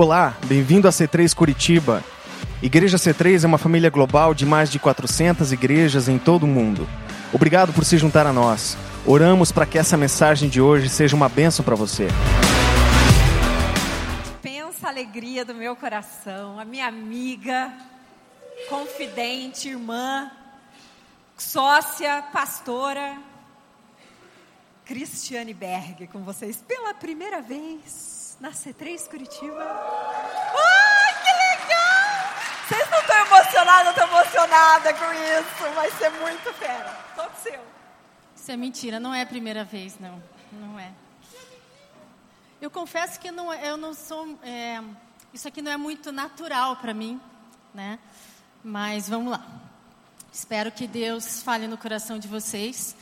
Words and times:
Olá, 0.00 0.34
bem-vindo 0.46 0.88
a 0.88 0.90
C3 0.90 1.34
Curitiba. 1.34 2.02
Igreja 2.62 2.96
C3 2.96 3.44
é 3.44 3.46
uma 3.46 3.58
família 3.58 3.90
global 3.90 4.32
de 4.32 4.46
mais 4.46 4.72
de 4.72 4.78
400 4.78 5.52
igrejas 5.52 6.08
em 6.08 6.18
todo 6.18 6.44
o 6.44 6.46
mundo. 6.46 6.88
Obrigado 7.34 7.70
por 7.74 7.84
se 7.84 7.98
juntar 7.98 8.26
a 8.26 8.32
nós. 8.32 8.78
Oramos 9.04 9.52
para 9.52 9.66
que 9.66 9.76
essa 9.76 9.98
mensagem 9.98 10.48
de 10.48 10.58
hoje 10.58 10.88
seja 10.88 11.14
uma 11.14 11.28
bênção 11.28 11.62
para 11.62 11.74
você. 11.74 12.08
Pensa 14.40 14.86
a 14.86 14.88
alegria 14.90 15.44
do 15.44 15.54
meu 15.54 15.76
coração, 15.76 16.58
a 16.58 16.64
minha 16.64 16.86
amiga, 16.86 17.70
confidente, 18.70 19.68
irmã, 19.68 20.30
sócia, 21.36 22.24
pastora, 22.32 23.18
Cristiane 24.86 25.52
Berg, 25.52 26.06
com 26.06 26.20
vocês 26.20 26.64
pela 26.66 26.94
primeira 26.94 27.42
vez 27.42 28.19
na 28.40 28.50
C3 28.52 29.06
Curitiba. 29.08 29.62
Ai, 29.62 31.14
que 31.22 31.62
legal! 31.62 32.66
Vocês 32.66 32.90
não 32.90 32.98
estão 33.00 33.26
emocionados, 33.26 33.84
eu 33.84 33.90
estou 33.90 34.08
emocionada 34.08 34.94
com 34.94 35.12
isso. 35.12 35.74
Vai 35.74 35.90
ser 35.90 36.10
muito 36.10 36.52
fera. 36.54 36.98
Todo 37.14 37.34
seu. 37.36 37.60
Isso 38.34 38.50
é 38.50 38.56
mentira, 38.56 38.98
não 38.98 39.12
é 39.12 39.20
a 39.20 39.26
primeira 39.26 39.62
vez, 39.62 39.98
não. 40.00 40.22
Não 40.50 40.78
é. 40.78 40.90
Eu 42.60 42.70
confesso 42.70 43.20
que 43.20 43.30
não, 43.30 43.52
eu 43.52 43.76
não 43.76 43.92
sou. 43.92 44.38
É, 44.42 44.82
isso 45.32 45.46
aqui 45.46 45.60
não 45.60 45.70
é 45.70 45.76
muito 45.76 46.10
natural 46.10 46.76
para 46.76 46.94
mim, 46.94 47.20
né? 47.74 47.98
Mas 48.64 49.08
vamos 49.08 49.32
lá. 49.32 49.46
Espero 50.32 50.72
que 50.72 50.86
Deus 50.86 51.42
fale 51.42 51.66
no 51.66 51.76
coração 51.76 52.18
de 52.18 52.26
vocês. 52.26 52.96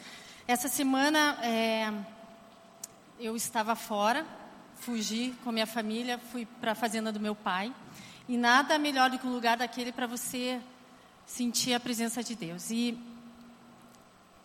Essa 0.47 0.69
semana 0.69 1.39
é, 1.43 1.93
eu 3.21 3.37
estava 3.37 3.77
fora, 3.77 4.27
fugi 4.81 5.35
com 5.45 5.53
minha 5.53 5.67
família, 5.67 6.19
fui 6.33 6.47
para 6.61 6.73
a 6.73 6.75
fazenda 6.75 7.13
do 7.13 7.21
meu 7.21 7.35
pai. 7.35 7.73
E 8.29 8.37
nada 8.37 8.79
melhor 8.79 9.11
do 9.11 9.19
que 9.19 9.27
um 9.27 9.33
lugar 9.33 9.57
daquele 9.57 9.91
para 9.91 10.07
você 10.07 10.61
sentir 11.27 11.75
a 11.75 11.81
presença 11.81 12.23
de 12.23 12.35
Deus. 12.35 12.71
E, 12.71 12.99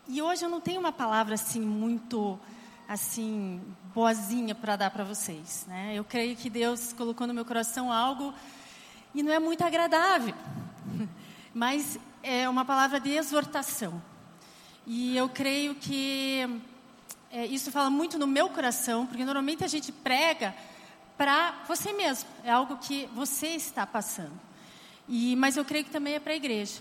e 0.08 0.22
hoje 0.22 0.44
eu 0.44 0.50
não 0.50 0.62
tenho 0.62 0.80
uma 0.80 0.92
palavra 0.92 1.36
assim 1.36 1.62
muito 1.62 2.40
assim 2.88 3.62
boazinha 3.94 4.54
para 4.54 4.76
dar 4.76 4.92
para 4.92 5.04
vocês, 5.04 5.66
né? 5.68 5.94
Eu 5.96 6.04
creio 6.04 6.36
que 6.36 6.50
Deus 6.50 6.94
colocou 6.94 7.26
no 7.26 7.34
meu 7.34 7.46
coração 7.46 7.92
algo 7.92 8.34
e 9.16 9.24
não 9.24 9.32
é 9.32 9.40
muito 9.40 9.64
agradável, 9.64 10.36
mas 11.54 11.98
é 12.22 12.48
uma 12.50 12.66
palavra 12.66 13.00
de 13.00 13.12
exortação. 13.12 14.02
E 14.86 15.16
eu 15.16 15.30
creio 15.30 15.76
que 15.76 16.62
é, 17.34 17.48
isso 17.48 17.72
fala 17.72 17.90
muito 17.90 18.20
no 18.20 18.28
meu 18.28 18.48
coração, 18.48 19.08
porque 19.08 19.26
normalmente 19.26 19.64
a 19.64 19.68
gente 19.68 19.92
prega 19.92 20.56
para 21.18 21.64
você 21.68 21.92
mesmo, 21.92 22.30
é 22.44 22.52
algo 22.52 22.78
que 22.78 23.08
você 23.08 23.48
está 23.48 23.88
passando. 23.88 24.40
E, 25.10 25.36
mas 25.36 25.58
eu 25.58 25.66
creio 25.66 25.84
que 25.84 25.90
também 25.90 26.14
é 26.14 26.20
para 26.20 26.34
a 26.34 26.36
igreja. 26.36 26.80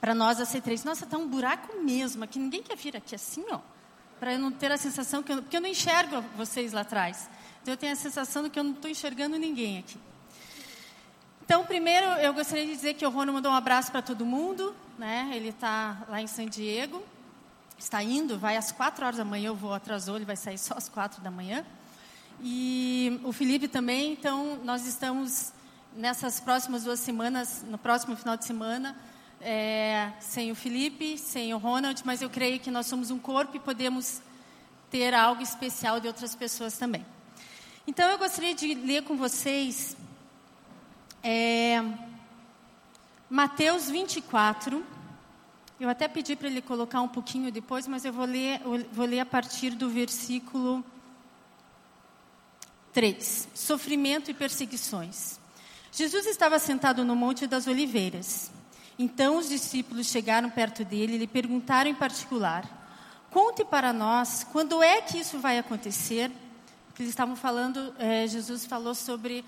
Para 0.00 0.16
nós 0.16 0.40
a 0.40 0.44
C3, 0.44 0.84
nossa, 0.84 1.04
está 1.04 1.16
um 1.16 1.28
buraco 1.28 1.80
mesmo, 1.80 2.24
aqui 2.24 2.40
ninguém 2.40 2.60
quer 2.60 2.76
vir 2.76 2.96
aqui 2.96 3.14
assim, 3.14 3.44
ó. 3.52 3.60
Para 4.18 4.32
eu 4.32 4.38
não 4.40 4.50
ter 4.50 4.72
a 4.72 4.76
sensação 4.76 5.22
que 5.22 5.32
eu, 5.32 5.40
porque 5.40 5.56
eu 5.56 5.60
não 5.60 5.68
enxergo 5.68 6.22
vocês 6.36 6.72
lá 6.72 6.80
atrás. 6.80 7.30
Então 7.62 7.72
eu 7.72 7.78
tenho 7.78 7.92
a 7.92 7.96
sensação 7.96 8.42
de 8.42 8.50
que 8.50 8.58
eu 8.58 8.64
não 8.64 8.72
estou 8.72 8.90
enxergando 8.90 9.38
ninguém 9.38 9.78
aqui. 9.78 9.96
Então, 11.44 11.64
primeiro, 11.64 12.06
eu 12.20 12.34
gostaria 12.34 12.66
de 12.66 12.72
dizer 12.72 12.94
que 12.94 13.06
o 13.06 13.10
Rono 13.10 13.32
mandou 13.32 13.52
um 13.52 13.54
abraço 13.54 13.92
para 13.92 14.02
todo 14.02 14.26
mundo, 14.26 14.74
né? 14.98 15.30
Ele 15.34 15.50
está 15.50 16.04
lá 16.08 16.20
em 16.20 16.26
San 16.26 16.46
Diego, 16.46 17.00
está 17.82 18.02
indo, 18.02 18.38
vai 18.38 18.56
às 18.56 18.70
quatro 18.72 19.04
horas 19.04 19.18
da 19.18 19.24
manhã, 19.24 19.48
eu 19.48 19.56
vou 19.56 19.72
atrasou, 19.74 20.16
ele 20.16 20.24
vai 20.24 20.36
sair 20.36 20.58
só 20.58 20.74
às 20.76 20.88
quatro 20.88 21.20
da 21.20 21.30
manhã. 21.30 21.64
E 22.40 23.20
o 23.24 23.32
Felipe 23.32 23.68
também, 23.68 24.12
então, 24.12 24.58
nós 24.64 24.86
estamos 24.86 25.52
nessas 25.94 26.40
próximas 26.40 26.84
duas 26.84 27.00
semanas, 27.00 27.64
no 27.68 27.76
próximo 27.76 28.16
final 28.16 28.36
de 28.36 28.44
semana, 28.44 28.96
é, 29.40 30.10
sem 30.20 30.50
o 30.50 30.54
Felipe, 30.54 31.18
sem 31.18 31.52
o 31.52 31.58
Ronald, 31.58 32.00
mas 32.04 32.22
eu 32.22 32.30
creio 32.30 32.58
que 32.60 32.70
nós 32.70 32.86
somos 32.86 33.10
um 33.10 33.18
corpo 33.18 33.56
e 33.56 33.60
podemos 33.60 34.22
ter 34.90 35.14
algo 35.14 35.42
especial 35.42 36.00
de 36.00 36.06
outras 36.06 36.34
pessoas 36.34 36.76
também. 36.78 37.04
Então, 37.86 38.08
eu 38.08 38.18
gostaria 38.18 38.54
de 38.54 38.74
ler 38.74 39.02
com 39.02 39.16
vocês 39.16 39.96
é, 41.22 41.82
Mateus 43.28 43.90
24. 43.90 45.01
Eu 45.82 45.88
até 45.88 46.06
pedi 46.06 46.36
para 46.36 46.46
ele 46.46 46.62
colocar 46.62 47.00
um 47.00 47.08
pouquinho 47.08 47.50
depois, 47.50 47.88
mas 47.88 48.04
eu 48.04 48.12
vou 48.12 48.24
ler, 48.24 48.60
vou 48.92 49.04
ler 49.04 49.18
a 49.18 49.26
partir 49.26 49.70
do 49.70 49.90
versículo 49.90 50.84
3. 52.92 53.48
Sofrimento 53.52 54.30
e 54.30 54.34
perseguições. 54.34 55.40
Jesus 55.90 56.24
estava 56.26 56.60
sentado 56.60 57.04
no 57.04 57.16
Monte 57.16 57.48
das 57.48 57.66
Oliveiras. 57.66 58.52
Então 58.96 59.38
os 59.38 59.48
discípulos 59.48 60.06
chegaram 60.06 60.48
perto 60.48 60.84
dele 60.84 61.16
e 61.16 61.18
lhe 61.18 61.26
perguntaram 61.26 61.90
em 61.90 61.96
particular: 61.96 62.64
Conte 63.28 63.64
para 63.64 63.92
nós 63.92 64.46
quando 64.52 64.84
é 64.84 65.02
que 65.02 65.18
isso 65.18 65.40
vai 65.40 65.58
acontecer? 65.58 66.30
Porque 66.86 67.02
eles 67.02 67.10
estavam 67.10 67.34
falando, 67.34 67.92
é, 67.98 68.24
Jesus 68.28 68.64
falou 68.66 68.94
sobre 68.94 69.44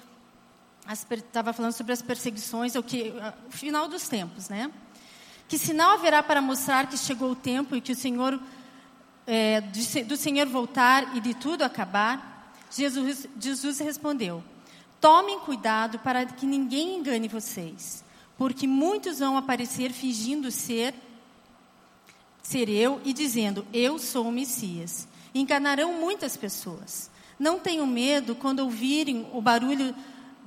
estava 0.90 1.52
falando 1.52 1.74
sobre 1.74 1.92
as 1.92 2.02
perseguições, 2.02 2.74
o 2.74 2.82
que 2.82 3.14
o 3.46 3.52
final 3.52 3.86
dos 3.86 4.08
tempos, 4.08 4.48
né? 4.48 4.68
Que 5.48 5.58
sinal 5.58 5.92
haverá 5.92 6.22
para 6.22 6.40
mostrar 6.40 6.88
que 6.88 6.96
chegou 6.96 7.32
o 7.32 7.36
tempo 7.36 7.76
e 7.76 7.80
que 7.80 7.92
o 7.92 7.96
Senhor 7.96 8.40
é, 9.26 9.60
do 9.60 10.16
Senhor 10.16 10.46
voltar 10.46 11.16
e 11.16 11.20
de 11.20 11.34
tudo 11.34 11.62
acabar? 11.62 12.52
Jesus, 12.70 13.28
Jesus 13.38 13.78
respondeu: 13.78 14.42
Tomem 15.00 15.38
cuidado 15.40 15.98
para 15.98 16.24
que 16.24 16.46
ninguém 16.46 16.96
engane 16.96 17.28
vocês, 17.28 18.02
porque 18.38 18.66
muitos 18.66 19.18
vão 19.18 19.36
aparecer 19.36 19.92
fingindo 19.92 20.50
ser 20.50 20.94
ser 22.42 22.68
eu 22.68 23.00
e 23.04 23.12
dizendo: 23.12 23.66
Eu 23.72 23.98
sou 23.98 24.28
o 24.28 24.32
Messias. 24.32 25.08
Enganarão 25.34 25.94
muitas 25.94 26.36
pessoas. 26.36 27.10
Não 27.38 27.58
tenham 27.58 27.86
medo 27.86 28.34
quando 28.36 28.60
ouvirem 28.60 29.26
o 29.32 29.40
barulho 29.40 29.94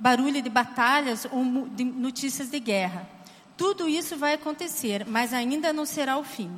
barulho 0.00 0.40
de 0.40 0.48
batalhas 0.48 1.26
ou 1.30 1.68
de 1.68 1.84
notícias 1.84 2.48
de 2.48 2.60
guerra. 2.60 3.08
Tudo 3.58 3.88
isso 3.88 4.16
vai 4.16 4.34
acontecer, 4.34 5.04
mas 5.04 5.34
ainda 5.34 5.72
não 5.72 5.84
será 5.84 6.16
o 6.16 6.22
fim. 6.22 6.50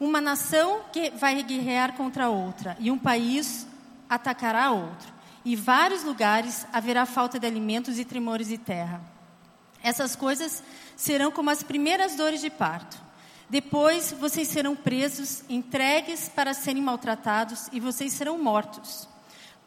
Uma 0.00 0.20
nação 0.20 0.80
que 0.92 1.10
vai 1.10 1.40
guerrear 1.44 1.92
contra 1.92 2.28
outra 2.28 2.76
e 2.80 2.90
um 2.90 2.98
país 2.98 3.64
atacará 4.10 4.72
outro. 4.72 5.12
E 5.44 5.54
vários 5.54 6.02
lugares 6.02 6.66
haverá 6.72 7.06
falta 7.06 7.38
de 7.38 7.46
alimentos 7.46 7.96
e 7.96 8.04
tremores 8.04 8.48
de 8.48 8.58
terra. 8.58 9.00
Essas 9.84 10.16
coisas 10.16 10.64
serão 10.96 11.30
como 11.30 11.48
as 11.48 11.62
primeiras 11.62 12.16
dores 12.16 12.40
de 12.40 12.50
parto. 12.50 13.00
Depois 13.48 14.10
vocês 14.10 14.48
serão 14.48 14.74
presos, 14.74 15.44
entregues 15.48 16.28
para 16.28 16.54
serem 16.54 16.82
maltratados 16.82 17.68
e 17.70 17.78
vocês 17.78 18.12
serão 18.12 18.36
mortos. 18.36 19.08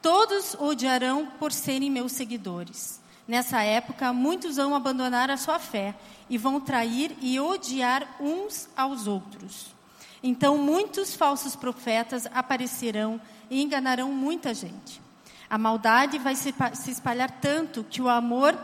Todos 0.02 0.56
odiarão 0.60 1.26
por 1.40 1.54
serem 1.54 1.90
meus 1.90 2.12
seguidores. 2.12 3.00
Nessa 3.28 3.64
época, 3.64 4.14
muitos 4.14 4.58
vão 4.58 4.76
abandonar 4.76 5.32
a 5.32 5.38
sua 5.38 5.58
fé 5.58 5.96
e 6.30 6.38
vão 6.38 6.60
trair 6.60 7.16
e 7.22 7.40
odiar 7.40 8.08
uns 8.20 8.70
aos 8.76 9.08
outros. 9.08 9.74
Então, 10.22 10.58
muitos 10.58 11.16
falsos 11.16 11.56
profetas 11.56 12.28
aparecerão 12.34 13.20
e 13.50 13.62
enganarão 13.62 14.12
muita 14.12 14.54
gente. 14.54 15.02
A 15.50 15.58
maldade 15.58 16.18
vai 16.18 16.36
se 16.36 16.54
espalhar 16.88 17.30
tanto 17.30 17.84
que 17.84 18.02
o 18.02 18.10
amor 18.10 18.58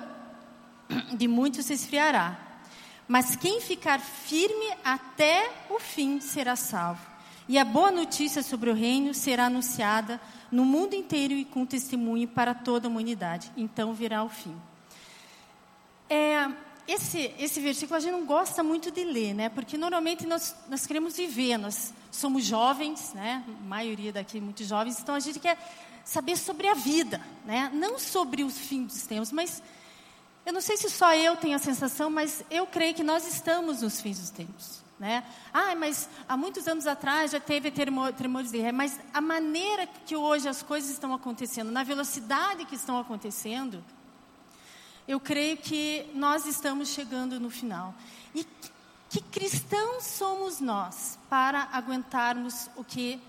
de 1.14 1.28
muitos 1.28 1.66
se 1.66 1.74
esfriará. 1.74 2.38
Mas 3.08 3.36
quem 3.36 3.62
ficar 3.62 4.00
firme 4.00 4.74
até 4.84 5.52
o 5.70 5.80
fim 5.80 6.20
será 6.20 6.56
salvo. 6.56 7.11
E 7.52 7.58
a 7.58 7.66
boa 7.66 7.92
notícia 7.92 8.42
sobre 8.42 8.70
o 8.70 8.74
reino 8.74 9.14
será 9.14 9.48
anunciada 9.48 10.22
no 10.50 10.64
mundo 10.64 10.96
inteiro 10.96 11.34
e 11.34 11.44
com 11.44 11.66
testemunho 11.66 12.26
para 12.26 12.54
toda 12.54 12.88
a 12.88 12.90
humanidade. 12.90 13.52
Então 13.58 13.94
virá 13.94 14.24
o 14.24 14.30
fim. 14.30 14.56
É, 16.10 16.50
esse, 16.88 17.30
esse 17.38 17.60
versículo 17.60 17.98
a 17.98 18.00
gente 18.00 18.14
não 18.14 18.26
gosta 18.26 18.64
muito 18.64 18.90
de 18.90 19.04
ler, 19.04 19.34
né? 19.34 19.50
Porque 19.50 19.78
normalmente 19.78 20.26
nós, 20.26 20.56
nós 20.70 20.88
queremos 20.88 21.18
viver, 21.18 21.58
nós 21.58 21.94
somos 22.10 22.46
jovens, 22.46 23.12
né? 23.14 23.44
A 23.46 23.68
maioria 23.68 24.14
daqui 24.14 24.38
é 24.38 24.42
muito 24.42 24.64
jovens, 24.64 24.98
então 25.02 25.14
a 25.14 25.20
gente 25.20 25.38
quer 25.38 25.58
saber 26.06 26.38
sobre 26.38 26.70
a 26.70 26.74
vida, 26.74 27.20
né? 27.44 27.70
Não 27.74 28.00
sobre 28.00 28.46
os 28.46 28.58
fins 28.58 28.94
dos 28.94 29.06
tempos, 29.06 29.30
mas 29.30 29.62
eu 30.46 30.54
não 30.54 30.62
sei 30.62 30.78
se 30.78 30.90
só 30.90 31.14
eu 31.14 31.36
tenho 31.36 31.58
a 31.58 31.60
sensação, 31.60 32.10
mas 32.10 32.46
eu 32.50 32.66
creio 32.66 32.94
que 32.94 33.04
nós 33.04 33.28
estamos 33.28 33.82
nos 33.82 34.00
fins 34.00 34.20
dos 34.20 34.30
tempos. 34.30 34.90
Né? 35.02 35.24
Ah, 35.52 35.74
mas 35.74 36.08
há 36.30 36.38
muitos 36.38 36.68
anos 36.68 36.86
atrás 36.86 37.32
já 37.32 37.40
teve 37.40 37.72
tremores 37.72 38.52
de 38.52 38.60
ré, 38.60 38.72
mas 38.72 39.00
a 39.12 39.20
maneira 39.20 39.88
que 39.88 40.16
hoje 40.16 40.48
as 40.48 40.62
coisas 40.62 40.92
estão 40.92 41.12
acontecendo, 41.12 41.72
na 41.72 41.84
velocidade 41.84 42.66
que 42.66 42.76
estão 42.76 43.00
acontecendo, 43.00 43.84
eu 45.08 45.20
creio 45.20 45.58
que 45.58 46.08
nós 46.14 46.46
estamos 46.46 46.90
chegando 46.90 47.40
no 47.40 47.50
final. 47.50 47.96
E 48.36 48.46
que 49.10 49.22
cristãos 49.22 50.04
somos 50.04 50.60
nós 50.60 51.18
para 51.28 51.68
aguentarmos 51.74 52.70
o 52.76 52.84
que 52.84 53.20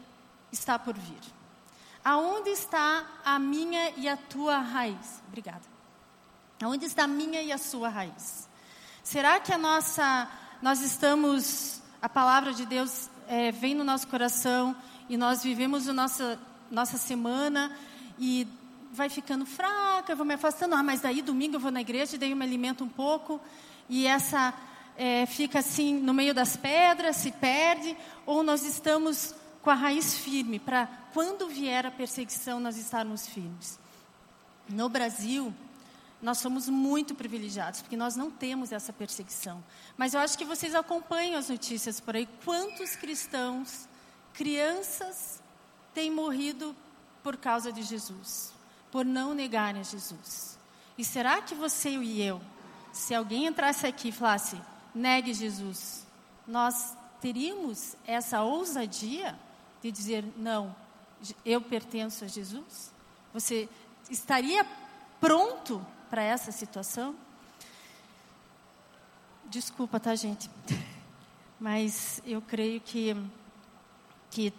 está 0.52 0.78
por 0.78 0.94
vir? 0.98 1.22
Aonde 2.04 2.50
está 2.50 3.06
a 3.24 3.38
minha 3.38 3.92
e 3.96 4.10
a 4.10 4.16
tua 4.18 4.58
raiz? 4.58 5.22
Obrigada. 5.26 5.64
Onde 6.62 6.84
está 6.84 7.04
a 7.04 7.08
minha 7.08 7.40
e 7.40 7.50
a 7.50 7.56
sua 7.56 7.88
raiz? 7.88 8.46
Será 9.02 9.40
que 9.40 9.54
a 9.54 9.58
nossa, 9.58 10.30
nós 10.62 10.80
estamos, 10.80 11.82
a 12.00 12.08
palavra 12.08 12.54
de 12.54 12.64
Deus 12.64 13.10
é, 13.26 13.50
vem 13.50 13.74
no 13.74 13.82
nosso 13.82 14.06
coração 14.06 14.76
e 15.08 15.16
nós 15.16 15.42
vivemos 15.42 15.88
a 15.88 15.92
nossa, 15.92 16.38
nossa 16.70 16.96
semana 16.96 17.76
e 18.16 18.46
vai 18.92 19.08
ficando 19.08 19.44
fraca, 19.44 20.12
eu 20.12 20.16
vou 20.16 20.24
me 20.24 20.34
afastando, 20.34 20.76
ah, 20.76 20.82
mas 20.82 21.00
daí 21.00 21.20
domingo 21.20 21.56
eu 21.56 21.60
vou 21.60 21.72
na 21.72 21.80
igreja 21.80 22.14
e 22.14 22.18
daí 22.18 22.30
eu 22.30 22.36
me 22.36 22.44
alimento 22.44 22.84
um 22.84 22.88
pouco. 22.88 23.40
E 23.88 24.06
essa 24.06 24.54
é, 24.96 25.26
fica 25.26 25.58
assim 25.58 25.94
no 25.96 26.14
meio 26.14 26.32
das 26.32 26.56
pedras, 26.56 27.16
se 27.16 27.32
perde, 27.32 27.96
ou 28.24 28.44
nós 28.44 28.64
estamos 28.64 29.34
com 29.62 29.70
a 29.70 29.74
raiz 29.74 30.16
firme 30.16 30.60
para 30.60 30.86
quando 31.12 31.48
vier 31.48 31.86
a 31.86 31.90
perseguição 31.90 32.60
nós 32.60 32.76
estarmos 32.76 33.26
firmes. 33.26 33.80
No 34.68 34.88
Brasil, 34.88 35.52
nós 36.22 36.38
somos 36.38 36.68
muito 36.68 37.16
privilegiados, 37.16 37.82
porque 37.82 37.96
nós 37.96 38.14
não 38.14 38.30
temos 38.30 38.70
essa 38.70 38.92
perseguição. 38.92 39.62
Mas 39.96 40.14
eu 40.14 40.20
acho 40.20 40.38
que 40.38 40.44
vocês 40.44 40.72
acompanham 40.72 41.36
as 41.36 41.48
notícias 41.48 41.98
por 41.98 42.14
aí. 42.14 42.28
Quantos 42.44 42.94
cristãos, 42.94 43.88
crianças, 44.32 45.42
têm 45.92 46.12
morrido 46.12 46.76
por 47.24 47.36
causa 47.36 47.72
de 47.72 47.82
Jesus, 47.82 48.52
por 48.90 49.04
não 49.04 49.34
negarem 49.34 49.80
a 49.80 49.84
Jesus? 49.84 50.56
E 50.96 51.04
será 51.04 51.42
que 51.42 51.56
você 51.56 51.90
e 51.90 52.22
eu, 52.22 52.40
se 52.92 53.12
alguém 53.14 53.46
entrasse 53.46 53.84
aqui 53.84 54.10
e 54.10 54.12
falasse, 54.12 54.56
negue 54.94 55.34
Jesus, 55.34 56.06
nós 56.46 56.96
teríamos 57.20 57.96
essa 58.06 58.42
ousadia 58.42 59.36
de 59.82 59.90
dizer, 59.90 60.24
não, 60.36 60.74
eu 61.44 61.60
pertenço 61.60 62.24
a 62.24 62.28
Jesus? 62.28 62.92
Você 63.34 63.68
estaria 64.08 64.64
pronto 65.20 65.84
para 66.12 66.22
essa 66.22 66.52
situação? 66.52 67.16
Desculpa, 69.46 69.98
tá, 69.98 70.14
gente? 70.14 70.50
Mas 71.58 72.20
eu 72.26 72.42
creio 72.42 72.82
que, 72.82 73.16
que 74.30 74.52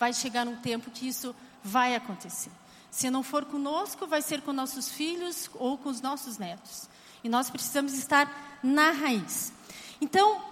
vai 0.00 0.14
chegar 0.14 0.48
um 0.48 0.56
tempo 0.56 0.90
que 0.90 1.06
isso 1.06 1.36
vai 1.62 1.94
acontecer. 1.94 2.50
Se 2.90 3.10
não 3.10 3.22
for 3.22 3.44
conosco, 3.44 4.06
vai 4.06 4.22
ser 4.22 4.40
com 4.40 4.54
nossos 4.54 4.88
filhos 4.88 5.50
ou 5.52 5.76
com 5.76 5.90
os 5.90 6.00
nossos 6.00 6.38
netos. 6.38 6.88
E 7.22 7.28
nós 7.28 7.50
precisamos 7.50 7.92
estar 7.92 8.58
na 8.62 8.90
raiz. 8.90 9.52
Então, 10.00 10.42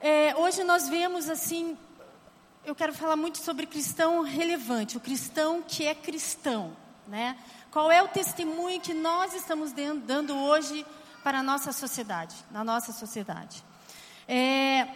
é, 0.00 0.34
hoje 0.36 0.64
nós 0.64 0.88
vemos 0.88 1.28
assim, 1.28 1.76
eu 2.64 2.74
quero 2.74 2.94
falar 2.94 3.16
muito 3.16 3.36
sobre 3.36 3.66
cristão 3.66 4.22
relevante, 4.22 4.96
o 4.96 5.00
cristão 5.00 5.62
que 5.62 5.84
é 5.84 5.94
cristão, 5.94 6.74
né? 7.06 7.36
Qual 7.70 7.90
é 7.90 8.02
o 8.02 8.08
testemunho 8.08 8.80
que 8.80 8.92
nós 8.92 9.32
estamos 9.32 9.72
dando 9.72 10.36
hoje 10.36 10.84
para 11.22 11.38
a 11.38 11.42
nossa 11.42 11.70
sociedade, 11.70 12.34
na 12.50 12.64
nossa 12.64 12.92
sociedade? 12.92 13.64
É, 14.26 14.88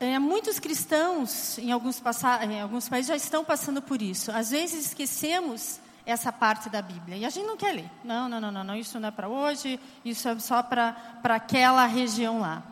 é, 0.00 0.18
muitos 0.18 0.58
cristãos, 0.58 1.58
em 1.58 1.70
alguns, 1.70 2.02
em 2.42 2.60
alguns 2.60 2.88
países, 2.88 3.08
já 3.08 3.16
estão 3.16 3.44
passando 3.44 3.82
por 3.82 4.00
isso. 4.00 4.32
Às 4.32 4.50
vezes 4.50 4.86
esquecemos 4.86 5.78
essa 6.06 6.32
parte 6.32 6.70
da 6.70 6.80
Bíblia. 6.80 7.18
E 7.18 7.24
a 7.26 7.30
gente 7.30 7.46
não 7.46 7.56
quer 7.58 7.72
ler. 7.72 7.90
Não, 8.02 8.30
não, 8.30 8.40
não, 8.40 8.64
não, 8.64 8.74
isso 8.74 8.98
não 8.98 9.08
é 9.08 9.12
para 9.12 9.28
hoje, 9.28 9.78
isso 10.02 10.26
é 10.26 10.38
só 10.38 10.62
para 10.62 10.96
aquela 11.22 11.84
região 11.86 12.40
lá. 12.40 12.62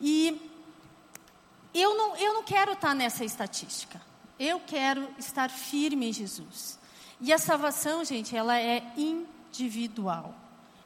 E 0.00 0.50
eu 1.72 1.96
não, 1.96 2.16
eu 2.16 2.34
não 2.34 2.42
quero 2.42 2.72
estar 2.72 2.92
nessa 2.92 3.24
estatística. 3.24 4.09
Eu 4.40 4.58
quero 4.58 5.06
estar 5.18 5.50
firme 5.50 6.08
em 6.08 6.12
Jesus. 6.14 6.78
E 7.20 7.30
a 7.30 7.36
salvação, 7.36 8.02
gente, 8.02 8.34
ela 8.34 8.58
é 8.58 8.82
individual. 8.96 10.34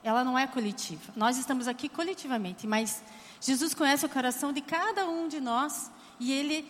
Ela 0.03 0.25
não 0.25 0.37
é 0.37 0.45
coletiva. 0.45 1.13
Nós 1.15 1.39
estamos 1.39 1.69
aqui 1.69 1.89
coletivamente, 1.89 2.67
mas 2.67 3.01
Jesus 3.41 3.73
conhece 3.73 4.05
o 4.05 4.09
coração 4.09 4.53
de 4.53 4.61
cada 4.61 5.09
um 5.09 5.29
de 5.29 5.41
nós 5.41 5.89
e 6.19 6.33
Ele 6.33 6.69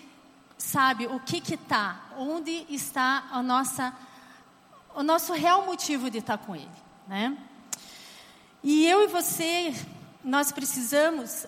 sabe 0.59 1.07
o 1.07 1.19
que 1.21 1.41
que 1.41 1.55
está, 1.55 2.05
onde 2.19 2.67
está 2.69 3.29
a 3.33 3.43
nossa, 3.43 3.97
o 4.95 5.03
nosso 5.03 5.33
real 5.33 5.65
motivo 5.65 6.11
de 6.11 6.19
estar 6.19 6.37
com 6.37 6.55
Ele, 6.55 6.69
né? 7.09 7.35
E 8.63 8.87
eu 8.87 9.03
e 9.03 9.07
você, 9.07 9.75
nós 10.23 10.53
precisamos 10.53 11.47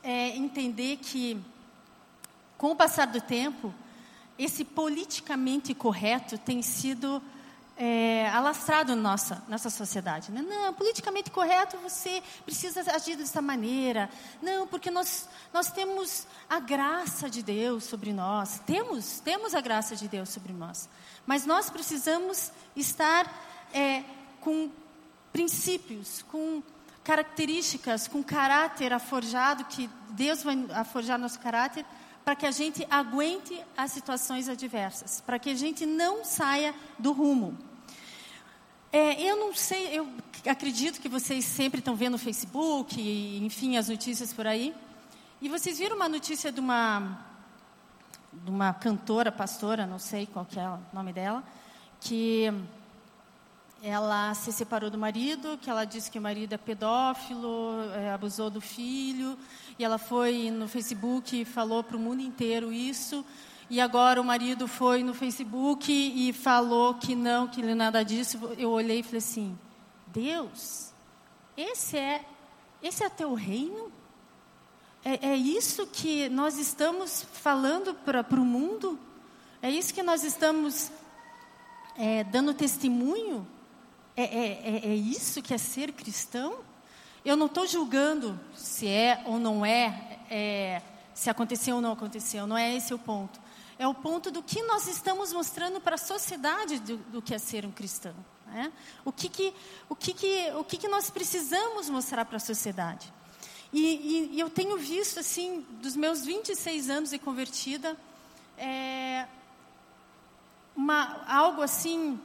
é, 0.00 0.28
entender 0.36 0.98
que, 0.98 1.42
com 2.56 2.70
o 2.70 2.76
passar 2.76 3.08
do 3.08 3.20
tempo, 3.20 3.74
esse 4.38 4.64
politicamente 4.64 5.74
correto 5.74 6.36
tem 6.38 6.62
sido 6.62 7.22
é, 7.76 8.28
alastrado 8.30 8.94
na 8.94 9.10
nossa, 9.10 9.42
nossa 9.48 9.70
sociedade. 9.70 10.30
Né? 10.30 10.42
Não, 10.42 10.72
politicamente 10.74 11.30
correto 11.30 11.76
você 11.78 12.22
precisa 12.44 12.80
agir 12.92 13.16
dessa 13.16 13.42
maneira. 13.42 14.08
Não, 14.42 14.66
porque 14.66 14.90
nós, 14.90 15.28
nós 15.52 15.70
temos 15.70 16.26
a 16.48 16.60
graça 16.60 17.28
de 17.28 17.42
Deus 17.42 17.84
sobre 17.84 18.12
nós. 18.12 18.60
Temos, 18.66 19.20
temos 19.20 19.54
a 19.54 19.60
graça 19.60 19.96
de 19.96 20.08
Deus 20.08 20.28
sobre 20.28 20.52
nós. 20.52 20.88
Mas 21.26 21.46
nós 21.46 21.70
precisamos 21.70 22.52
estar 22.76 23.26
é, 23.72 24.04
com 24.40 24.70
princípios, 25.32 26.22
com 26.30 26.62
características, 27.02 28.08
com 28.08 28.22
caráter 28.22 28.92
aforjado, 28.92 29.64
que 29.64 29.90
Deus 30.10 30.42
vai 30.42 30.66
aforjar 30.72 31.18
nosso 31.18 31.38
caráter 31.40 31.84
para 32.24 32.34
que 32.34 32.46
a 32.46 32.50
gente 32.50 32.86
aguente 32.90 33.60
as 33.76 33.92
situações 33.92 34.48
adversas, 34.48 35.20
para 35.20 35.38
que 35.38 35.50
a 35.50 35.54
gente 35.54 35.84
não 35.84 36.24
saia 36.24 36.74
do 36.98 37.12
rumo. 37.12 37.56
É, 38.90 39.20
eu 39.20 39.36
não 39.36 39.54
sei, 39.54 39.98
eu 39.98 40.08
acredito 40.46 41.00
que 41.00 41.08
vocês 41.08 41.44
sempre 41.44 41.80
estão 41.80 41.94
vendo 41.96 42.14
o 42.14 42.18
Facebook, 42.18 43.00
enfim, 43.42 43.76
as 43.76 43.88
notícias 43.88 44.32
por 44.32 44.46
aí. 44.46 44.74
E 45.42 45.48
vocês 45.48 45.78
viram 45.78 45.96
uma 45.96 46.08
notícia 46.08 46.50
de 46.50 46.60
uma, 46.60 47.18
de 48.32 48.50
uma 48.50 48.72
cantora, 48.72 49.30
pastora, 49.30 49.86
não 49.86 49.98
sei 49.98 50.26
qual 50.26 50.46
é 50.56 50.68
o 50.68 50.78
nome 50.92 51.12
dela, 51.12 51.44
que 52.00 52.50
ela 53.86 54.32
se 54.32 54.50
separou 54.50 54.88
do 54.88 54.96
marido, 54.96 55.58
que 55.58 55.68
ela 55.68 55.84
disse 55.84 56.10
que 56.10 56.18
o 56.18 56.22
marido 56.22 56.54
é 56.54 56.56
pedófilo, 56.56 57.82
é, 57.94 58.12
abusou 58.12 58.48
do 58.48 58.58
filho, 58.58 59.38
e 59.78 59.84
ela 59.84 59.98
foi 59.98 60.50
no 60.50 60.66
Facebook 60.66 61.38
e 61.38 61.44
falou 61.44 61.84
para 61.84 61.94
o 61.94 62.00
mundo 62.00 62.22
inteiro 62.22 62.72
isso. 62.72 63.22
E 63.68 63.82
agora 63.82 64.18
o 64.18 64.24
marido 64.24 64.66
foi 64.66 65.02
no 65.02 65.12
Facebook 65.12 65.92
e 65.92 66.32
falou 66.32 66.94
que 66.94 67.14
não, 67.14 67.46
que 67.46 67.60
não 67.62 67.74
nada 67.74 68.02
disso. 68.02 68.38
Eu 68.56 68.70
olhei 68.70 69.00
e 69.00 69.02
falei 69.02 69.18
assim: 69.18 69.58
Deus, 70.06 70.90
esse 71.54 71.98
é, 71.98 72.24
esse 72.82 73.04
é 73.04 73.10
teu 73.10 73.34
reino? 73.34 73.92
É, 75.04 75.28
é 75.28 75.36
isso 75.36 75.86
que 75.88 76.30
nós 76.30 76.56
estamos 76.56 77.26
falando 77.32 77.92
para 77.94 78.24
o 78.40 78.46
mundo? 78.46 78.98
É 79.60 79.70
isso 79.70 79.92
que 79.92 80.02
nós 80.02 80.24
estamos 80.24 80.90
é, 81.98 82.24
dando 82.24 82.54
testemunho? 82.54 83.46
É, 84.16 84.22
é, 84.22 84.46
é, 84.46 84.86
é 84.90 84.94
isso 84.94 85.42
que 85.42 85.52
é 85.52 85.58
ser 85.58 85.92
cristão? 85.92 86.58
Eu 87.24 87.36
não 87.36 87.46
estou 87.46 87.66
julgando 87.66 88.38
se 88.54 88.86
é 88.86 89.22
ou 89.26 89.38
não 89.38 89.64
é, 89.64 90.20
é, 90.30 90.82
se 91.14 91.30
aconteceu 91.30 91.76
ou 91.76 91.82
não 91.82 91.92
aconteceu, 91.92 92.46
não 92.46 92.56
é 92.56 92.74
esse 92.74 92.94
o 92.94 92.98
ponto. 92.98 93.40
É 93.76 93.88
o 93.88 93.94
ponto 93.94 94.30
do 94.30 94.42
que 94.42 94.62
nós 94.62 94.86
estamos 94.86 95.32
mostrando 95.32 95.80
para 95.80 95.96
a 95.96 95.98
sociedade 95.98 96.78
do, 96.78 96.96
do, 96.96 97.22
que 97.22 97.34
é 97.34 97.38
ser 97.38 97.66
um 97.66 97.72
cristão. 97.72 98.14
Né? 98.46 98.72
O, 99.04 99.10
que, 99.10 99.28
que, 99.28 99.52
o, 99.88 99.96
que, 99.96 100.14
que, 100.14 100.52
o 100.54 100.62
que, 100.62 100.76
que 100.76 100.86
nós 100.86 101.10
precisamos 101.10 101.90
mostrar 101.90 102.24
para 102.24 102.36
a 102.36 102.40
sociedade. 102.40 103.12
E, 103.72 103.80
e, 103.80 104.36
e, 104.36 104.40
eu 104.40 104.48
tenho 104.48 104.78
visto, 104.78 105.18
assim, 105.18 105.66
dos 105.82 105.96
meus 105.96 106.24
26 106.24 106.88
anos 106.88 107.10
de 107.10 107.18
convertida, 107.18 107.96
é, 108.56 109.26
uma, 110.76 111.24
algo 111.26 111.60
assim 111.62 112.20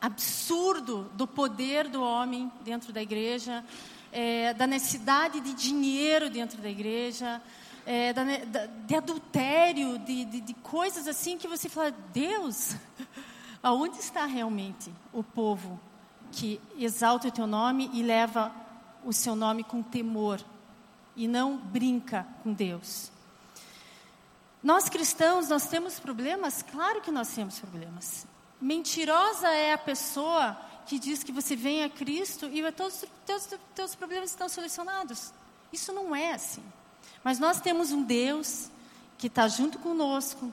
absurdo 0.00 1.10
do 1.14 1.26
poder 1.26 1.88
do 1.88 2.02
homem 2.02 2.50
dentro 2.64 2.92
da 2.92 3.02
igreja, 3.02 3.64
é, 4.12 4.54
da 4.54 4.66
necessidade 4.66 5.40
de 5.40 5.52
dinheiro 5.52 6.30
dentro 6.30 6.60
da 6.60 6.68
igreja, 6.68 7.42
é, 7.84 8.12
da, 8.12 8.22
da, 8.22 8.66
de 8.66 8.94
adultério, 8.94 9.98
de, 9.98 10.24
de, 10.24 10.40
de, 10.40 10.54
coisas 10.54 11.08
assim 11.08 11.38
que 11.38 11.48
você 11.48 11.68
fala, 11.68 11.90
Deus, 12.12 12.76
aonde 13.62 13.98
está 13.98 14.26
realmente 14.26 14.92
o 15.12 15.22
povo 15.22 15.80
que 16.30 16.60
exalta 16.76 17.28
o 17.28 17.32
teu 17.32 17.46
nome 17.46 17.90
e 17.92 18.02
leva 18.02 18.52
o 19.04 19.12
seu 19.12 19.34
nome 19.34 19.64
com 19.64 19.82
temor 19.82 20.40
e 21.16 21.26
não 21.26 21.56
brinca 21.56 22.26
com 22.42 22.52
Deus? 22.52 23.10
Nós 24.62 24.88
cristãos, 24.88 25.48
nós 25.48 25.66
temos 25.66 25.98
problemas? 25.98 26.62
Claro 26.62 27.00
que 27.00 27.10
nós 27.10 27.28
temos 27.28 27.58
problemas. 27.58 28.26
Mentirosa 28.60 29.48
é 29.48 29.72
a 29.72 29.78
pessoa 29.78 30.56
que 30.86 30.98
diz 30.98 31.22
que 31.22 31.30
você 31.30 31.54
vem 31.54 31.84
a 31.84 31.90
Cristo 31.90 32.46
e 32.46 32.72
todos 32.72 33.02
os 33.02 33.08
teus, 33.26 33.48
teus 33.74 33.94
problemas 33.94 34.30
estão 34.30 34.48
solucionados. 34.48 35.32
Isso 35.72 35.92
não 35.92 36.16
é 36.16 36.32
assim. 36.32 36.64
Mas 37.22 37.38
nós 37.38 37.60
temos 37.60 37.92
um 37.92 38.02
Deus 38.02 38.70
que 39.18 39.26
está 39.26 39.46
junto 39.48 39.78
conosco 39.78 40.52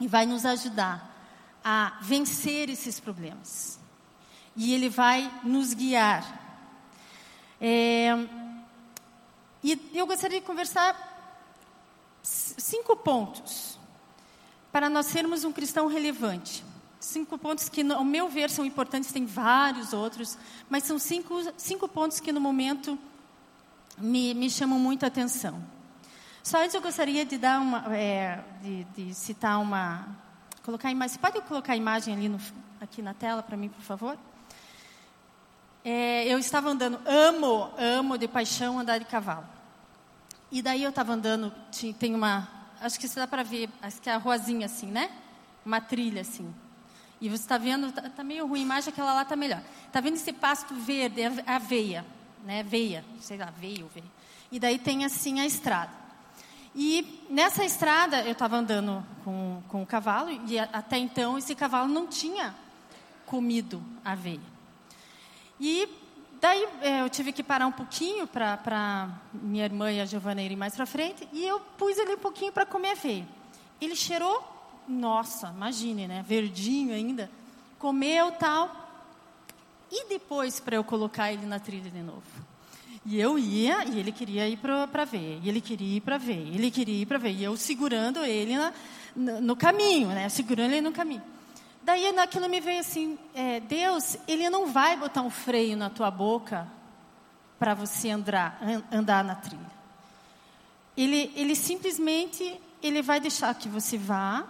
e 0.00 0.06
vai 0.06 0.24
nos 0.24 0.46
ajudar 0.46 1.14
a 1.62 1.98
vencer 2.00 2.70
esses 2.70 2.98
problemas. 2.98 3.78
E 4.56 4.72
Ele 4.72 4.88
vai 4.88 5.30
nos 5.44 5.74
guiar. 5.74 6.24
É, 7.60 8.10
e 9.62 9.90
eu 9.92 10.06
gostaria 10.06 10.40
de 10.40 10.46
conversar 10.46 10.96
cinco 12.22 12.96
pontos 12.96 13.78
para 14.70 14.88
nós 14.88 15.06
sermos 15.06 15.44
um 15.44 15.52
cristão 15.52 15.86
relevante. 15.86 16.64
Cinco 17.00 17.38
pontos 17.38 17.68
que, 17.68 17.82
ao 17.92 18.04
meu 18.04 18.28
ver, 18.28 18.50
são 18.50 18.64
importantes, 18.64 19.12
tem 19.12 19.24
vários 19.24 19.92
outros, 19.92 20.36
mas 20.68 20.82
são 20.82 20.98
cinco, 20.98 21.34
cinco 21.56 21.86
pontos 21.88 22.18
que, 22.18 22.32
no 22.32 22.40
momento, 22.40 22.98
me, 23.96 24.34
me 24.34 24.50
chamam 24.50 24.78
muito 24.78 25.04
a 25.04 25.06
atenção. 25.06 25.62
Só 26.42 26.62
antes 26.62 26.74
eu 26.74 26.80
gostaria 26.80 27.24
de 27.24 27.36
dar 27.36 27.60
uma, 27.60 27.94
é, 27.94 28.42
de, 28.62 28.84
de, 28.84 29.14
citar 29.14 29.60
uma, 29.60 30.08
colocar 30.64 30.90
imagem. 30.90 31.14
Você 31.14 31.20
pode 31.20 31.40
colocar 31.42 31.74
a 31.74 31.76
imagem 31.76 32.14
ali 32.14 32.28
no, 32.28 32.40
aqui 32.80 33.02
na 33.02 33.14
tela 33.14 33.42
para 33.42 33.56
mim, 33.56 33.68
por 33.68 33.82
favor? 33.82 34.18
É, 35.84 36.26
eu 36.26 36.38
estava 36.38 36.68
andando, 36.70 36.98
amo, 37.06 37.70
amo 37.78 38.18
de 38.18 38.26
paixão 38.26 38.78
andar 38.78 38.98
de 38.98 39.04
cavalo. 39.04 39.46
E 40.50 40.62
daí 40.62 40.82
eu 40.82 40.90
estava 40.90 41.12
andando, 41.12 41.52
tem 41.98 42.14
uma, 42.14 42.48
acho 42.80 42.98
que 42.98 43.06
isso 43.06 43.16
dá 43.16 43.26
para 43.26 43.42
ver, 43.42 43.68
acho 43.82 44.00
que 44.00 44.08
é 44.08 44.14
a 44.14 44.16
ruazinha 44.16 44.66
assim, 44.66 44.86
né? 44.86 45.10
Uma 45.64 45.80
trilha 45.80 46.22
assim. 46.22 46.52
E 47.20 47.28
você 47.28 47.42
está 47.42 47.58
vendo, 47.58 47.88
está 47.88 48.02
tá 48.02 48.24
meio 48.24 48.46
ruim 48.46 48.60
a 48.60 48.62
imagem, 48.62 48.92
aquela 48.92 49.12
lá 49.12 49.22
está 49.22 49.34
melhor. 49.34 49.62
Está 49.86 50.00
vendo 50.00 50.14
esse 50.14 50.32
pasto 50.32 50.74
verde, 50.74 51.22
a 51.24 51.56
aveia, 51.56 52.04
né? 52.44 52.62
Veia, 52.62 53.04
sei 53.20 53.36
lá, 53.36 53.50
veia 53.50 53.82
ou 53.84 53.90
veia. 53.90 54.06
E 54.52 54.60
daí 54.60 54.78
tem 54.78 55.04
assim 55.04 55.40
a 55.40 55.46
estrada. 55.46 55.92
E 56.74 57.24
nessa 57.28 57.64
estrada 57.64 58.22
eu 58.22 58.32
estava 58.32 58.56
andando 58.56 59.04
com, 59.24 59.62
com 59.68 59.82
o 59.82 59.86
cavalo 59.86 60.30
e 60.48 60.58
até 60.58 60.96
então 60.96 61.36
esse 61.36 61.54
cavalo 61.54 61.88
não 61.88 62.06
tinha 62.06 62.54
comido 63.26 63.82
aveia. 64.04 64.40
E 65.58 65.88
daí 66.40 66.68
é, 66.80 67.02
eu 67.02 67.10
tive 67.10 67.32
que 67.32 67.42
parar 67.42 67.66
um 67.66 67.72
pouquinho 67.72 68.28
para 68.28 69.10
minha 69.32 69.64
irmã 69.64 69.90
e 69.90 70.00
a 70.00 70.04
Giovana 70.04 70.40
irem 70.40 70.56
mais 70.56 70.76
para 70.76 70.86
frente 70.86 71.28
e 71.32 71.44
eu 71.44 71.58
pus 71.76 71.98
ele 71.98 72.14
um 72.14 72.18
pouquinho 72.18 72.52
para 72.52 72.64
comer 72.64 72.92
aveia. 72.92 73.26
Ele 73.80 73.96
cheirou 73.96 74.57
nossa, 74.88 75.48
imagine, 75.48 76.06
né? 76.06 76.24
Verdinho 76.26 76.94
ainda. 76.94 77.30
Comeu 77.78 78.32
tal. 78.32 78.88
E 79.90 80.08
depois 80.08 80.60
para 80.60 80.76
eu 80.76 80.84
colocar 80.84 81.32
ele 81.32 81.46
na 81.46 81.58
trilha 81.58 81.90
de 81.90 82.02
novo? 82.02 82.22
E 83.06 83.18
eu 83.18 83.38
ia, 83.38 83.84
e 83.84 83.98
ele 83.98 84.12
queria 84.12 84.46
ir 84.46 84.58
para 84.58 85.04
ver, 85.04 85.40
e 85.42 85.48
ele 85.48 85.62
queria 85.62 85.96
ir 85.96 86.00
para 86.00 86.18
ver, 86.18 86.54
ele 86.54 86.70
queria 86.70 87.02
ir 87.02 87.06
para 87.06 87.16
ver, 87.16 87.30
e 87.30 87.42
eu 87.42 87.56
segurando 87.56 88.22
ele 88.22 88.54
na, 88.54 88.72
no, 89.16 89.40
no, 89.40 89.56
caminho, 89.56 90.08
né? 90.08 90.28
Segurando 90.28 90.72
ele 90.72 90.82
no 90.82 90.92
caminho. 90.92 91.22
Daí 91.82 92.12
naquilo 92.12 92.50
me 92.50 92.60
veio 92.60 92.80
assim, 92.80 93.18
é, 93.34 93.60
Deus, 93.60 94.18
ele 94.28 94.50
não 94.50 94.66
vai 94.66 94.94
botar 94.94 95.22
um 95.22 95.30
freio 95.30 95.74
na 95.74 95.88
tua 95.88 96.10
boca 96.10 96.68
para 97.58 97.72
você 97.72 98.10
andar, 98.10 98.60
andar 98.92 99.24
na 99.24 99.34
trilha. 99.34 99.78
Ele, 100.94 101.32
ele 101.34 101.56
simplesmente, 101.56 102.60
ele 102.82 103.00
vai 103.00 103.20
deixar 103.20 103.54
que 103.54 103.70
você 103.70 103.96
vá, 103.96 104.44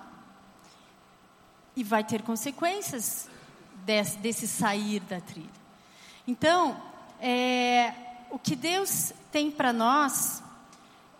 e 1.78 1.84
vai 1.84 2.02
ter 2.02 2.22
consequências 2.22 3.30
desse, 3.86 4.18
desse 4.18 4.48
sair 4.48 4.98
da 4.98 5.20
trilha. 5.20 5.48
Então, 6.26 6.76
é, 7.20 7.94
o 8.30 8.38
que 8.38 8.56
Deus 8.56 9.12
tem 9.30 9.48
para 9.48 9.72
nós 9.72 10.42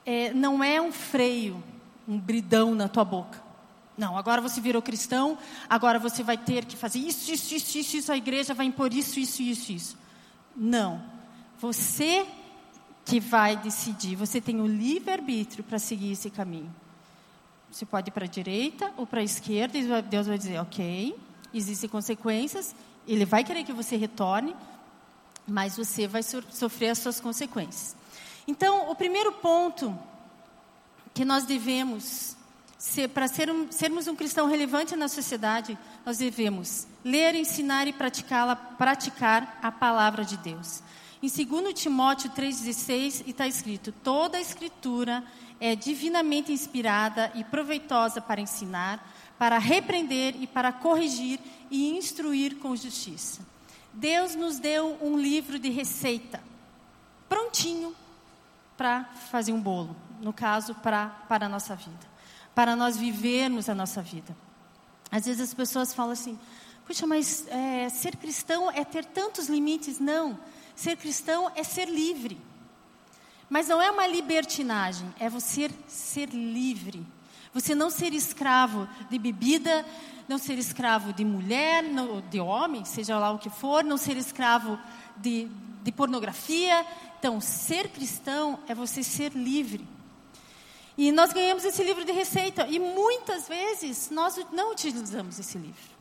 é, 0.04 0.34
não 0.34 0.62
é 0.62 0.82
um 0.82 0.90
freio, 0.90 1.62
um 2.08 2.18
bridão 2.18 2.74
na 2.74 2.88
tua 2.88 3.04
boca. 3.04 3.40
Não, 3.96 4.18
agora 4.18 4.40
você 4.40 4.60
virou 4.60 4.82
cristão, 4.82 5.38
agora 5.70 5.98
você 6.00 6.24
vai 6.24 6.36
ter 6.36 6.64
que 6.64 6.76
fazer 6.76 6.98
isso, 6.98 7.32
isso, 7.32 7.54
isso, 7.54 7.78
isso, 7.78 7.96
isso, 7.96 8.12
a 8.12 8.16
igreja 8.16 8.52
vai 8.52 8.66
impor 8.66 8.92
isso, 8.92 9.20
isso, 9.20 9.40
isso, 9.40 9.70
isso. 9.70 9.98
Não. 10.56 11.00
Você 11.60 12.26
que 13.04 13.20
vai 13.20 13.56
decidir, 13.56 14.16
você 14.16 14.40
tem 14.40 14.60
o 14.60 14.66
livre-arbítrio 14.66 15.62
para 15.62 15.78
seguir 15.78 16.12
esse 16.12 16.30
caminho. 16.30 16.74
Você 17.70 17.84
pode 17.84 18.08
ir 18.08 18.12
para 18.12 18.24
a 18.24 18.28
direita 18.28 18.92
ou 18.96 19.06
para 19.06 19.20
a 19.20 19.24
esquerda, 19.24 19.76
e 19.76 20.02
Deus 20.02 20.26
vai 20.26 20.38
dizer, 20.38 20.58
ok, 20.60 21.18
existem 21.52 21.88
consequências, 21.88 22.74
Ele 23.06 23.24
vai 23.24 23.44
querer 23.44 23.64
que 23.64 23.72
você 23.72 23.96
retorne, 23.96 24.54
mas 25.46 25.76
você 25.76 26.06
vai 26.06 26.22
sofrer 26.22 26.90
as 26.90 26.98
suas 26.98 27.20
consequências. 27.20 27.96
Então, 28.46 28.90
o 28.90 28.94
primeiro 28.94 29.32
ponto 29.32 29.96
que 31.14 31.24
nós 31.24 31.44
devemos 31.44 32.36
ser, 32.78 33.08
para 33.08 33.26
ser 33.26 33.50
um, 33.50 33.70
sermos 33.72 34.06
um 34.06 34.14
cristão 34.14 34.46
relevante 34.46 34.94
na 34.94 35.08
sociedade, 35.08 35.76
nós 36.06 36.18
devemos 36.18 36.86
ler, 37.04 37.34
ensinar 37.34 37.86
e 37.86 37.92
praticar 37.92 39.58
a 39.62 39.72
palavra 39.72 40.24
de 40.24 40.36
Deus. 40.36 40.82
Em 41.20 41.28
2 41.28 41.74
Timóteo 41.74 42.30
3,16 42.30 43.24
está 43.26 43.46
escrito: 43.46 43.90
toda 43.90 44.38
a 44.38 44.40
escritura 44.40 45.24
é 45.60 45.74
divinamente 45.74 46.52
inspirada 46.52 47.32
e 47.34 47.42
proveitosa 47.42 48.20
para 48.20 48.40
ensinar, 48.40 49.04
para 49.36 49.58
repreender 49.58 50.36
e 50.40 50.46
para 50.46 50.72
corrigir 50.72 51.40
e 51.70 51.96
instruir 51.96 52.58
com 52.58 52.74
justiça. 52.76 53.40
Deus 53.92 54.36
nos 54.36 54.60
deu 54.60 54.96
um 55.02 55.18
livro 55.18 55.58
de 55.58 55.70
receita, 55.70 56.40
prontinho 57.28 57.94
para 58.76 59.04
fazer 59.30 59.52
um 59.52 59.60
bolo, 59.60 59.96
no 60.20 60.32
caso, 60.32 60.72
pra, 60.76 61.08
para 61.28 61.46
a 61.46 61.48
nossa 61.48 61.74
vida, 61.74 62.06
para 62.54 62.76
nós 62.76 62.96
vivermos 62.96 63.68
a 63.68 63.74
nossa 63.74 64.00
vida. 64.00 64.36
Às 65.10 65.26
vezes 65.26 65.40
as 65.40 65.54
pessoas 65.54 65.92
falam 65.92 66.12
assim: 66.12 66.38
puxa, 66.86 67.08
mas 67.08 67.44
é, 67.48 67.88
ser 67.88 68.14
cristão 68.16 68.70
é 68.70 68.84
ter 68.84 69.04
tantos 69.04 69.48
limites? 69.48 69.98
Não, 69.98 70.38
ser 70.78 70.96
cristão 70.96 71.50
é 71.56 71.64
ser 71.64 71.88
livre. 71.88 72.40
Mas 73.50 73.66
não 73.66 73.82
é 73.82 73.90
uma 73.90 74.06
libertinagem, 74.06 75.12
é 75.18 75.28
você 75.28 75.70
ser 75.88 76.28
livre. 76.28 77.04
Você 77.52 77.74
não 77.74 77.90
ser 77.90 78.12
escravo 78.12 78.88
de 79.10 79.18
bebida, 79.18 79.84
não 80.28 80.38
ser 80.38 80.56
escravo 80.56 81.12
de 81.12 81.24
mulher, 81.24 81.82
de 82.30 82.38
homem, 82.38 82.84
seja 82.84 83.18
lá 83.18 83.32
o 83.32 83.38
que 83.38 83.50
for, 83.50 83.82
não 83.82 83.96
ser 83.96 84.16
escravo 84.16 84.78
de, 85.16 85.48
de 85.82 85.90
pornografia. 85.90 86.86
Então, 87.18 87.40
ser 87.40 87.88
cristão 87.88 88.60
é 88.68 88.74
você 88.74 89.02
ser 89.02 89.32
livre. 89.32 89.84
E 90.96 91.10
nós 91.10 91.32
ganhamos 91.32 91.64
esse 91.64 91.82
livro 91.82 92.04
de 92.04 92.12
receita 92.12 92.68
e 92.68 92.78
muitas 92.78 93.48
vezes 93.48 94.10
nós 94.10 94.38
não 94.52 94.70
utilizamos 94.70 95.40
esse 95.40 95.58
livro. 95.58 95.98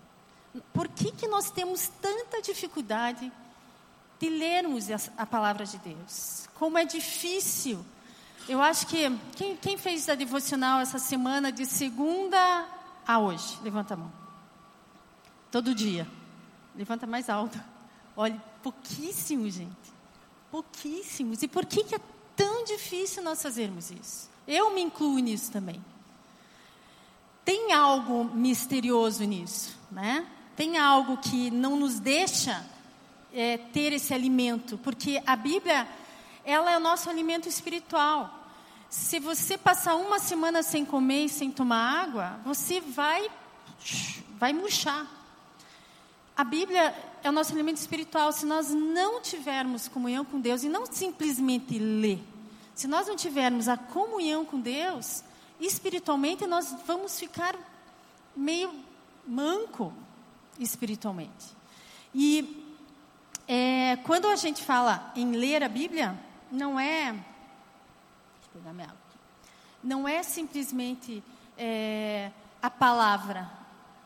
Por 0.72 0.88
que, 0.88 1.12
que 1.12 1.28
nós 1.28 1.50
temos 1.50 1.88
tanta 2.00 2.42
dificuldade 2.42 3.32
de 4.20 4.30
lermos 4.30 4.88
a 5.18 5.26
palavra 5.26 5.66
de 5.66 5.78
Deus? 5.78 6.48
Como 6.56 6.78
é 6.78 6.86
difícil. 6.86 7.86
Eu 8.48 8.62
acho 8.62 8.88
que 8.88 9.10
quem, 9.36 9.56
quem 9.58 9.78
fez 9.78 10.08
a 10.10 10.16
devocional 10.16 10.80
essa 10.80 10.98
semana 10.98 11.52
de 11.52 11.66
segunda 11.66 12.68
a 13.06 13.20
hoje? 13.20 13.60
Levanta 13.62 13.94
a 13.94 13.98
mão. 13.98 14.12
Todo 15.52 15.76
dia. 15.76 16.08
Levanta 16.76 17.06
mais 17.06 17.30
alto. 17.30 17.60
Olha, 18.16 18.42
pouquíssimo, 18.64 19.50
gente. 19.50 19.94
Pouquíssimos. 20.50 21.42
E 21.44 21.48
por 21.48 21.66
que, 21.66 21.84
que 21.84 21.96
é 21.96 22.00
tão 22.36 22.64
difícil 22.64 23.22
nós 23.24 23.42
fazermos 23.42 23.92
isso? 23.92 24.30
Eu 24.48 24.74
me 24.74 24.82
incluo 24.82 25.20
nisso 25.20 25.52
também. 25.52 25.84
Tem 27.44 27.74
algo 27.74 28.26
misterioso 28.26 29.24
nisso, 29.24 29.78
né? 29.92 30.26
Tem 30.56 30.78
algo 30.78 31.18
que 31.18 31.52
não 31.52 31.78
nos 31.78 32.00
deixa 32.00 32.66
é, 33.38 33.56
ter 33.56 33.94
esse 33.94 34.16
alimento, 34.16 34.80
porque 34.80 35.22
a 35.24 35.36
Bíblia 35.36 35.88
ela 36.44 36.72
é 36.72 36.78
o 36.78 36.80
nosso 36.80 37.08
alimento 37.08 37.48
espiritual. 37.48 38.34
Se 38.90 39.20
você 39.20 39.56
passar 39.56 39.94
uma 39.94 40.18
semana 40.18 40.64
sem 40.64 40.84
comer 40.84 41.26
e 41.26 41.30
sem 41.30 41.52
tomar 41.52 42.02
água, 42.02 42.40
você 42.44 42.82
vai, 42.82 43.30
vai 44.40 44.54
murchar. 44.54 45.06
A 46.36 46.44
Bíblia 46.44 46.96
é 47.24 47.30
o 47.30 47.32
nosso 47.32 47.54
alimento 47.54 47.78
espiritual. 47.78 48.32
Se 48.32 48.44
nós 48.44 48.70
não 48.70 49.22
tivermos 49.22 49.88
comunhão 49.88 50.26
com 50.26 50.40
Deus 50.40 50.64
e 50.64 50.70
não 50.70 50.88
simplesmente 50.88 51.78
ler, 51.78 52.24
se 52.74 52.88
nós 52.88 53.08
não 53.08 53.16
tivermos 53.16 53.68
a 53.68 53.78
comunhão 53.78 54.46
com 54.46 54.60
Deus, 54.60 55.24
espiritualmente 55.60 56.48
nós 56.48 56.76
vamos 56.88 57.20
ficar 57.20 57.56
meio 58.36 58.74
manco 59.28 59.94
espiritualmente. 60.60 61.56
E 62.16 62.57
é, 63.48 63.96
quando 64.04 64.28
a 64.28 64.36
gente 64.36 64.62
fala 64.62 65.12
em 65.16 65.32
ler 65.32 65.64
a 65.64 65.70
Bíblia, 65.70 66.18
não 66.52 66.80
é. 66.80 67.12
Deixa 67.12 67.24
eu 68.54 68.62
pegar 68.62 68.74
minha 68.74 68.88
água 68.88 68.98
aqui. 69.08 69.18
Não 69.84 70.08
é 70.08 70.22
simplesmente 70.22 71.24
é, 71.58 72.32
a 72.62 72.70
palavra, 72.70 73.50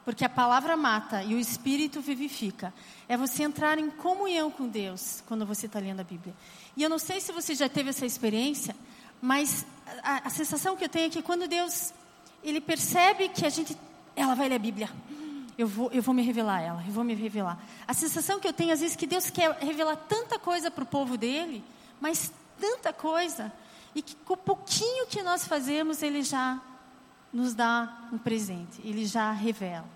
porque 0.05 0.23
a 0.23 0.29
palavra 0.29 0.77
mata 0.77 1.23
e 1.23 1.33
o 1.33 1.39
Espírito 1.39 2.01
vivifica. 2.01 2.73
É 3.09 3.17
você 3.17 3.43
entrar 3.43 3.79
em 3.79 3.89
comunhão 3.89 4.51
com 4.51 4.67
Deus 4.67 5.23
quando 5.27 5.45
você 5.45 5.65
está 5.65 5.79
lendo 5.79 6.01
a 6.01 6.03
Bíblia. 6.03 6.35
E 6.77 6.83
eu 6.83 6.89
não 6.89 6.99
sei 6.99 7.19
se 7.19 7.31
você 7.31 7.55
já 7.55 7.67
teve 7.67 7.89
essa 7.89 8.05
experiência, 8.05 8.75
mas 9.21 9.65
a, 10.03 10.27
a, 10.27 10.29
sensação 10.29 10.75
que 10.75 10.83
eu 10.83 10.89
tenho 10.89 11.07
é 11.07 11.09
que 11.09 11.21
quando 11.21 11.47
Deus 11.47 11.93
ele 12.43 12.61
percebe 12.61 13.29
que 13.29 13.45
a 13.45 13.49
gente, 13.49 13.77
ela 14.15 14.35
vai 14.35 14.49
ler 14.49 14.55
a 14.55 14.59
Bíblia, 14.59 14.89
eu 15.57 15.67
vou, 15.67 15.91
eu 15.91 16.01
vou 16.01 16.13
me 16.13 16.21
revelar 16.21 16.57
a 16.57 16.61
ela, 16.61 16.83
eu 16.85 16.91
vou 16.91 17.03
me 17.03 17.13
revelar. 17.13 17.61
A 17.87 17.93
sensação 17.93 18.39
que 18.39 18.47
eu 18.47 18.53
tenho, 18.53 18.73
às 18.73 18.79
vezes, 18.79 18.95
que 18.95 19.07
Deus 19.07 19.29
quer 19.29 19.51
revelar 19.59 19.95
tanta 19.95 20.39
coisa 20.39 20.71
para 20.71 20.83
o 20.83 20.87
povo 20.87 21.17
dele, 21.17 21.63
mas 21.99 22.31
tanta 22.59 22.93
coisa, 22.93 23.51
e 23.93 24.01
que 24.01 24.15
com 24.15 24.33
o 24.33 24.37
pouquinho 24.37 25.07
que 25.07 25.21
nós 25.21 25.45
fazemos, 25.45 26.01
ele 26.01 26.21
já 26.21 26.61
nos 27.33 27.53
dá 27.53 28.07
um 28.11 28.17
presente, 28.17 28.81
ele 28.83 29.05
já 29.05 29.31
revela. 29.31 29.87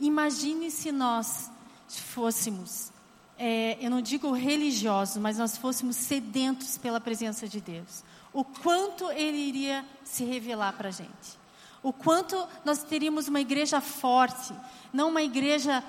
Imagine 0.00 0.70
se 0.70 0.92
nós 0.92 1.50
fôssemos, 1.88 2.92
é, 3.36 3.76
eu 3.80 3.90
não 3.90 4.00
digo 4.00 4.32
religiosos, 4.32 5.16
mas 5.16 5.38
nós 5.38 5.56
fôssemos 5.56 5.96
sedentos 5.96 6.78
pela 6.78 7.00
presença 7.00 7.48
de 7.48 7.60
Deus. 7.60 8.04
O 8.32 8.44
quanto 8.44 9.10
ele 9.10 9.38
iria 9.38 9.84
se 10.04 10.24
revelar 10.24 10.72
para 10.74 10.88
a 10.88 10.92
gente. 10.92 11.38
O 11.82 11.92
quanto 11.92 12.46
nós 12.64 12.82
teríamos 12.82 13.28
uma 13.28 13.40
igreja 13.40 13.80
forte, 13.80 14.52
não 14.92 15.08
uma 15.08 15.22
igreja 15.22 15.82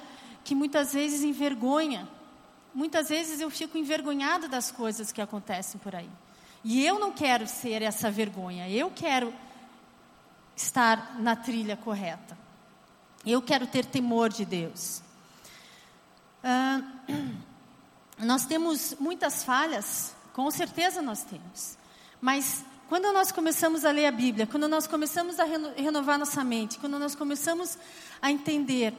que 0.44 0.54
muitas 0.54 0.94
vezes 0.94 1.24
envergonha. 1.24 2.08
Muitas 2.74 3.10
vezes 3.10 3.40
eu 3.40 3.50
fico 3.50 3.78
envergonhada 3.78 4.48
das 4.48 4.72
coisas 4.72 5.12
que 5.12 5.22
acontecem 5.22 5.80
por 5.80 5.96
aí. 5.96 6.10
E 6.64 6.86
eu 6.86 7.00
não 7.00 7.12
quero 7.12 7.48
ser 7.48 7.82
essa 7.82 8.12
vergonha. 8.12 8.70
Eu 8.70 8.92
quero 8.92 9.34
estar 10.56 11.20
na 11.20 11.36
trilha 11.36 11.78
correta. 11.78 12.38
Eu 13.26 13.42
quero 13.42 13.66
ter 13.66 13.86
temor 13.86 14.30
de 14.30 14.46
Deus. 14.46 15.02
Ah, 16.44 16.82
nós 18.20 18.46
temos 18.46 18.96
muitas 19.00 19.44
falhas, 19.44 20.16
com 20.34 20.50
certeza 20.52 21.02
nós 21.02 21.24
temos. 21.24 21.78
Mas 22.22 22.64
quando 22.90 23.14
nós 23.14 23.32
começamos 23.32 23.86
a 23.86 23.92
ler 23.92 24.08
a 24.08 24.12
Bíblia, 24.12 24.48
quando 24.48 24.68
nós 24.68 24.88
começamos 24.88 25.40
a 25.40 25.44
reno 25.44 25.72
renovar 25.78 26.18
nossa 26.18 26.44
mente, 26.44 26.80
quando 26.80 26.98
nós 26.98 27.14
começamos 27.14 27.78
a 28.20 28.32
entender 28.32 28.96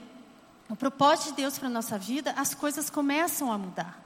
o 0.68 0.76
propósito 0.76 1.30
de 1.30 1.42
Deus 1.42 1.58
para 1.58 1.66
a 1.66 1.70
nossa 1.70 1.98
vida, 1.98 2.32
as 2.36 2.54
coisas 2.54 2.88
começam 2.88 3.50
a 3.50 3.58
mudar. 3.58 4.00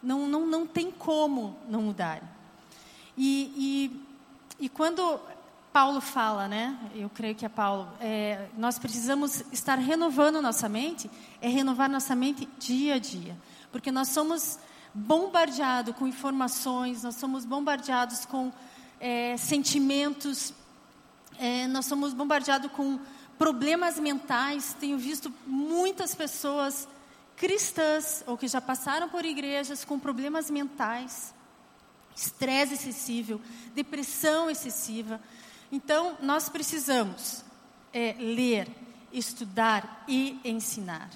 Não, 0.00 0.28
não, 0.28 0.46
não 0.46 0.64
tem 0.64 0.92
como 0.92 1.58
não 1.68 1.82
mudar. 1.82 2.22
E, 3.16 3.90
e, 4.60 4.64
e 4.64 4.68
quando 4.68 5.20
Paulo 5.72 6.00
fala, 6.00 6.46
né? 6.46 6.78
Eu 6.94 7.10
creio 7.10 7.34
que 7.34 7.44
é 7.44 7.48
Paulo. 7.48 7.88
É, 7.98 8.46
nós 8.56 8.78
precisamos 8.78 9.42
estar 9.50 9.80
renovando 9.80 10.40
nossa 10.40 10.68
mente, 10.68 11.10
é 11.42 11.48
renovar 11.48 11.90
nossa 11.90 12.14
mente 12.14 12.48
dia 12.56 12.94
a 12.94 12.98
dia, 13.00 13.36
porque 13.72 13.90
nós 13.90 14.10
somos 14.10 14.60
bombardeados 14.94 15.96
com 15.96 16.06
informações, 16.06 17.02
nós 17.02 17.16
somos 17.16 17.44
bombardeados 17.44 18.24
com 18.24 18.52
é, 19.00 19.36
sentimentos, 19.36 20.52
é, 21.38 21.66
nós 21.68 21.86
somos 21.86 22.12
bombardeados 22.12 22.70
com 22.72 22.98
problemas 23.38 23.98
mentais. 23.98 24.74
Tenho 24.78 24.98
visto 24.98 25.32
muitas 25.46 26.14
pessoas 26.14 26.88
cristãs 27.36 28.24
ou 28.26 28.36
que 28.36 28.48
já 28.48 28.60
passaram 28.60 29.08
por 29.08 29.24
igrejas 29.24 29.84
com 29.84 29.98
problemas 29.98 30.50
mentais, 30.50 31.32
estresse 32.14 32.74
excessivo, 32.74 33.40
depressão 33.74 34.50
excessiva. 34.50 35.20
Então, 35.70 36.16
nós 36.20 36.48
precisamos 36.48 37.44
é, 37.92 38.16
ler, 38.18 38.68
estudar 39.12 40.04
e 40.08 40.40
ensinar. 40.44 41.08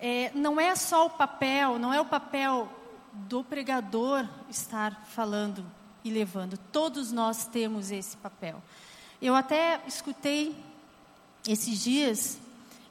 É, 0.00 0.32
não 0.34 0.60
é 0.60 0.74
só 0.74 1.06
o 1.06 1.10
papel, 1.10 1.78
não 1.78 1.94
é 1.94 2.00
o 2.00 2.04
papel 2.04 2.68
do 3.12 3.44
pregador 3.44 4.28
estar 4.50 5.04
falando 5.06 5.64
e 6.04 6.10
levando. 6.10 6.58
Todos 6.70 7.10
nós 7.10 7.46
temos 7.46 7.90
esse 7.90 8.16
papel. 8.18 8.62
Eu 9.20 9.34
até 9.34 9.80
escutei 9.88 10.54
esses 11.48 11.82
dias 11.82 12.38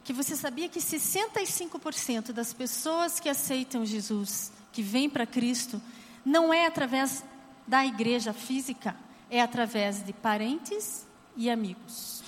que 0.04 0.12
você 0.12 0.36
sabia 0.36 0.68
que 0.68 0.80
65% 0.80 2.34
das 2.34 2.52
pessoas 2.54 3.20
que 3.20 3.30
aceitam 3.30 3.86
Jesus, 3.86 4.52
que 4.72 4.82
vêm 4.82 5.10
para 5.10 5.26
Cristo, 5.26 5.82
não 6.26 6.54
é 6.54 6.66
através 6.66 7.24
da 7.66 7.86
igreja 7.86 8.34
física, 8.34 8.96
é 9.30 9.42
através 9.42 10.04
de 10.04 10.12
parentes 10.12 11.06
e 11.38 11.50
amigos. 11.50 12.22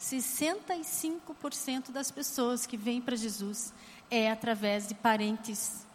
65% 0.00 1.90
das 1.90 2.10
pessoas 2.10 2.66
que 2.66 2.76
vêm 2.76 3.00
para 3.00 3.16
Jesus 3.16 3.72
é 4.10 4.30
através 4.30 4.86
de 4.86 4.94
parentes, 4.94 5.86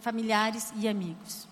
familiares 0.00 0.72
e 0.76 0.88
amigos. 0.88 1.46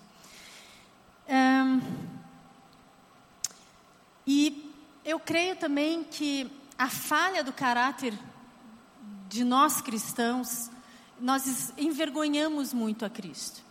E 4.27 4.73
eu 5.03 5.19
creio 5.19 5.55
também 5.55 6.03
que 6.03 6.51
a 6.77 6.89
falha 6.89 7.43
do 7.43 7.53
caráter 7.53 8.13
de 9.29 9.43
nós 9.43 9.81
cristãos, 9.81 10.69
nós 11.19 11.73
envergonhamos 11.77 12.73
muito 12.73 13.05
a 13.05 13.09
Cristo. 13.09 13.61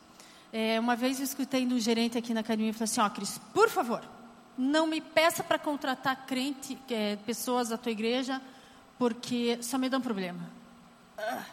É, 0.52 0.78
uma 0.78 0.94
vez 0.94 1.18
eu 1.18 1.24
escutei 1.24 1.66
um 1.66 1.78
gerente 1.78 2.16
aqui 2.16 2.32
na 2.32 2.40
academia 2.40 2.70
e 2.70 2.72
falou 2.72 2.84
assim: 2.84 3.00
Ó, 3.00 3.06
oh, 3.06 3.10
Cristo, 3.10 3.40
por 3.52 3.68
favor, 3.68 4.02
não 4.56 4.86
me 4.86 5.00
peça 5.00 5.42
para 5.42 5.58
contratar 5.58 6.26
crente, 6.26 6.78
é, 6.88 7.16
pessoas 7.16 7.70
da 7.70 7.76
tua 7.76 7.90
igreja, 7.90 8.40
porque 8.96 9.58
só 9.60 9.76
me 9.76 9.88
dão 9.88 10.00
problema. 10.00 10.48
Ah, 11.18 11.44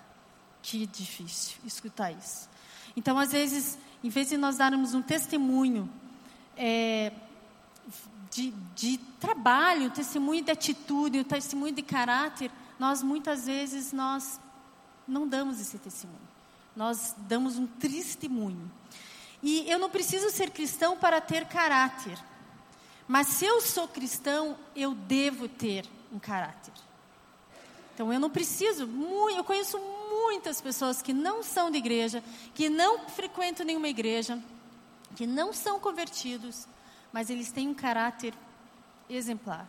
que 0.61 0.85
difícil 0.85 1.57
escutar 1.65 2.11
isso. 2.11 2.47
Então, 2.95 3.17
às 3.17 3.31
vezes, 3.31 3.77
em 4.03 4.09
vez 4.09 4.29
de 4.29 4.37
nós 4.37 4.57
darmos 4.57 4.93
um 4.93 5.01
testemunho 5.01 5.89
é, 6.57 7.11
de, 8.31 8.51
de 8.75 8.97
trabalho, 9.19 9.87
um 9.87 9.89
testemunho 9.89 10.43
de 10.43 10.51
atitude, 10.51 11.19
um 11.19 11.23
testemunho 11.23 11.73
de 11.73 11.81
caráter, 11.81 12.51
nós 12.79 13.03
muitas 13.03 13.45
vezes 13.45 13.91
nós 13.91 14.39
não 15.07 15.27
damos 15.27 15.59
esse 15.59 15.77
testemunho. 15.77 16.19
Nós 16.75 17.13
damos 17.17 17.57
um 17.57 17.67
testemunho. 17.67 18.71
E 19.43 19.69
eu 19.69 19.77
não 19.77 19.89
preciso 19.89 20.29
ser 20.29 20.51
cristão 20.51 20.97
para 20.97 21.19
ter 21.19 21.45
caráter. 21.45 22.17
Mas 23.07 23.27
se 23.27 23.45
eu 23.45 23.61
sou 23.61 23.87
cristão, 23.87 24.57
eu 24.75 24.93
devo 24.93 25.47
ter 25.47 25.85
um 26.11 26.19
caráter. 26.19 26.73
Então 27.93 28.11
eu 28.11 28.19
não 28.19 28.29
preciso, 28.29 28.89
eu 29.35 29.43
conheço 29.43 29.79
muitas 30.09 30.61
pessoas 30.61 31.01
que 31.01 31.13
não 31.13 31.43
são 31.43 31.69
de 31.69 31.77
igreja, 31.77 32.23
que 32.53 32.69
não 32.69 33.07
frequentam 33.09 33.65
nenhuma 33.65 33.89
igreja, 33.89 34.41
que 35.15 35.27
não 35.27 35.51
são 35.51 35.79
convertidos, 35.79 36.67
mas 37.11 37.29
eles 37.29 37.51
têm 37.51 37.67
um 37.67 37.73
caráter 37.73 38.33
exemplar. 39.09 39.67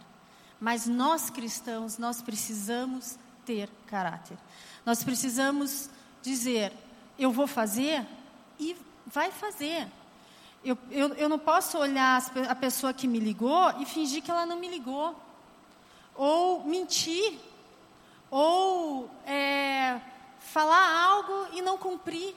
Mas 0.60 0.86
nós 0.86 1.28
cristãos, 1.28 1.98
nós 1.98 2.22
precisamos 2.22 3.18
ter 3.44 3.68
caráter. 3.86 4.38
Nós 4.86 5.02
precisamos 5.02 5.90
dizer: 6.22 6.72
eu 7.18 7.32
vou 7.32 7.46
fazer 7.46 8.06
e 8.58 8.76
vai 9.06 9.30
fazer. 9.32 9.88
Eu, 10.64 10.78
eu, 10.90 11.08
eu 11.14 11.28
não 11.28 11.38
posso 11.38 11.76
olhar 11.78 12.22
a 12.48 12.54
pessoa 12.54 12.94
que 12.94 13.08
me 13.08 13.18
ligou 13.18 13.80
e 13.80 13.84
fingir 13.84 14.22
que 14.22 14.30
ela 14.30 14.46
não 14.46 14.58
me 14.58 14.68
ligou. 14.68 15.16
Ou 16.14 16.64
mentir. 16.64 17.38
Ou 18.32 19.10
é, 19.26 20.00
falar 20.40 21.04
algo 21.04 21.48
e 21.52 21.60
não 21.60 21.76
cumprir. 21.76 22.34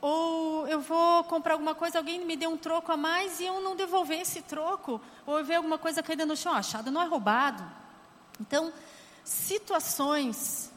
Ou 0.00 0.68
eu 0.68 0.80
vou 0.80 1.24
comprar 1.24 1.54
alguma 1.54 1.74
coisa, 1.74 1.98
alguém 1.98 2.24
me 2.24 2.36
deu 2.36 2.50
um 2.50 2.56
troco 2.56 2.92
a 2.92 2.96
mais 2.96 3.40
e 3.40 3.46
eu 3.46 3.60
não 3.60 3.74
devolver 3.74 4.20
esse 4.20 4.42
troco. 4.42 5.00
Ou 5.26 5.40
eu 5.40 5.44
ver 5.44 5.56
alguma 5.56 5.76
coisa 5.76 6.04
caída 6.04 6.24
no 6.24 6.36
chão, 6.36 6.52
achado 6.52 6.92
não 6.92 7.02
é 7.02 7.06
roubado. 7.06 7.64
Então, 8.40 8.72
situações 9.24 10.70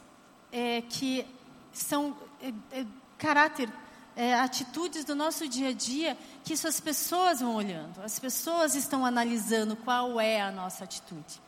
é, 0.51 0.81
que 0.81 1.23
são 1.71 2.17
é, 2.41 2.51
é, 2.71 2.85
caráter 3.15 3.69
é, 4.15 4.33
atitudes 4.33 5.05
do 5.05 5.13
nosso 5.13 5.47
dia 5.47 5.69
a 5.69 5.73
dia 5.73 6.17
que 6.43 6.53
isso 6.53 6.67
as 6.67 6.79
pessoas 6.79 7.41
vão 7.41 7.53
olhando, 7.53 8.01
as 8.01 8.17
pessoas 8.17 8.73
estão 8.73 9.05
analisando 9.05 9.75
qual 9.75 10.19
é 10.19 10.41
a 10.41 10.51
nossa 10.51 10.83
atitude. 10.83 11.39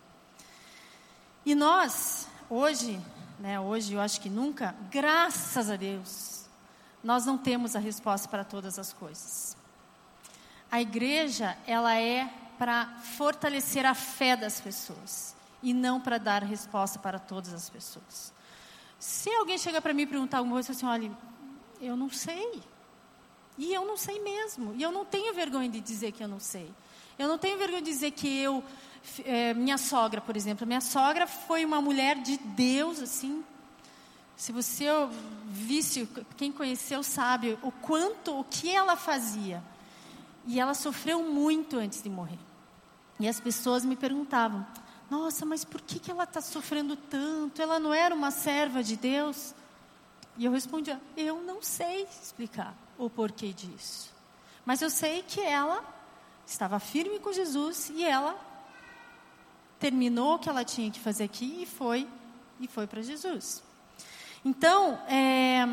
E 1.43 1.55
nós, 1.55 2.27
hoje, 2.51 2.99
né, 3.39 3.59
hoje 3.59 3.93
eu 3.93 4.01
acho 4.01 4.19
que 4.19 4.29
nunca, 4.29 4.75
graças 4.91 5.69
a 5.69 5.75
Deus, 5.77 6.45
nós 7.01 7.25
não 7.25 7.37
temos 7.37 7.75
a 7.75 7.79
resposta 7.79 8.27
para 8.27 8.43
todas 8.43 8.77
as 8.77 8.91
coisas. 8.91 9.55
A 10.69 10.81
igreja, 10.81 11.57
ela 11.65 11.97
é 11.97 12.31
para 12.57 12.85
fortalecer 13.17 13.85
a 13.85 13.95
fé 13.95 14.35
das 14.35 14.59
pessoas 14.59 15.35
e 15.63 15.73
não 15.73 15.99
para 15.99 16.17
dar 16.17 16.43
resposta 16.43 16.99
para 16.99 17.17
todas 17.17 17.53
as 17.53 17.69
pessoas. 17.69 18.33
Se 18.99 19.29
alguém 19.31 19.57
chega 19.57 19.81
para 19.81 19.93
mim 19.93 20.03
e 20.03 20.07
perguntar 20.07 20.37
alguma 20.37 20.57
coisa 20.57 20.73
assim, 20.73 20.85
olha, 20.85 21.11
eu 21.81 21.95
não 21.95 22.09
sei. 22.09 22.61
E 23.57 23.73
eu 23.73 23.85
não 23.85 23.97
sei 23.97 24.19
mesmo. 24.19 24.73
E 24.75 24.81
eu 24.81 24.91
não 24.91 25.03
tenho 25.03 25.33
vergonha 25.33 25.69
de 25.69 25.79
dizer 25.79 26.11
que 26.11 26.23
eu 26.23 26.27
não 26.27 26.39
sei. 26.39 26.71
Eu 27.17 27.27
não 27.27 27.37
tenho 27.37 27.57
vergonha 27.57 27.81
de 27.81 27.91
dizer 27.91 28.11
que 28.11 28.27
eu. 28.27 28.63
É, 29.25 29.53
minha 29.53 29.77
sogra, 29.77 30.21
por 30.21 30.35
exemplo. 30.35 30.65
Minha 30.65 30.81
sogra 30.81 31.27
foi 31.27 31.65
uma 31.65 31.81
mulher 31.81 32.17
de 32.21 32.37
Deus, 32.37 32.99
assim. 32.99 33.43
Se 34.35 34.51
você 34.51 34.85
visse, 35.45 36.07
quem 36.37 36.51
conheceu 36.51 37.03
sabe 37.03 37.57
o 37.61 37.71
quanto, 37.71 38.39
o 38.39 38.43
que 38.43 38.69
ela 38.69 38.95
fazia. 38.95 39.63
E 40.47 40.59
ela 40.59 40.73
sofreu 40.73 41.23
muito 41.23 41.77
antes 41.77 42.01
de 42.01 42.09
morrer. 42.09 42.39
E 43.19 43.27
as 43.27 43.39
pessoas 43.39 43.85
me 43.85 43.95
perguntavam: 43.95 44.65
Nossa, 45.09 45.45
mas 45.45 45.63
por 45.63 45.81
que, 45.81 45.99
que 45.99 46.09
ela 46.09 46.23
está 46.23 46.41
sofrendo 46.41 46.95
tanto? 46.95 47.61
Ela 47.61 47.79
não 47.79 47.93
era 47.93 48.15
uma 48.15 48.31
serva 48.31 48.83
de 48.83 48.95
Deus? 48.95 49.53
E 50.37 50.45
eu 50.45 50.51
respondia: 50.51 50.99
Eu 51.15 51.41
não 51.43 51.61
sei 51.61 52.07
explicar 52.21 52.75
o 52.97 53.09
porquê 53.09 53.53
disso. 53.53 54.11
Mas 54.65 54.81
eu 54.81 54.89
sei 54.89 55.21
que 55.21 55.39
ela 55.39 55.83
estava 56.45 56.79
firme 56.79 57.19
com 57.19 57.31
Jesus 57.31 57.91
e 57.93 58.03
ela 58.03 58.35
terminou 59.81 60.35
o 60.35 60.39
que 60.39 60.47
ela 60.47 60.63
tinha 60.63 60.91
que 60.91 60.99
fazer 60.99 61.23
aqui 61.23 61.63
e 61.63 61.65
foi 61.65 62.07
e 62.59 62.67
foi 62.67 62.85
para 62.85 63.01
Jesus. 63.01 63.63
Então, 64.45 64.93
é, 65.07 65.67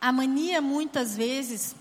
a 0.00 0.10
mania 0.10 0.62
muitas 0.62 1.14
vezes 1.14 1.76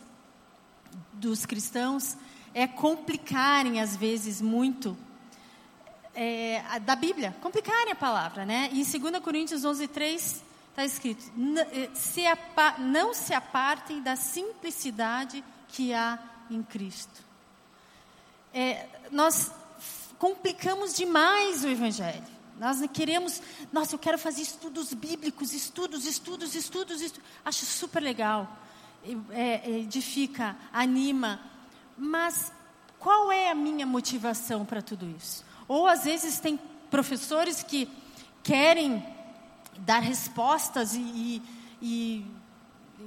dos 1.13 1.45
cristãos 1.45 2.17
é 2.53 2.67
complicarem 2.67 3.79
às 3.79 3.95
vezes 3.95 4.41
muito 4.41 4.97
é, 6.13 6.61
da 6.81 6.95
Bíblia, 6.95 7.35
complicarem 7.41 7.93
a 7.93 7.95
palavra, 7.95 8.45
né? 8.45 8.69
E 8.71 8.81
em 8.81 8.99
2 8.99 9.19
Coríntios 9.19 9.63
11, 9.63 9.87
3 9.87 10.43
está 10.69 10.85
escrito: 10.85 11.23
eh, 11.71 11.89
se 11.93 12.23
não 12.79 13.13
se 13.13 13.33
apartem 13.33 14.01
da 14.01 14.15
simplicidade 14.15 15.43
que 15.69 15.93
há 15.93 16.19
em 16.49 16.61
Cristo. 16.63 17.23
É, 18.53 18.87
nós 19.11 19.51
complicamos 20.17 20.95
demais 20.95 21.63
o 21.63 21.67
Evangelho. 21.67 22.35
Nós 22.59 22.79
queremos, 22.93 23.41
nossa, 23.71 23.95
eu 23.95 23.99
quero 23.99 24.17
fazer 24.17 24.41
estudos 24.41 24.93
bíblicos, 24.93 25.53
estudos, 25.53 26.05
estudos, 26.05 26.55
estudos, 26.55 27.01
estudos. 27.01 27.25
acho 27.43 27.65
super 27.65 28.01
legal, 28.01 28.57
é, 29.31 29.69
edifica, 29.79 30.55
anima, 30.71 31.39
mas 31.97 32.51
qual 32.97 33.31
é 33.31 33.51
a 33.51 33.55
minha 33.55 33.85
motivação 33.85 34.65
para 34.65 34.81
tudo 34.81 35.05
isso? 35.17 35.43
Ou 35.67 35.87
às 35.87 36.05
vezes 36.05 36.39
tem 36.39 36.59
professores 36.89 37.61
que 37.61 37.89
querem 38.41 39.05
dar 39.79 39.99
respostas 39.99 40.93
e, 40.95 40.99
e, 41.01 41.41
e 41.81 42.25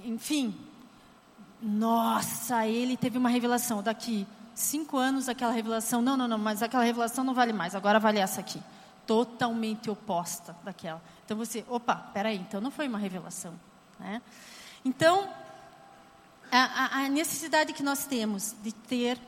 enfim, 0.05 0.55
nossa, 1.61 2.66
ele 2.66 2.97
teve 2.97 3.16
uma 3.16 3.31
revelação 3.31 3.83
daqui 3.83 4.27
cinco 4.59 4.97
anos 4.97 5.29
aquela 5.29 5.53
revelação, 5.53 6.03
não, 6.03 6.16
não, 6.16 6.27
não, 6.27 6.38
mas 6.38 6.62
aquela 6.62 6.83
revelação 6.83 7.25
não 7.25 7.35
vale 7.35 7.53
mais, 7.53 7.75
agora 7.75 7.99
vale 7.99 8.18
essa 8.18 8.40
aqui. 8.40 8.61
Totalmente 9.07 9.88
oposta 9.88 10.55
daquela. 10.64 11.01
Então 11.25 11.37
você, 11.37 11.64
opa, 11.68 11.94
peraí, 11.94 12.37
então 12.37 12.61
não 12.61 12.71
foi 12.71 12.88
uma 12.88 12.99
revelação. 12.99 13.59
Né? 13.99 14.21
Então, 14.85 15.29
a, 16.51 17.05
a 17.05 17.09
necessidade 17.09 17.73
que 17.73 17.83
nós 17.83 18.07
temos 18.07 18.55
de 18.62 18.73
ter, 18.73 19.18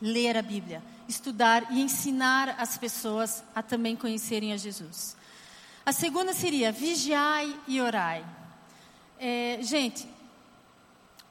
ler 0.00 0.36
a 0.36 0.42
Bíblia, 0.42 0.82
estudar 1.08 1.72
e 1.72 1.80
ensinar 1.80 2.56
as 2.58 2.76
pessoas 2.76 3.42
a 3.54 3.62
também 3.62 3.96
conhecerem 3.96 4.52
a 4.52 4.56
Jesus. 4.56 5.16
A 5.86 5.92
segunda 5.92 6.32
seria 6.32 6.72
vigiai 6.72 7.58
e 7.66 7.80
orai. 7.80 8.24
É, 9.18 9.58
gente, 9.62 10.08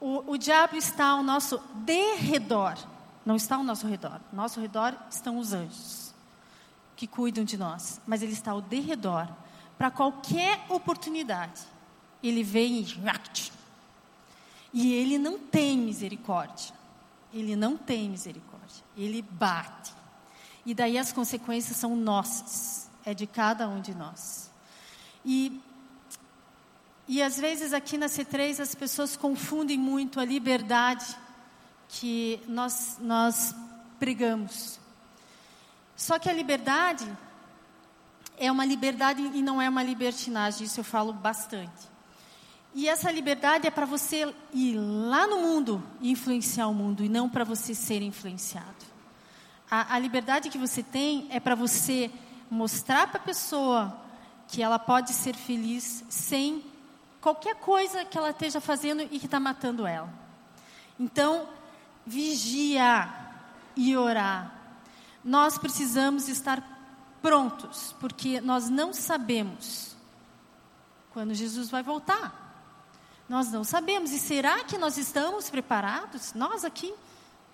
o, 0.00 0.32
o 0.32 0.36
diabo 0.36 0.76
está 0.76 1.06
ao 1.06 1.22
nosso 1.22 1.58
derredor, 1.76 2.76
não 3.24 3.36
está 3.36 3.56
ao 3.56 3.64
nosso 3.64 3.86
redor. 3.86 4.20
Ao 4.30 4.36
nosso 4.36 4.60
redor 4.60 4.96
estão 5.10 5.38
os 5.38 5.52
anjos 5.52 6.14
que 6.96 7.06
cuidam 7.06 7.44
de 7.44 7.56
nós, 7.56 8.00
mas 8.06 8.22
ele 8.22 8.32
está 8.32 8.52
ao 8.52 8.62
derredor 8.62 9.28
para 9.76 9.90
qualquer 9.90 10.64
oportunidade. 10.68 11.60
Ele 12.22 12.42
vem 12.42 12.80
e 12.80 12.84
e 14.72 14.92
ele 14.92 15.18
não 15.18 15.38
tem 15.38 15.78
misericórdia. 15.78 16.74
Ele 17.32 17.54
não 17.54 17.76
tem 17.76 18.10
misericórdia. 18.10 18.84
Ele 18.96 19.22
bate. 19.22 19.92
E 20.66 20.74
daí 20.74 20.98
as 20.98 21.12
consequências 21.12 21.76
são 21.76 21.94
nossas. 21.94 22.90
É 23.04 23.14
de 23.14 23.26
cada 23.26 23.68
um 23.68 23.80
de 23.80 23.94
nós. 23.94 24.50
E, 25.24 25.60
e 27.06 27.22
às 27.22 27.38
vezes 27.38 27.72
aqui 27.72 27.96
na 27.96 28.06
C3 28.06 28.60
as 28.60 28.74
pessoas 28.74 29.16
confundem 29.16 29.78
muito 29.78 30.18
a 30.18 30.24
liberdade 30.24 31.16
que 31.88 32.40
nós, 32.46 32.98
nós 33.00 33.54
pregamos. 33.98 34.78
Só 35.96 36.18
que 36.18 36.28
a 36.28 36.32
liberdade 36.32 37.06
é 38.36 38.50
uma 38.50 38.64
liberdade 38.64 39.22
e 39.34 39.40
não 39.42 39.62
é 39.62 39.68
uma 39.68 39.82
libertinagem, 39.82 40.66
isso 40.66 40.80
eu 40.80 40.84
falo 40.84 41.12
bastante. 41.12 41.94
E 42.74 42.88
essa 42.88 43.10
liberdade 43.10 43.68
é 43.68 43.70
para 43.70 43.86
você 43.86 44.34
ir 44.52 44.76
lá 44.76 45.26
no 45.26 45.40
mundo 45.40 45.82
e 46.00 46.10
influenciar 46.10 46.66
o 46.66 46.74
mundo, 46.74 47.04
e 47.04 47.08
não 47.08 47.28
para 47.28 47.44
você 47.44 47.72
ser 47.72 48.02
influenciado. 48.02 48.84
A, 49.70 49.94
a 49.94 49.98
liberdade 49.98 50.50
que 50.50 50.58
você 50.58 50.82
tem 50.82 51.28
é 51.30 51.38
para 51.38 51.54
você 51.54 52.10
mostrar 52.50 53.06
para 53.06 53.20
a 53.20 53.24
pessoa 53.24 53.96
que 54.48 54.60
ela 54.60 54.78
pode 54.78 55.12
ser 55.12 55.36
feliz 55.36 56.04
sem 56.08 56.64
qualquer 57.20 57.54
coisa 57.56 58.04
que 58.04 58.18
ela 58.18 58.30
esteja 58.30 58.60
fazendo 58.60 59.02
e 59.02 59.18
que 59.20 59.26
está 59.26 59.38
matando 59.38 59.86
ela. 59.86 60.12
Então, 60.98 61.48
vigia 62.06 63.08
e 63.76 63.96
orar. 63.96 64.52
Nós 65.24 65.56
precisamos 65.58 66.28
estar 66.28 66.62
prontos, 67.22 67.94
porque 67.98 68.40
nós 68.40 68.68
não 68.68 68.92
sabemos 68.92 69.96
quando 71.12 71.32
Jesus 71.32 71.70
vai 71.70 71.82
voltar. 71.82 72.42
Nós 73.28 73.50
não 73.50 73.64
sabemos. 73.64 74.12
E 74.12 74.18
será 74.18 74.64
que 74.64 74.76
nós 74.76 74.98
estamos 74.98 75.48
preparados? 75.48 76.34
Nós 76.34 76.64
aqui, 76.64 76.92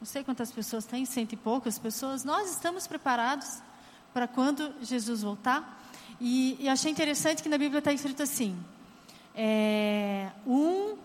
não 0.00 0.06
sei 0.06 0.24
quantas 0.24 0.50
pessoas 0.50 0.84
tem, 0.84 1.04
cento 1.04 1.34
e 1.34 1.36
poucas 1.36 1.78
pessoas, 1.78 2.24
nós 2.24 2.50
estamos 2.50 2.86
preparados 2.86 3.62
para 4.12 4.26
quando 4.26 4.74
Jesus 4.82 5.22
voltar? 5.22 5.80
E, 6.20 6.56
e 6.58 6.68
achei 6.68 6.90
interessante 6.90 7.42
que 7.42 7.48
na 7.48 7.56
Bíblia 7.56 7.78
está 7.78 7.92
escrito 7.92 8.22
assim: 8.22 8.58
é, 9.34 10.30
um, 10.46 10.96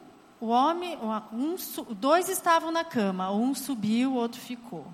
o 0.45 0.49
homem, 0.49 0.95
um, 1.34 1.55
dois 1.95 2.29
estavam 2.29 2.71
na 2.71 2.84
cama, 2.84 3.31
um 3.31 3.55
subiu, 3.55 4.12
o 4.12 4.15
outro 4.15 4.39
ficou. 4.39 4.86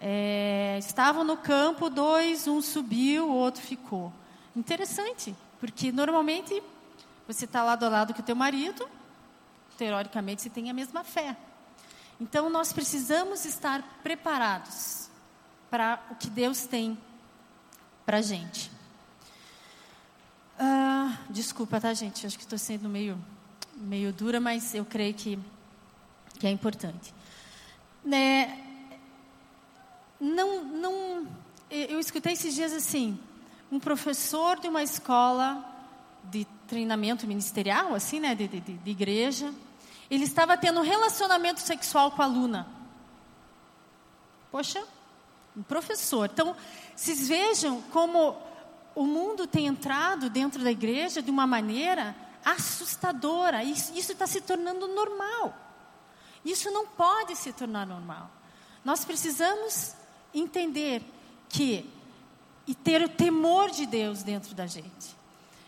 É, 0.00 0.76
estavam 0.80 1.22
no 1.22 1.36
campo, 1.36 1.88
dois, 1.88 2.48
um 2.48 2.60
subiu, 2.60 3.28
o 3.28 3.34
outro 3.34 3.62
ficou. 3.62 4.12
Interessante, 4.56 5.32
porque 5.60 5.92
normalmente 5.92 6.60
você 7.24 7.44
está 7.44 7.62
lado 7.62 7.86
a 7.86 7.88
lado 7.88 8.12
com 8.14 8.20
o 8.20 8.24
teu 8.24 8.34
marido, 8.34 8.88
teoricamente 9.78 10.42
você 10.42 10.50
tem 10.50 10.68
a 10.68 10.74
mesma 10.74 11.04
fé. 11.04 11.36
Então 12.20 12.50
nós 12.50 12.72
precisamos 12.72 13.44
estar 13.44 13.80
preparados 14.02 15.08
para 15.70 16.02
o 16.10 16.16
que 16.16 16.28
Deus 16.28 16.66
tem 16.66 16.98
para 18.04 18.16
a 18.16 18.22
gente. 18.22 18.72
Ah, 20.58 21.16
desculpa, 21.30 21.80
tá, 21.80 21.94
gente? 21.94 22.26
Acho 22.26 22.36
que 22.36 22.42
estou 22.42 22.58
sendo 22.58 22.88
meio, 22.88 23.16
meio 23.76 24.12
dura, 24.12 24.40
mas 24.40 24.74
eu 24.74 24.84
creio 24.84 25.14
que, 25.14 25.38
que 26.38 26.46
é 26.46 26.50
importante. 26.50 27.14
Né, 28.04 28.58
não, 30.20 30.64
não, 30.64 31.26
eu 31.70 31.98
escutei 31.98 32.32
esses 32.32 32.54
dias 32.54 32.72
assim, 32.72 33.18
um 33.70 33.78
professor 33.78 34.58
de 34.58 34.68
uma 34.68 34.82
escola 34.82 35.64
de 36.24 36.46
treinamento 36.66 37.26
ministerial, 37.26 37.94
assim, 37.94 38.20
né, 38.20 38.34
de, 38.34 38.48
de, 38.48 38.60
de 38.60 38.90
igreja, 38.90 39.52
ele 40.10 40.24
estava 40.24 40.56
tendo 40.56 40.80
um 40.80 40.82
relacionamento 40.82 41.60
sexual 41.60 42.10
com 42.10 42.22
a 42.22 42.24
aluna. 42.24 42.66
Poxa, 44.50 44.82
um 45.56 45.62
professor. 45.62 46.30
Então, 46.32 46.54
vocês 46.94 47.28
vejam 47.28 47.82
como 47.90 48.36
o 48.94 49.04
mundo 49.04 49.46
tem 49.46 49.66
entrado 49.66 50.30
dentro 50.30 50.62
da 50.62 50.70
igreja 50.70 51.20
de 51.20 51.30
uma 51.30 51.46
maneira 51.46 52.14
assustadora. 52.44 53.62
Isso 53.62 54.12
está 54.12 54.26
se 54.26 54.40
tornando 54.40 54.88
normal. 54.88 55.54
Isso 56.44 56.70
não 56.70 56.86
pode 56.86 57.36
se 57.36 57.52
tornar 57.52 57.86
normal. 57.86 58.30
Nós 58.84 59.04
precisamos 59.04 59.94
entender 60.32 61.02
que 61.48 61.90
e 62.66 62.74
ter 62.74 63.02
o 63.02 63.08
temor 63.08 63.70
de 63.70 63.86
Deus 63.86 64.22
dentro 64.22 64.54
da 64.54 64.66
gente 64.66 65.14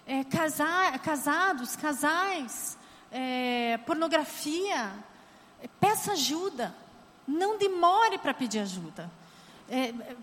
é, 0.06 0.22
casar, 0.22 0.96
casados, 1.00 1.74
casais, 1.74 2.78
é, 3.10 3.76
pornografia, 3.78 4.92
é, 5.60 5.68
peça 5.80 6.12
ajuda. 6.12 6.72
Não 7.26 7.58
demore 7.58 8.18
para 8.18 8.32
pedir 8.32 8.60
ajuda. 8.60 9.10
É, 9.68 9.88
é, 9.88 10.16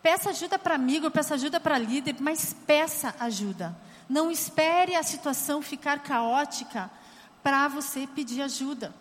peça 0.00 0.30
ajuda 0.30 0.56
para 0.56 0.76
amigo, 0.76 1.10
peça 1.10 1.34
ajuda 1.34 1.58
para 1.58 1.76
líder, 1.76 2.14
mas 2.20 2.54
peça 2.64 3.12
ajuda. 3.18 3.76
Não 4.08 4.30
espere 4.30 4.94
a 4.94 5.02
situação 5.02 5.60
ficar 5.60 6.02
caótica 6.02 6.90
para 7.42 7.68
você 7.68 8.06
pedir 8.06 8.42
ajuda. 8.42 8.94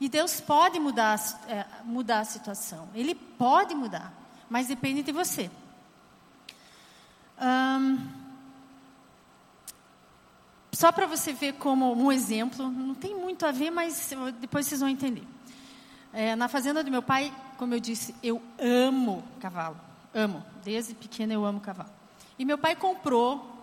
E 0.00 0.08
Deus 0.08 0.40
pode 0.40 0.78
mudar, 0.78 1.18
é, 1.48 1.64
mudar 1.84 2.20
a 2.20 2.24
situação. 2.24 2.88
Ele 2.94 3.14
pode 3.14 3.74
mudar, 3.74 4.12
mas 4.48 4.68
depende 4.68 5.02
de 5.02 5.12
você. 5.12 5.50
Só 10.72 10.92
para 10.92 11.06
você 11.06 11.32
ver 11.32 11.54
como 11.54 11.92
um 11.92 12.12
exemplo, 12.12 12.70
não 12.70 12.94
tem 12.94 13.14
muito 13.14 13.44
a 13.44 13.50
ver, 13.50 13.70
mas 13.70 14.10
depois 14.40 14.66
vocês 14.66 14.80
vão 14.80 14.88
entender. 14.88 15.26
É, 16.12 16.36
na 16.36 16.48
fazenda 16.48 16.84
do 16.84 16.90
meu 16.90 17.02
pai, 17.02 17.34
como 17.56 17.74
eu 17.74 17.80
disse, 17.80 18.14
eu 18.22 18.40
amo 18.58 19.24
cavalo, 19.40 19.76
Amo. 20.14 20.44
Desde 20.64 20.94
pequena 20.94 21.34
eu 21.34 21.44
amo 21.44 21.60
cavalo. 21.60 21.90
E 22.38 22.44
meu 22.44 22.56
pai 22.56 22.74
comprou 22.74 23.57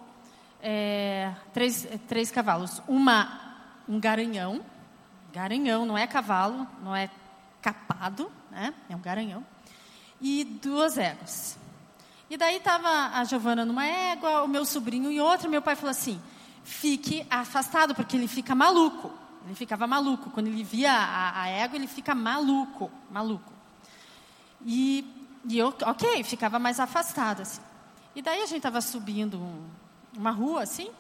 é, 0.67 1.31
três, 1.53 1.87
três 2.07 2.31
cavalos. 2.31 2.81
Uma, 2.87 3.39
um 3.87 3.99
garanhão. 3.99 4.65
Garanhão, 5.31 5.85
não 5.85 5.95
é 5.95 6.07
cavalo, 6.07 6.67
não 6.81 6.95
é 6.95 7.07
capado, 7.61 8.31
né? 8.49 8.73
É 8.89 8.95
um 8.95 8.99
garanhão. 8.99 9.45
E 10.19 10.43
duas 10.43 10.97
éguas. 10.97 11.55
E 12.27 12.35
daí 12.35 12.57
estava 12.57 13.15
a 13.15 13.23
Giovana 13.25 13.63
numa 13.63 13.85
égua, 13.85 14.41
o 14.41 14.47
meu 14.47 14.65
sobrinho 14.65 15.11
em 15.11 15.19
outra. 15.19 15.47
Meu 15.47 15.61
pai 15.61 15.75
falou 15.75 15.91
assim: 15.91 16.19
fique 16.63 17.27
afastado, 17.29 17.93
porque 17.93 18.17
ele 18.17 18.27
fica 18.27 18.55
maluco. 18.55 19.11
Ele 19.45 19.53
ficava 19.53 19.85
maluco. 19.85 20.31
Quando 20.31 20.47
ele 20.47 20.63
via 20.63 20.91
a, 20.91 21.43
a 21.43 21.47
égua, 21.47 21.77
ele 21.77 21.85
fica 21.87 22.15
maluco, 22.15 22.89
maluco. 23.11 23.53
E, 24.65 25.05
e 25.47 25.59
eu, 25.59 25.67
ok, 25.83 26.23
ficava 26.23 26.57
mais 26.57 26.79
afastado. 26.79 27.41
Assim. 27.41 27.61
E 28.15 28.21
daí 28.21 28.41
a 28.41 28.45
gente 28.47 28.57
estava 28.57 28.81
subindo 28.81 29.37
um, 29.37 29.69
uma 30.15 30.31
rua 30.31 30.63
assim, 30.63 30.91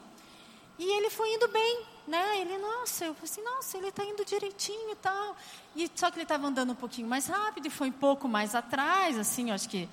e 0.77 0.97
ele 0.97 1.09
foi 1.09 1.33
indo 1.33 1.47
bem, 1.47 1.85
né? 2.07 2.41
Ele, 2.41 2.57
nossa, 2.57 3.05
eu 3.05 3.13
falei 3.13 3.31
assim, 3.31 3.43
nossa, 3.43 3.77
ele 3.77 3.87
está 3.87 4.03
indo 4.03 4.25
direitinho 4.25 4.91
e 4.91 4.95
tal. 4.95 5.35
E 5.75 5.89
só 5.95 6.11
que 6.11 6.17
ele 6.17 6.23
estava 6.23 6.47
andando 6.47 6.73
um 6.73 6.75
pouquinho 6.75 7.07
mais 7.07 7.27
rápido 7.27 7.67
e 7.67 7.69
foi 7.69 7.89
um 7.89 7.93
pouco 7.93 8.27
mais 8.27 8.53
atrás, 8.53 9.17
assim, 9.17 9.51
acho 9.51 9.69
que 9.69 9.89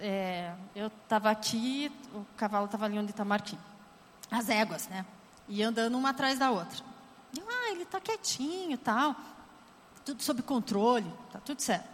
é, 0.00 0.52
eu 0.74 0.86
estava 0.86 1.30
aqui, 1.30 1.92
o 2.14 2.24
cavalo 2.36 2.64
estava 2.66 2.86
ali 2.86 2.98
onde 2.98 3.10
está 3.10 3.24
Marquinhos. 3.24 3.64
As 4.30 4.48
éguas, 4.48 4.88
né? 4.88 5.04
E 5.46 5.62
andando 5.62 5.96
uma 5.96 6.10
atrás 6.10 6.38
da 6.38 6.50
outra. 6.50 6.82
Eu, 7.36 7.44
ah, 7.48 7.70
ele 7.70 7.82
está 7.82 8.00
quietinho 8.00 8.72
e 8.72 8.76
tal. 8.76 9.14
Tudo 10.04 10.22
sob 10.22 10.42
controle, 10.42 11.10
tá 11.30 11.38
tudo 11.40 11.60
certo. 11.60 11.88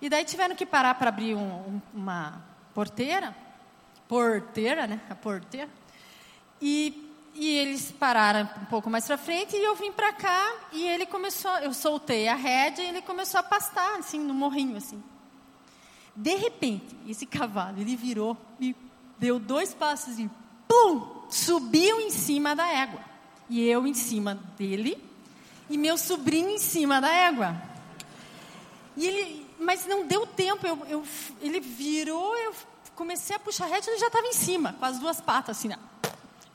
E 0.00 0.08
daí 0.08 0.24
tiveram 0.24 0.54
que 0.54 0.66
parar 0.66 0.94
para 0.94 1.08
abrir 1.08 1.34
um, 1.34 1.40
um, 1.40 1.82
uma 1.94 2.42
porteira. 2.74 3.34
Porteira, 4.08 4.86
né? 4.86 5.00
A 5.10 5.14
porteira. 5.14 5.68
E, 6.60 7.12
e 7.34 7.48
eles 7.58 7.92
pararam 7.92 8.48
um 8.62 8.64
pouco 8.66 8.88
mais 8.88 9.06
para 9.06 9.18
frente 9.18 9.56
e 9.56 9.64
eu 9.64 9.74
vim 9.74 9.92
para 9.92 10.12
cá 10.12 10.54
e 10.72 10.86
ele 10.86 11.06
começou, 11.06 11.50
eu 11.58 11.72
soltei 11.74 12.28
a 12.28 12.34
rédea 12.34 12.84
e 12.84 12.88
ele 12.88 13.02
começou 13.02 13.40
a 13.40 13.42
pastar, 13.42 13.98
assim, 13.98 14.18
no 14.18 14.34
morrinho, 14.34 14.76
assim. 14.76 15.02
De 16.14 16.34
repente, 16.34 16.96
esse 17.06 17.26
cavalo, 17.26 17.78
ele 17.78 17.94
virou, 17.94 18.36
e 18.58 18.74
deu 19.18 19.38
dois 19.38 19.74
passos 19.74 20.18
e 20.18 20.30
pum, 20.66 21.26
subiu 21.28 22.00
em 22.00 22.10
cima 22.10 22.56
da 22.56 22.66
égua. 22.66 23.00
E 23.48 23.62
eu 23.62 23.86
em 23.86 23.94
cima 23.94 24.34
dele 24.56 25.06
e 25.68 25.76
meu 25.76 25.98
sobrinho 25.98 26.50
em 26.50 26.58
cima 26.58 27.00
da 27.00 27.12
égua. 27.12 27.56
E 28.96 29.06
ele, 29.06 29.46
mas 29.58 29.86
não 29.86 30.06
deu 30.06 30.26
tempo, 30.26 30.66
eu, 30.66 30.78
eu, 30.88 31.04
ele 31.40 31.60
virou, 31.60 32.36
eu 32.36 32.54
comecei 32.94 33.36
a 33.36 33.38
puxar 33.38 33.66
rédea, 33.66 33.90
ele 33.90 34.00
já 34.00 34.06
estava 34.06 34.26
em 34.26 34.32
cima, 34.32 34.72
com 34.72 34.84
as 34.84 34.98
duas 34.98 35.20
patas 35.20 35.58
assim, 35.58 35.70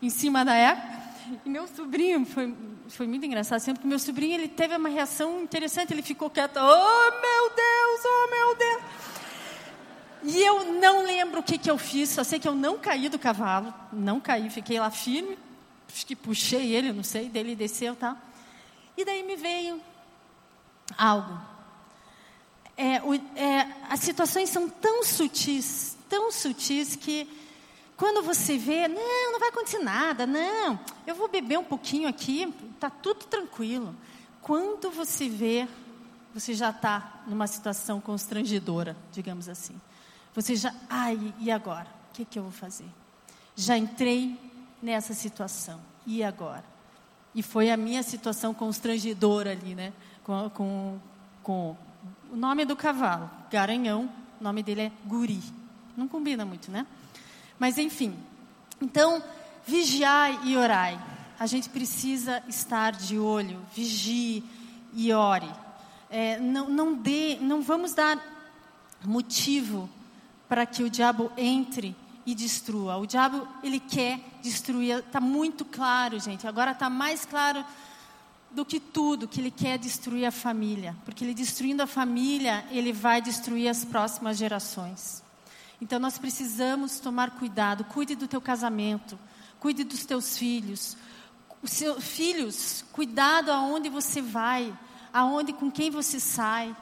em 0.01 0.09
cima 0.09 0.43
da 0.43 0.55
égua. 0.55 0.83
E 1.45 1.49
meu 1.49 1.67
sobrinho, 1.67 2.25
foi, 2.25 2.53
foi 2.89 3.07
muito 3.07 3.25
engraçado, 3.25 3.59
sempre 3.59 3.81
que 3.81 3.87
meu 3.87 3.99
sobrinho 3.99 4.33
ele 4.33 4.47
teve 4.47 4.75
uma 4.75 4.89
reação 4.89 5.41
interessante, 5.41 5.93
ele 5.93 6.01
ficou 6.01 6.29
quieto, 6.29 6.57
oh 6.57 7.11
meu 7.21 7.49
Deus, 7.55 8.01
oh 8.05 8.29
meu 8.29 8.55
Deus. 8.55 8.81
E 10.23 10.39
eu 10.39 10.73
não 10.73 11.03
lembro 11.03 11.39
o 11.39 11.43
que, 11.43 11.57
que 11.57 11.69
eu 11.69 11.77
fiz, 11.77 12.09
só 12.09 12.23
sei 12.23 12.39
que 12.39 12.47
eu 12.47 12.53
não 12.53 12.77
caí 12.77 13.09
do 13.09 13.17
cavalo, 13.17 13.73
não 13.91 14.19
caí, 14.19 14.49
fiquei 14.49 14.79
lá 14.79 14.91
firme, 14.91 15.37
acho 15.91 16.05
que 16.05 16.15
puxei 16.15 16.75
ele, 16.75 16.91
não 16.91 17.03
sei, 17.03 17.29
dele 17.29 17.55
desceu 17.55 17.95
tal. 17.95 18.17
E 18.95 19.05
daí 19.05 19.23
me 19.23 19.35
veio 19.35 19.81
algo. 20.97 21.39
É, 22.77 23.01
o, 23.01 23.13
é, 23.13 23.67
as 23.89 23.99
situações 23.99 24.49
são 24.49 24.69
tão 24.69 25.03
sutis, 25.03 25.97
tão 26.09 26.31
sutis 26.31 26.95
que 26.95 27.27
quando 28.01 28.23
você 28.23 28.57
vê, 28.57 28.87
não, 28.87 29.31
não 29.31 29.39
vai 29.39 29.49
acontecer 29.49 29.77
nada, 29.77 30.25
não, 30.25 30.79
eu 31.05 31.13
vou 31.13 31.29
beber 31.29 31.59
um 31.59 31.63
pouquinho 31.63 32.09
aqui, 32.09 32.51
está 32.73 32.89
tudo 32.89 33.25
tranquilo. 33.25 33.95
Quando 34.41 34.89
você 34.89 35.29
vê, 35.29 35.67
você 36.33 36.55
já 36.55 36.71
está 36.71 37.21
numa 37.27 37.45
situação 37.45 38.01
constrangedora, 38.01 38.97
digamos 39.11 39.47
assim. 39.47 39.79
Você 40.33 40.55
já, 40.55 40.73
ai, 40.89 41.31
e 41.37 41.51
agora? 41.51 41.85
O 42.09 42.13
que, 42.15 42.25
que 42.25 42.39
eu 42.39 42.43
vou 42.43 42.51
fazer? 42.51 42.87
Já 43.55 43.77
entrei 43.77 44.35
nessa 44.81 45.13
situação, 45.13 45.79
e 46.03 46.23
agora? 46.23 46.65
E 47.35 47.43
foi 47.43 47.69
a 47.69 47.77
minha 47.77 48.01
situação 48.01 48.51
constrangedora 48.51 49.51
ali, 49.51 49.75
né? 49.75 49.93
Com, 50.23 50.49
com, 50.49 50.99
com 51.43 51.77
o 52.31 52.35
nome 52.35 52.65
do 52.65 52.75
cavalo, 52.75 53.29
Garanhão, 53.51 54.09
o 54.39 54.43
nome 54.43 54.63
dele 54.63 54.81
é 54.81 54.91
Guri. 55.05 55.39
Não 55.95 56.07
combina 56.07 56.43
muito, 56.43 56.71
né? 56.71 56.87
Mas 57.61 57.77
enfim. 57.77 58.17
Então, 58.81 59.23
vigiai 59.67 60.39
e 60.45 60.57
orai. 60.57 60.99
A 61.39 61.45
gente 61.45 61.69
precisa 61.69 62.41
estar 62.47 62.91
de 62.93 63.19
olho, 63.19 63.59
vigie 63.71 64.43
e 64.95 65.13
ore. 65.13 65.51
É, 66.09 66.39
não, 66.39 66.67
não, 66.67 66.95
dê, 66.95 67.37
não 67.39 67.61
vamos 67.61 67.93
dar 67.93 68.19
motivo 69.05 69.87
para 70.49 70.65
que 70.65 70.81
o 70.81 70.89
diabo 70.89 71.31
entre 71.37 71.95
e 72.25 72.33
destrua. 72.33 72.97
O 72.97 73.05
diabo, 73.05 73.47
ele 73.61 73.79
quer 73.79 74.19
destruir, 74.41 74.97
está 74.97 75.21
muito 75.21 75.63
claro, 75.63 76.19
gente. 76.19 76.47
Agora 76.47 76.71
está 76.71 76.89
mais 76.89 77.27
claro 77.27 77.63
do 78.49 78.65
que 78.65 78.79
tudo, 78.79 79.27
que 79.27 79.39
ele 79.39 79.51
quer 79.51 79.77
destruir 79.77 80.25
a 80.25 80.31
família. 80.31 80.95
Porque 81.05 81.23
ele 81.23 81.35
destruindo 81.35 81.83
a 81.83 81.87
família, 81.87 82.65
ele 82.71 82.91
vai 82.91 83.21
destruir 83.21 83.67
as 83.67 83.85
próximas 83.85 84.35
gerações. 84.35 85.20
Então 85.81 85.99
nós 85.99 86.19
precisamos 86.19 86.99
tomar 86.99 87.31
cuidado. 87.31 87.83
Cuide 87.83 88.15
do 88.15 88.27
teu 88.27 88.39
casamento, 88.39 89.17
cuide 89.59 89.83
dos 89.83 90.05
teus 90.05 90.37
filhos. 90.37 90.95
Os 91.63 91.71
seus 91.71 92.03
filhos, 92.03 92.85
cuidado 92.91 93.51
aonde 93.51 93.89
você 93.89 94.21
vai, 94.21 94.73
aonde 95.11 95.51
com 95.51 95.71
quem 95.71 95.89
você 95.89 96.19
sai. 96.19 96.75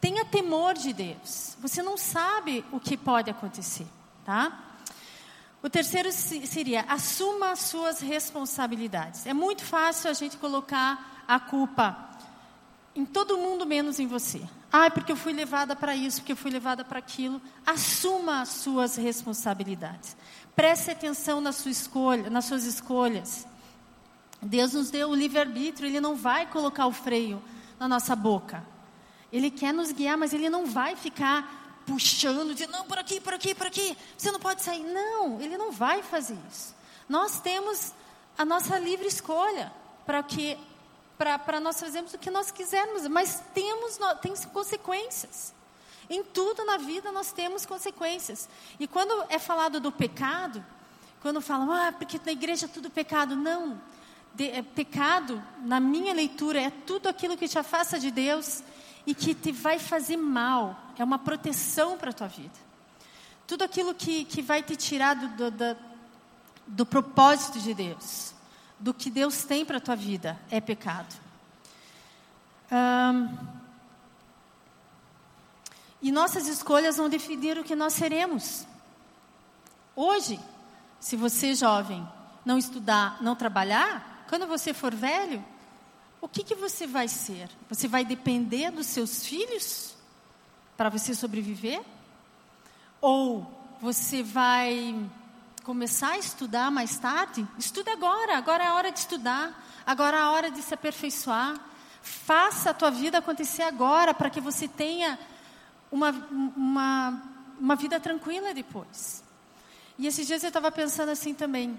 Tenha 0.00 0.24
temor 0.24 0.74
de 0.74 0.92
Deus. 0.92 1.56
Você 1.60 1.82
não 1.82 1.96
sabe 1.96 2.64
o 2.72 2.80
que 2.80 2.96
pode 2.96 3.30
acontecer, 3.30 3.86
tá? 4.24 4.66
O 5.62 5.68
terceiro 5.68 6.10
seria 6.10 6.86
assuma 6.88 7.50
as 7.50 7.60
suas 7.60 8.00
responsabilidades. 8.00 9.26
É 9.26 9.34
muito 9.34 9.62
fácil 9.62 10.10
a 10.10 10.14
gente 10.14 10.38
colocar 10.38 11.24
a 11.28 11.38
culpa 11.38 12.09
em 12.94 13.04
todo 13.04 13.38
mundo 13.38 13.66
menos 13.66 13.98
em 13.98 14.06
você. 14.06 14.42
Ah, 14.72 14.90
porque 14.90 15.12
eu 15.12 15.16
fui 15.16 15.32
levada 15.32 15.74
para 15.74 15.94
isso, 15.94 16.20
porque 16.20 16.32
eu 16.32 16.36
fui 16.36 16.50
levada 16.50 16.84
para 16.84 16.98
aquilo. 16.98 17.40
Assuma 17.64 18.42
as 18.42 18.48
suas 18.48 18.96
responsabilidades. 18.96 20.16
Preste 20.54 20.90
atenção 20.90 21.40
na 21.40 21.52
sua 21.52 21.70
escolha, 21.70 22.30
nas 22.30 22.44
suas 22.44 22.64
escolhas. 22.64 23.46
Deus 24.42 24.72
nos 24.72 24.90
deu 24.90 25.10
o 25.10 25.14
livre-arbítrio, 25.14 25.88
Ele 25.88 26.00
não 26.00 26.16
vai 26.16 26.46
colocar 26.46 26.86
o 26.86 26.92
freio 26.92 27.42
na 27.78 27.88
nossa 27.88 28.14
boca. 28.14 28.64
Ele 29.32 29.50
quer 29.50 29.72
nos 29.72 29.92
guiar, 29.92 30.16
mas 30.16 30.32
ele 30.32 30.50
não 30.50 30.66
vai 30.66 30.96
ficar 30.96 31.82
puxando, 31.86 32.54
de 32.54 32.66
não, 32.66 32.84
por 32.84 32.98
aqui, 32.98 33.20
por 33.20 33.34
aqui, 33.34 33.54
por 33.54 33.66
aqui, 33.66 33.96
você 34.16 34.30
não 34.30 34.40
pode 34.40 34.62
sair. 34.62 34.82
Não, 34.82 35.40
ele 35.40 35.56
não 35.56 35.72
vai 35.72 36.02
fazer 36.02 36.38
isso. 36.50 36.74
Nós 37.08 37.40
temos 37.40 37.92
a 38.36 38.44
nossa 38.44 38.78
livre 38.78 39.06
escolha 39.06 39.72
para 40.04 40.22
que 40.22 40.58
para 41.42 41.60
nós 41.60 41.78
fazermos 41.78 42.14
o 42.14 42.18
que 42.18 42.30
nós 42.30 42.50
quisermos, 42.50 43.06
mas 43.06 43.42
temos 43.52 43.98
tem 44.22 44.32
consequências. 44.50 45.52
Em 46.08 46.24
tudo 46.24 46.64
na 46.64 46.78
vida 46.78 47.12
nós 47.12 47.30
temos 47.30 47.66
consequências. 47.66 48.48
E 48.78 48.88
quando 48.88 49.24
é 49.28 49.38
falado 49.38 49.78
do 49.78 49.92
pecado, 49.92 50.64
quando 51.20 51.42
falam, 51.42 51.70
ah, 51.70 51.92
porque 51.92 52.18
na 52.24 52.32
igreja 52.32 52.64
é 52.64 52.68
tudo 52.68 52.88
pecado, 52.88 53.36
não. 53.36 53.80
De, 54.34 54.48
é, 54.50 54.62
pecado, 54.62 55.42
na 55.62 55.78
minha 55.78 56.14
leitura, 56.14 56.58
é 56.58 56.70
tudo 56.70 57.08
aquilo 57.08 57.36
que 57.36 57.46
te 57.46 57.58
afasta 57.58 57.98
de 57.98 58.10
Deus 58.10 58.62
e 59.06 59.14
que 59.14 59.34
te 59.34 59.52
vai 59.52 59.78
fazer 59.78 60.16
mal. 60.16 60.74
É 60.98 61.04
uma 61.04 61.18
proteção 61.18 61.98
para 61.98 62.10
a 62.10 62.14
tua 62.14 62.28
vida. 62.28 62.58
Tudo 63.46 63.62
aquilo 63.62 63.94
que, 63.94 64.24
que 64.24 64.40
vai 64.40 64.62
te 64.62 64.74
tirar 64.74 65.14
do, 65.14 65.28
do, 65.28 65.50
do, 65.50 65.76
do 66.66 66.86
propósito 66.86 67.58
de 67.58 67.74
Deus, 67.74 68.32
do 68.80 68.94
que 68.94 69.10
Deus 69.10 69.44
tem 69.44 69.64
para 69.64 69.76
a 69.76 69.80
tua 69.80 69.94
vida, 69.94 70.40
é 70.50 70.60
pecado. 70.60 71.14
e 76.02 76.10
nossas 76.10 76.46
escolhas 76.46 76.96
vão 76.96 77.08
definir 77.08 77.58
o 77.58 77.64
que 77.64 77.76
nós 77.76 77.92
seremos. 77.92 78.66
Hoje, 79.94 80.40
se 80.98 81.14
você 81.14 81.54
jovem 81.54 82.06
não 82.44 82.56
estudar, 82.56 83.22
não 83.22 83.36
trabalhar, 83.36 84.24
quando 84.28 84.46
você 84.46 84.72
for 84.72 84.94
velho, 84.94 85.44
o 86.20 86.28
que, 86.28 86.42
que 86.42 86.54
você 86.54 86.86
vai 86.86 87.08
ser? 87.08 87.50
Você 87.68 87.86
vai 87.86 88.04
depender 88.04 88.70
dos 88.70 88.86
seus 88.86 89.26
filhos 89.26 89.94
para 90.76 90.88
você 90.88 91.14
sobreviver? 91.14 91.82
Ou 93.00 93.46
você 93.80 94.22
vai 94.22 94.94
começar 95.70 96.12
a 96.12 96.18
estudar 96.18 96.70
mais 96.70 96.98
tarde? 96.98 97.46
Estuda 97.56 97.92
agora, 97.92 98.36
agora 98.36 98.64
é 98.64 98.66
a 98.66 98.74
hora 98.74 98.90
de 98.90 98.98
estudar, 98.98 99.64
agora 99.86 100.16
é 100.16 100.20
a 100.20 100.30
hora 100.30 100.50
de 100.50 100.60
se 100.62 100.74
aperfeiçoar. 100.74 101.58
Faça 102.02 102.70
a 102.70 102.74
tua 102.74 102.90
vida 102.90 103.18
acontecer 103.18 103.62
agora 103.62 104.12
para 104.12 104.28
que 104.28 104.40
você 104.40 104.66
tenha 104.66 105.18
uma, 105.92 106.10
uma 106.56 107.22
uma 107.60 107.76
vida 107.76 108.00
tranquila 108.00 108.54
depois. 108.54 109.22
E 109.98 110.06
esses 110.06 110.26
dias 110.26 110.42
eu 110.42 110.48
estava 110.48 110.72
pensando 110.72 111.10
assim 111.10 111.34
também: 111.34 111.78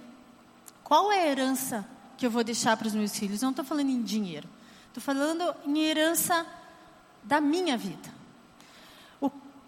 qual 0.83 1.11
é 1.11 1.23
a 1.23 1.27
herança 1.27 1.85
que 2.17 2.25
eu 2.25 2.31
vou 2.31 2.43
deixar 2.43 2.77
para 2.77 2.87
os 2.87 2.93
meus 2.93 3.17
filhos? 3.17 3.41
Não 3.41 3.49
estou 3.49 3.65
falando 3.65 3.89
em 3.89 4.01
dinheiro, 4.01 4.47
estou 4.87 5.01
falando 5.01 5.53
em 5.65 5.79
herança 5.79 6.45
da 7.23 7.41
minha 7.41 7.75
vida. 7.75 8.20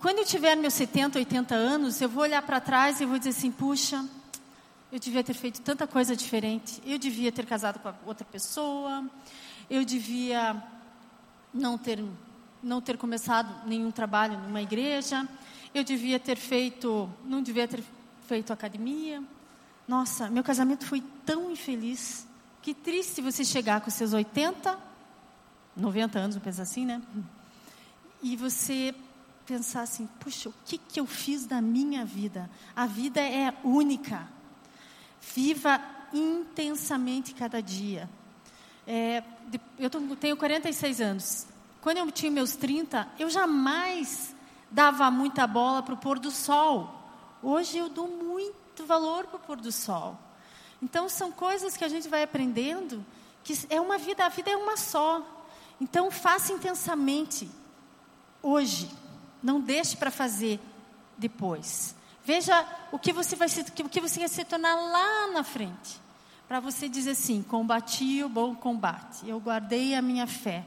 Quando 0.03 0.19
eu 0.19 0.25
tiver 0.25 0.57
meus 0.57 0.73
70, 0.73 1.17
80 1.17 1.55
anos, 1.55 2.01
eu 2.01 2.09
vou 2.09 2.23
olhar 2.23 2.41
para 2.41 2.59
trás 2.59 2.99
e 2.99 3.05
vou 3.05 3.17
dizer 3.17 3.29
assim: 3.29 3.49
puxa, 3.49 4.05
eu 4.91 4.99
devia 4.99 5.23
ter 5.23 5.33
feito 5.33 5.61
tanta 5.61 5.87
coisa 5.87 6.13
diferente, 6.13 6.81
eu 6.85 6.97
devia 6.97 7.31
ter 7.31 7.45
casado 7.45 7.79
com 7.79 7.89
outra 8.05 8.25
pessoa, 8.25 9.09
eu 9.69 9.85
devia 9.85 10.61
não 11.53 11.77
ter, 11.77 12.03
não 12.61 12.81
ter 12.81 12.97
começado 12.97 13.65
nenhum 13.65 13.91
trabalho 13.91 14.37
numa 14.39 14.61
igreja, 14.61 15.25
eu 15.73 15.85
devia 15.85 16.19
ter 16.19 16.35
feito, 16.35 17.09
não 17.23 17.41
devia 17.41 17.65
ter 17.65 17.81
feito 18.27 18.51
academia. 18.51 19.23
Nossa, 19.87 20.29
meu 20.29 20.43
casamento 20.43 20.85
foi 20.85 21.01
tão 21.25 21.49
infeliz. 21.49 22.27
Que 22.61 22.73
triste 22.73 23.21
você 23.21 23.45
chegar 23.45 23.79
com 23.79 23.89
seus 23.89 24.11
80, 24.11 24.77
90 25.77 26.19
anos, 26.19 26.37
pensa 26.39 26.61
assim, 26.63 26.85
né? 26.85 27.01
E 28.21 28.35
você 28.35 28.93
pensar 29.45 29.81
assim: 29.81 30.07
puxa, 30.19 30.49
o 30.49 30.53
que, 30.65 30.77
que 30.77 30.99
eu 30.99 31.05
fiz 31.05 31.45
da 31.45 31.61
minha 31.61 32.05
vida? 32.05 32.49
A 32.75 32.85
vida 32.85 33.21
é 33.21 33.53
única. 33.63 34.27
Viva 35.33 35.81
intensamente 36.13 37.33
cada 37.33 37.61
dia. 37.61 38.09
É, 38.85 39.23
eu 39.79 39.89
tenho 39.89 40.37
46 40.37 41.01
anos. 41.01 41.47
Quando 41.81 41.97
eu 41.97 42.11
tinha 42.11 42.31
meus 42.31 42.55
30, 42.55 43.07
eu 43.19 43.29
jamais 43.29 44.35
dava 44.71 45.09
muita 45.11 45.45
bola 45.45 45.81
para 45.83 45.93
o 45.93 45.97
pôr 45.97 46.19
do 46.19 46.31
sol. 46.31 47.01
Hoje 47.41 47.77
eu 47.77 47.89
dou 47.89 48.07
muito 48.07 48.85
valor 48.85 49.27
para 49.27 49.37
o 49.37 49.39
pôr 49.39 49.57
do 49.57 49.71
sol. 49.71 50.17
Então 50.81 51.07
são 51.07 51.31
coisas 51.31 51.77
que 51.77 51.83
a 51.83 51.89
gente 51.89 52.07
vai 52.07 52.23
aprendendo 52.23 53.05
que 53.43 53.53
é 53.69 53.79
uma 53.79 53.97
vida, 53.97 54.25
a 54.25 54.29
vida 54.29 54.49
é 54.49 54.55
uma 54.55 54.77
só. 54.77 55.21
Então 55.79 56.09
faça 56.09 56.53
intensamente 56.53 57.49
hoje. 58.41 58.89
Não 59.43 59.59
deixe 59.59 59.97
para 59.97 60.09
fazer 60.09 60.59
depois. 61.17 61.95
Veja 62.23 62.65
o 62.91 62.97
que 62.97 63.11
você 63.11 63.35
vai 63.35 63.49
se, 63.49 63.61
o 63.61 63.89
que 63.89 63.99
você 63.99 64.19
vai 64.19 64.29
se 64.29 64.45
tornar 64.45 64.75
lá 64.75 65.31
na 65.31 65.43
frente. 65.43 66.01
Para 66.47 66.59
você 66.59 66.87
dizer 66.87 67.11
assim: 67.11 67.43
combati 67.43 68.23
o 68.23 68.29
bom 68.29 68.55
combate, 68.55 69.27
eu 69.27 69.39
guardei 69.39 69.93
a 69.93 70.01
minha 70.01 70.25
fé 70.25 70.65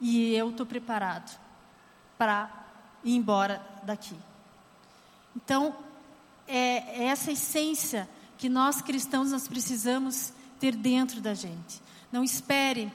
e 0.00 0.34
eu 0.34 0.50
estou 0.50 0.64
preparado 0.64 1.38
para 2.16 2.50
ir 3.04 3.14
embora 3.14 3.64
daqui. 3.82 4.16
Então, 5.36 5.74
é, 6.46 7.02
é 7.02 7.04
essa 7.04 7.32
essência 7.32 8.08
que 8.38 8.48
nós 8.48 8.80
cristãos 8.80 9.30
nós 9.30 9.48
precisamos 9.48 10.32
ter 10.58 10.74
dentro 10.74 11.20
da 11.20 11.34
gente. 11.34 11.82
Não 12.10 12.22
espere 12.22 12.90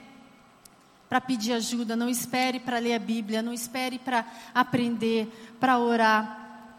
para 1.10 1.20
pedir 1.20 1.52
ajuda, 1.54 1.96
não 1.96 2.08
espere 2.08 2.60
para 2.60 2.78
ler 2.78 2.94
a 2.94 2.98
Bíblia, 3.00 3.42
não 3.42 3.52
espere 3.52 3.98
para 3.98 4.24
aprender, 4.54 5.26
para 5.58 5.76
orar, 5.76 6.70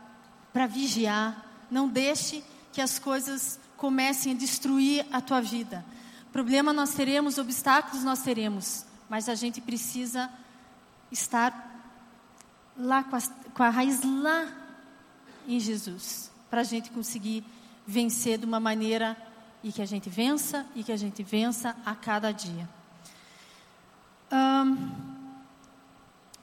para 0.54 0.65
vigiar. 0.65 1.46
Não 1.70 1.89
deixe 1.89 2.41
que 2.72 2.80
as 2.80 2.98
coisas 2.98 3.60
comecem 3.76 4.32
a 4.32 4.36
destruir 4.36 5.06
a 5.12 5.20
tua 5.20 5.41
vida. 5.41 5.84
Problema 6.32 6.72
nós 6.72 6.94
teremos, 6.94 7.38
obstáculos 7.38 8.06
nós 8.06 8.22
teremos, 8.22 8.86
mas 9.10 9.28
a 9.28 9.36
gente 9.36 9.60
precisa 9.60 10.32
estar 11.12 11.94
lá 12.78 13.04
com 13.04 13.17
a, 13.17 13.22
com 13.54 13.63
a 13.63 13.70
raiz 13.70 14.02
lá 14.02 14.48
em 15.46 15.60
Jesus, 15.60 16.32
para 16.50 16.62
a 16.62 16.63
gente 16.63 16.89
conseguir 16.89 17.44
vencer 17.86 18.38
de 18.38 18.46
uma 18.46 18.62
maneira 18.62 19.17
e 19.62 19.74
que 19.74 19.82
a 19.82 19.86
gente 19.86 20.10
vença 20.10 20.65
e 20.74 20.86
que 20.86 20.91
a 20.94 20.98
gente 20.98 21.22
vença 21.22 21.76
a 21.86 21.94
cada 21.94 22.32
dia. 22.32 22.81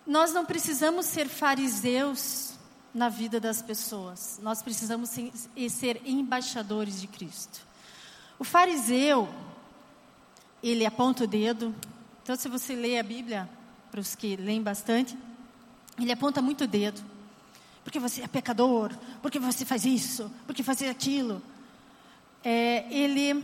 Nós 0.06 0.32
não 0.32 0.44
precisamos 0.44 1.06
ser 1.06 1.28
fariseus 1.28 2.54
na 2.94 3.08
vida 3.08 3.38
das 3.38 3.62
pessoas, 3.62 4.40
nós 4.42 4.62
precisamos 4.62 5.10
ser 5.10 6.02
embaixadores 6.04 7.00
de 7.00 7.06
Cristo. 7.06 7.60
O 8.38 8.44
fariseu, 8.44 9.28
ele 10.62 10.86
aponta 10.86 11.24
o 11.24 11.26
dedo, 11.26 11.74
então 12.22 12.36
se 12.36 12.48
você 12.48 12.74
lê 12.74 12.98
a 12.98 13.02
Bíblia, 13.02 13.48
para 13.90 14.00
os 14.00 14.14
que 14.14 14.36
leem 14.36 14.62
bastante, 14.62 15.16
ele 15.98 16.12
aponta 16.12 16.40
muito 16.40 16.64
o 16.64 16.66
dedo. 16.66 17.00
Porque 17.82 17.98
você 17.98 18.22
é 18.22 18.28
pecador, 18.28 18.92
porque 19.22 19.38
você 19.38 19.64
faz 19.64 19.84
isso, 19.84 20.30
porque 20.46 20.62
faz 20.62 20.82
aquilo. 20.82 21.42
É, 22.44 22.86
ele, 22.90 23.42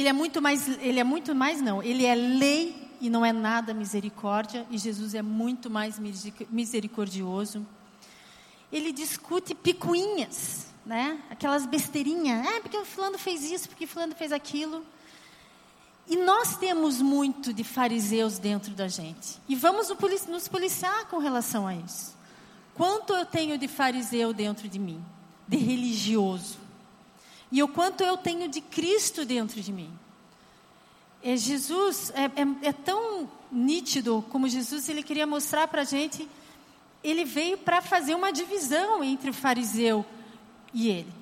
ele 0.00 0.08
é 0.08 0.12
muito 0.12 0.40
mais, 0.40 0.68
ele 0.80 1.00
é 1.00 1.04
muito 1.04 1.34
mais 1.34 1.60
não, 1.60 1.82
ele 1.82 2.06
é 2.06 2.14
lei 2.14 2.88
e 3.00 3.08
não 3.10 3.24
é 3.24 3.32
nada 3.32 3.72
misericórdia, 3.74 4.66
e 4.70 4.78
Jesus 4.78 5.14
é 5.14 5.22
muito 5.22 5.70
mais 5.70 6.00
misericordioso. 6.50 7.66
Ele 8.72 8.92
discute 8.92 9.54
picuinhas, 9.54 10.66
né? 10.84 11.20
Aquelas 11.30 11.64
besteirinhas, 11.64 12.46
ah, 12.46 12.60
porque 12.60 12.76
o 12.76 12.84
fulano 12.84 13.18
fez 13.18 13.50
isso, 13.50 13.68
porque 13.68 13.84
o 13.84 13.88
fulano 13.88 14.14
fez 14.14 14.32
aquilo. 14.32 14.84
E 16.08 16.16
nós 16.16 16.56
temos 16.56 17.00
muito 17.00 17.52
de 17.52 17.62
fariseus 17.62 18.38
dentro 18.38 18.72
da 18.72 18.88
gente. 18.88 19.38
E 19.48 19.54
vamos 19.54 19.88
nos 20.28 20.48
policiar 20.48 21.06
com 21.06 21.18
relação 21.18 21.66
a 21.66 21.74
isso. 21.74 22.16
Quanto 22.74 23.12
eu 23.12 23.26
tenho 23.26 23.58
de 23.58 23.68
fariseu 23.68 24.32
dentro 24.32 24.68
de 24.68 24.78
mim? 24.78 25.04
De 25.46 25.56
religioso. 25.56 26.67
E 27.50 27.62
o 27.62 27.68
quanto 27.68 28.02
eu 28.02 28.16
tenho 28.16 28.48
de 28.48 28.60
Cristo 28.60 29.24
dentro 29.24 29.60
de 29.60 29.72
mim? 29.72 29.90
É 31.22 31.36
Jesus 31.36 32.10
é, 32.14 32.24
é, 32.24 32.68
é 32.68 32.72
tão 32.72 33.28
nítido 33.50 34.24
como 34.30 34.48
Jesus 34.48 34.88
ele 34.88 35.02
queria 35.02 35.26
mostrar 35.26 35.66
para 35.68 35.82
a 35.82 35.84
gente. 35.84 36.28
Ele 37.02 37.24
veio 37.24 37.58
para 37.58 37.80
fazer 37.80 38.14
uma 38.14 38.32
divisão 38.32 39.02
entre 39.02 39.30
o 39.30 39.34
fariseu 39.34 40.04
e 40.72 40.88
ele. 40.88 41.12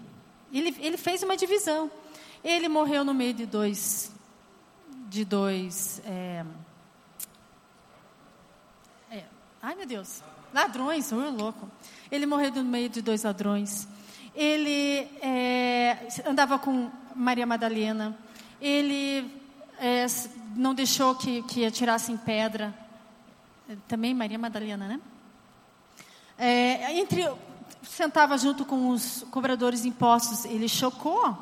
ele. 0.53 0.77
Ele 0.81 0.97
fez 0.97 1.23
uma 1.23 1.37
divisão. 1.37 1.91
Ele 2.43 2.69
morreu 2.69 3.05
no 3.05 3.15
meio 3.15 3.35
de 3.35 3.47
dois 3.47 4.13
de 5.09 5.25
dois. 5.25 6.01
É... 6.05 6.45
É... 9.11 9.25
Ai, 9.63 9.75
meu 9.75 9.87
Deus. 9.87 10.23
Ladrões, 10.53 11.11
oh, 11.13 11.31
louco. 11.31 11.71
Ele 12.11 12.27
morreu 12.27 12.51
no 12.51 12.65
meio 12.65 12.89
de 12.89 13.01
dois 13.01 13.23
ladrões. 13.23 13.87
Ele 14.37 15.09
é, 15.23 16.07
andava 16.27 16.59
com 16.59 16.91
Maria 17.15 17.47
Madalena. 17.47 18.17
Ele 18.61 19.33
é, 19.81 20.05
não 20.55 20.75
deixou 20.75 21.15
que, 21.15 21.43
que 21.45 21.65
atirassem 21.65 22.19
pedra. 22.19 22.75
Também 23.89 24.15
Maria 24.15 24.39
Madalena, 24.39 24.87
né? 24.87 25.01
É, 26.39 26.99
entre 26.99 27.27
sentava 27.83 28.37
junto 28.37 28.65
com 28.67 28.91
os 28.91 29.25
cobradores 29.31 29.83
de 29.83 29.89
impostos. 29.89 30.45
Ele 30.45 30.69
chocou, 30.69 31.37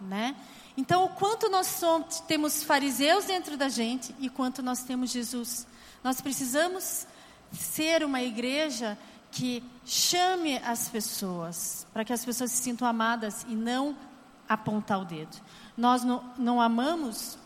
né? 0.00 0.36
Então, 0.76 1.04
o 1.04 1.08
quanto 1.08 1.48
nós 1.48 1.66
somos, 1.66 2.20
temos 2.20 2.62
fariseus 2.62 3.24
dentro 3.24 3.56
da 3.56 3.68
gente 3.68 4.14
e 4.20 4.28
quanto 4.28 4.62
nós 4.62 4.84
temos 4.84 5.10
Jesus. 5.10 5.66
Nós 6.04 6.20
precisamos 6.20 7.06
ser 7.52 8.04
uma 8.04 8.22
igreja 8.22 8.96
que 9.36 9.62
chame 9.84 10.56
as 10.64 10.88
pessoas, 10.88 11.86
para 11.92 12.06
que 12.06 12.12
as 12.12 12.24
pessoas 12.24 12.50
se 12.50 12.62
sintam 12.62 12.88
amadas 12.88 13.44
e 13.46 13.54
não 13.54 13.94
apontar 14.48 14.98
o 14.98 15.04
dedo. 15.04 15.36
Nós 15.76 16.02
não, 16.02 16.24
não 16.38 16.58
amamos 16.58 17.36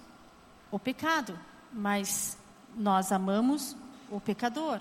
o 0.71 0.79
pecado, 0.79 1.37
mas 1.73 2.39
nós 2.77 3.11
amamos 3.11 3.75
o 4.09 4.21
pecador. 4.21 4.81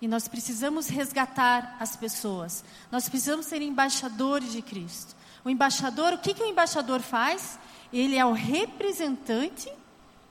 E 0.00 0.06
nós 0.06 0.28
precisamos 0.28 0.88
resgatar 0.88 1.76
as 1.80 1.96
pessoas. 1.96 2.64
Nós 2.92 3.08
precisamos 3.08 3.46
ser 3.46 3.60
embaixadores 3.60 4.52
de 4.52 4.62
Cristo. 4.62 5.16
O 5.44 5.50
embaixador, 5.50 6.12
o 6.12 6.18
que, 6.18 6.32
que 6.32 6.44
o 6.44 6.46
embaixador 6.46 7.00
faz? 7.00 7.58
Ele 7.92 8.16
é 8.16 8.24
o 8.24 8.32
representante 8.32 9.68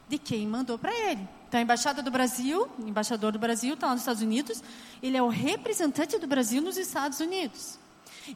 de 0.08 0.18
quem 0.18 0.48
mandou 0.48 0.80
para 0.80 0.94
ele. 0.94 1.28
Então, 1.50 1.60
a 1.60 1.64
Embaixada 1.64 2.04
do 2.04 2.12
Brasil, 2.12 2.70
embaixador 2.78 3.32
do 3.32 3.40
Brasil 3.40 3.74
está 3.74 3.88
lá 3.88 3.94
nos 3.94 4.04
Estados 4.04 4.22
Unidos, 4.22 4.62
ele 5.02 5.18
é 5.18 5.24
o 5.24 5.30
representante 5.30 6.16
do 6.20 6.28
Brasil 6.28 6.62
nos 6.62 6.78
Estados 6.78 7.20
Unidos. 7.20 7.80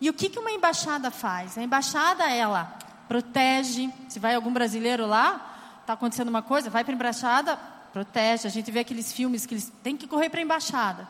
E 0.01 0.09
o 0.09 0.13
que, 0.13 0.29
que 0.29 0.39
uma 0.39 0.49
embaixada 0.49 1.11
faz? 1.11 1.55
A 1.55 1.61
embaixada, 1.61 2.27
ela 2.31 2.75
protege. 3.07 3.87
Se 4.09 4.17
vai 4.17 4.33
algum 4.33 4.51
brasileiro 4.51 5.05
lá, 5.05 5.77
está 5.81 5.93
acontecendo 5.93 6.29
uma 6.29 6.41
coisa, 6.41 6.71
vai 6.71 6.83
para 6.83 6.91
a 6.91 6.95
embaixada, 6.95 7.55
protege. 7.93 8.47
A 8.47 8.51
gente 8.51 8.71
vê 8.71 8.79
aqueles 8.79 9.13
filmes 9.13 9.45
que 9.45 9.53
eles 9.53 9.71
têm 9.83 9.95
que 9.95 10.07
correr 10.07 10.31
para 10.31 10.39
a 10.39 10.43
embaixada. 10.43 11.07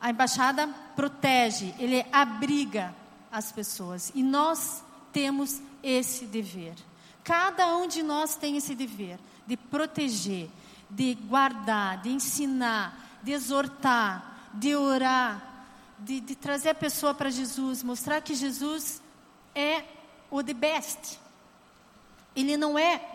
A 0.00 0.10
embaixada 0.10 0.68
protege, 0.96 1.72
ele 1.78 2.04
abriga 2.10 2.92
as 3.30 3.52
pessoas. 3.52 4.10
E 4.12 4.24
nós 4.24 4.82
temos 5.12 5.62
esse 5.84 6.24
dever. 6.24 6.74
Cada 7.22 7.76
um 7.76 7.86
de 7.86 8.02
nós 8.02 8.34
tem 8.34 8.56
esse 8.56 8.74
dever 8.74 9.20
de 9.46 9.56
proteger, 9.56 10.50
de 10.90 11.14
guardar, 11.14 12.00
de 12.02 12.10
ensinar, 12.10 13.20
de 13.22 13.32
exortar, 13.32 14.50
de 14.54 14.74
orar, 14.74 15.42
de, 15.98 16.20
de 16.20 16.34
trazer 16.34 16.70
a 16.70 16.74
pessoa 16.74 17.14
para 17.14 17.30
Jesus, 17.30 17.82
mostrar 17.82 18.20
que 18.20 18.34
Jesus 18.34 19.02
é 19.54 19.84
o 20.30 20.42
the 20.42 20.54
best. 20.54 21.18
Ele 22.34 22.56
não 22.56 22.78
é 22.78 23.10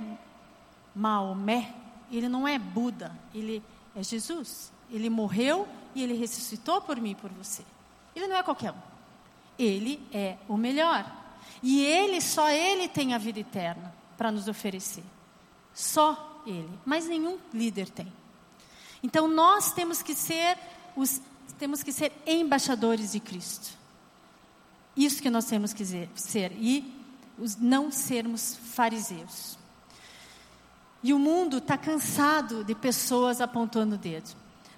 Maomé, 0.96 1.74
ele 2.12 2.28
não 2.28 2.48
é 2.48 2.60
Buda, 2.60 3.12
ele 3.34 3.64
é 3.96 4.04
Jesus. 4.04 4.72
Ele 4.92 5.10
morreu 5.10 5.68
e 5.96 6.04
ele 6.04 6.14
ressuscitou 6.14 6.82
por 6.82 7.00
mim 7.00 7.12
e 7.12 7.16
por 7.16 7.32
você. 7.32 7.64
Ele 8.16 8.28
não 8.28 8.36
é 8.36 8.44
qualquer 8.44 8.72
um. 8.72 8.94
Ele 9.58 10.06
é 10.12 10.38
o 10.48 10.58
melhor. 10.58 11.10
E 11.62 11.82
ele, 11.84 12.22
só 12.22 12.50
ele 12.50 12.88
tem 12.88 13.14
a 13.14 13.18
vida 13.18 13.40
eterna 13.40 13.94
para 14.18 14.32
nos 14.32 14.48
oferecer. 14.48 15.04
Só 15.74 16.33
ele. 16.46 16.70
Mas 16.86 17.08
nenhum 17.08 17.38
líder 17.54 17.90
tem. 17.90 18.12
Então 19.02 19.28
nós 19.28 19.72
temos 19.72 20.02
que 20.02 20.16
ser 20.16 20.58
os 20.96 21.22
temos 21.60 21.84
que 21.84 21.92
ser 21.92 22.12
embaixadores 22.26 23.12
de 23.12 23.20
Cristo. 23.20 23.78
Isso 24.96 25.22
que 25.22 25.30
nós 25.30 25.46
temos 25.46 25.74
que 25.74 25.86
ser 26.16 26.52
e 26.54 26.94
os 27.38 27.56
não 27.56 27.92
sermos 27.92 28.58
fariseus. 28.74 29.58
E 31.02 31.14
o 31.14 31.20
mundo 31.20 31.58
está 31.58 31.78
cansado 31.78 32.64
de 32.64 32.74
pessoas 32.74 33.42
apontando 33.42 33.96
o 33.96 33.98
dedo. 33.98 34.36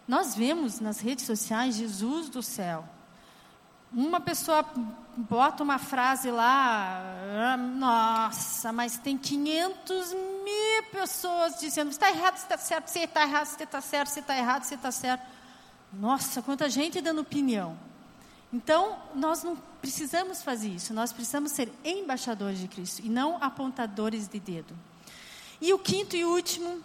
Nós 0.08 0.36
vemos 0.36 0.80
nas 0.80 1.00
redes 1.00 1.26
sociais 1.26 1.76
Jesus 1.76 2.30
do 2.30 2.42
céu. 2.42 2.88
Uma 3.92 4.20
pessoa 4.20 4.66
bota 5.18 5.64
uma 5.64 5.80
frase 5.80 6.30
lá, 6.30 7.56
nossa, 7.58 8.72
mas 8.74 8.98
tem 8.98 9.18
500 9.18 10.14
mil 10.14 10.84
pessoas 10.92 11.60
dizendo: 11.60 11.90
está 11.92 12.10
errado, 12.10 12.38
está 12.38 12.58
certo, 12.58 12.88
você 12.90 13.00
está 13.00 13.24
errado, 13.24 13.46
você 13.46 13.64
está 13.64 13.82
certo, 13.82 14.10
você 14.10 14.20
está 14.20 14.38
errado, 14.38 14.64
você 14.64 14.76
está 14.76 14.92
certo. 14.92 15.26
Nossa, 15.94 16.42
quanta 16.42 16.70
gente 16.70 17.00
dando 17.02 17.22
opinião. 17.22 17.78
Então, 18.52 18.98
nós 19.14 19.44
não 19.44 19.58
precisamos 19.82 20.42
fazer 20.42 20.70
isso, 20.70 20.94
nós 20.94 21.12
precisamos 21.12 21.52
ser 21.52 21.72
embaixadores 21.84 22.60
de 22.60 22.68
Cristo 22.68 23.02
e 23.04 23.10
não 23.10 23.38
apontadores 23.42 24.28
de 24.28 24.40
dedo. 24.40 24.74
E 25.62 25.74
o 25.74 25.80
quinto 25.80 26.16
e 26.16 26.26
último, 26.26 26.82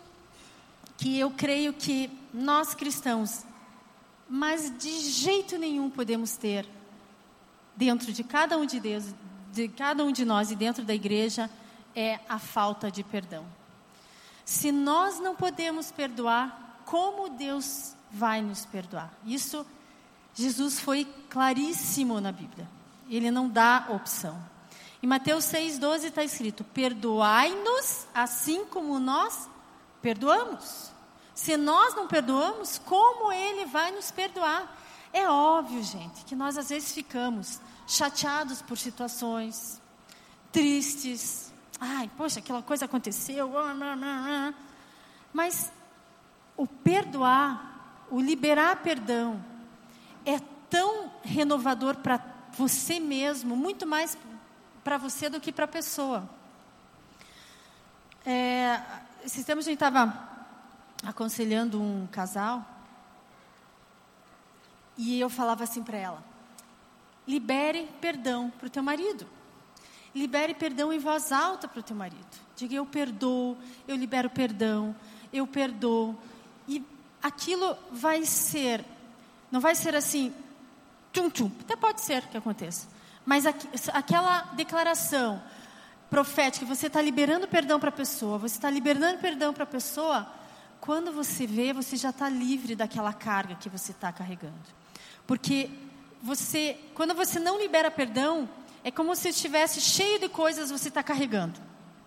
que 0.97 1.19
eu 1.19 1.31
creio 1.31 1.73
que 1.73 2.11
nós 2.33 2.75
cristãos, 2.75 3.45
mas 4.29 4.73
de 4.79 4.91
jeito 5.11 5.59
nenhum 5.59 5.91
podemos 5.91 6.37
ter 6.37 6.69
dentro 7.81 8.13
de 8.13 8.23
cada 8.23 8.59
um 8.59 8.67
de 8.67 8.79
Deus, 8.79 9.07
de 9.51 9.67
cada 9.67 10.05
um 10.05 10.13
de 10.13 10.23
nós 10.23 10.51
e 10.51 10.55
dentro 10.55 10.85
da 10.85 10.95
igreja, 10.95 11.49
é 11.97 12.21
a 12.29 12.39
falta 12.39 12.91
de 12.91 13.03
perdão. 13.03 13.47
Se 14.45 14.71
nós 14.71 15.19
não 15.19 15.35
podemos 15.35 15.91
perdoar, 15.91 16.83
como 16.85 17.31
Deus 17.31 17.95
vai 18.11 18.43
nos 18.43 18.67
perdoar. 18.67 19.11
Isso, 19.25 19.65
Jesus 20.35 20.79
foi 20.79 21.07
claríssimo 21.31 22.21
na 22.21 22.31
Bíblia. 22.31 22.69
Ele 23.09 23.31
não 23.31 23.49
dá 23.49 23.87
opção. 23.89 24.39
Em 25.03 25.07
Mateus 25.07 25.47
6,12 25.47 26.05
está 26.05 26.23
escrito: 26.23 26.63
Perdoai-nos 26.63 28.07
assim 28.13 28.67
como 28.67 29.01
nós 29.01 29.49
perdoamos. 30.03 30.91
Se 31.35 31.57
nós 31.57 31.95
não 31.95 32.07
perdoamos, 32.07 32.79
como 32.85 33.33
Ele 33.33 33.65
vai 33.65 33.91
nos 33.93 34.11
perdoar? 34.11 34.77
É 35.13 35.29
óbvio, 35.29 35.83
gente, 35.83 36.25
que 36.25 36.37
nós 36.37 36.59
às 36.59 36.69
vezes 36.69 36.93
ficamos 36.93 37.61
chateados 37.91 38.63
por 38.63 38.79
situações, 38.79 39.81
tristes. 40.53 41.53
Ai, 41.81 42.11
poxa, 42.17 42.41
aquela 42.41 42.63
coisa 42.63 42.85
aconteceu. 42.85 43.51
Mas 45.33 45.73
o 46.57 46.67
perdoar 46.67 47.71
o 48.11 48.21
liberar 48.21 48.77
perdão 48.83 49.43
é 50.27 50.41
tão 50.69 51.11
renovador 51.23 51.97
para 51.97 52.21
você 52.53 52.99
mesmo, 52.99 53.57
muito 53.57 53.87
mais 53.87 54.19
para 54.83 54.99
você 54.99 55.29
do 55.29 55.41
que 55.41 55.53
para 55.53 55.65
a 55.65 55.69
pessoa. 55.69 56.29
É, 58.27 58.83
esses 59.25 59.45
tempos 59.45 59.65
a 59.65 59.71
gente 59.71 59.77
estava 59.77 60.29
aconselhando 61.07 61.81
um 61.81 62.07
casal 62.09 62.67
e 64.97 65.19
eu 65.19 65.31
falava 65.31 65.65
assim 65.65 65.83
para 65.83 65.97
ela: 65.97 66.30
libere 67.27 67.89
perdão 68.01 68.51
para 68.59 68.67
o 68.67 68.71
teu 68.71 68.83
marido. 68.83 69.27
Libere 70.15 70.55
perdão 70.55 70.93
em 70.93 70.99
voz 70.99 71.31
alta 71.31 71.69
para 71.69 71.81
o 71.81 71.83
teu 71.83 71.95
marido. 71.95 72.27
Diga: 72.57 72.75
eu 72.75 72.87
perdoo, 72.87 73.57
eu 73.87 73.97
libero 73.97 74.29
perdão, 74.29 74.95
eu 75.33 75.47
perdoo. 75.47 76.19
E 76.69 76.85
aquilo 77.23 77.77
vai 77.93 78.25
ser, 78.25 78.85
não 79.51 79.61
vai 79.61 79.75
ser 79.75 79.95
assim, 79.95 80.35
tchum 81.13 81.31
tchum, 81.31 81.51
até 81.61 81.77
pode 81.77 82.01
ser 82.01 82.27
que 82.27 82.37
aconteça, 82.37 82.89
mas 83.25 83.47
aqu 83.47 83.69
aquela 83.93 84.43
declaração 84.55 85.41
profética, 86.09 86.67
você 86.67 86.89
está 86.89 87.01
liberando 87.01 87.47
perdão 87.47 87.79
para 87.79 87.91
a 87.91 87.93
pessoa, 87.93 88.37
você 88.37 88.57
está 88.57 88.69
liberando 88.69 89.19
perdão 89.21 89.55
para 89.55 89.63
a 89.63 89.67
pessoa, 89.67 90.27
quando 90.81 91.13
você 91.13 91.47
vê, 91.47 91.73
você 91.73 91.97
já 91.97 92.11
está 92.11 92.29
livre 92.29 92.75
daquela 92.75 93.13
carga 93.13 93.55
que 93.55 93.69
você 93.69 93.93
está 93.93 94.11
carregando. 94.11 94.55
Porque 95.27 95.71
você, 96.23 96.79
quando 96.95 97.15
você 97.15 97.39
não 97.39 97.59
libera 97.59 97.91
perdão, 97.91 98.49
é 98.85 98.91
como 98.91 99.15
se 99.15 99.29
estivesse 99.29 99.81
cheio 99.81 100.19
de 100.19 100.29
coisas 100.29 100.71
você 100.71 100.89
está 100.89 101.03
carregando. 101.03 101.61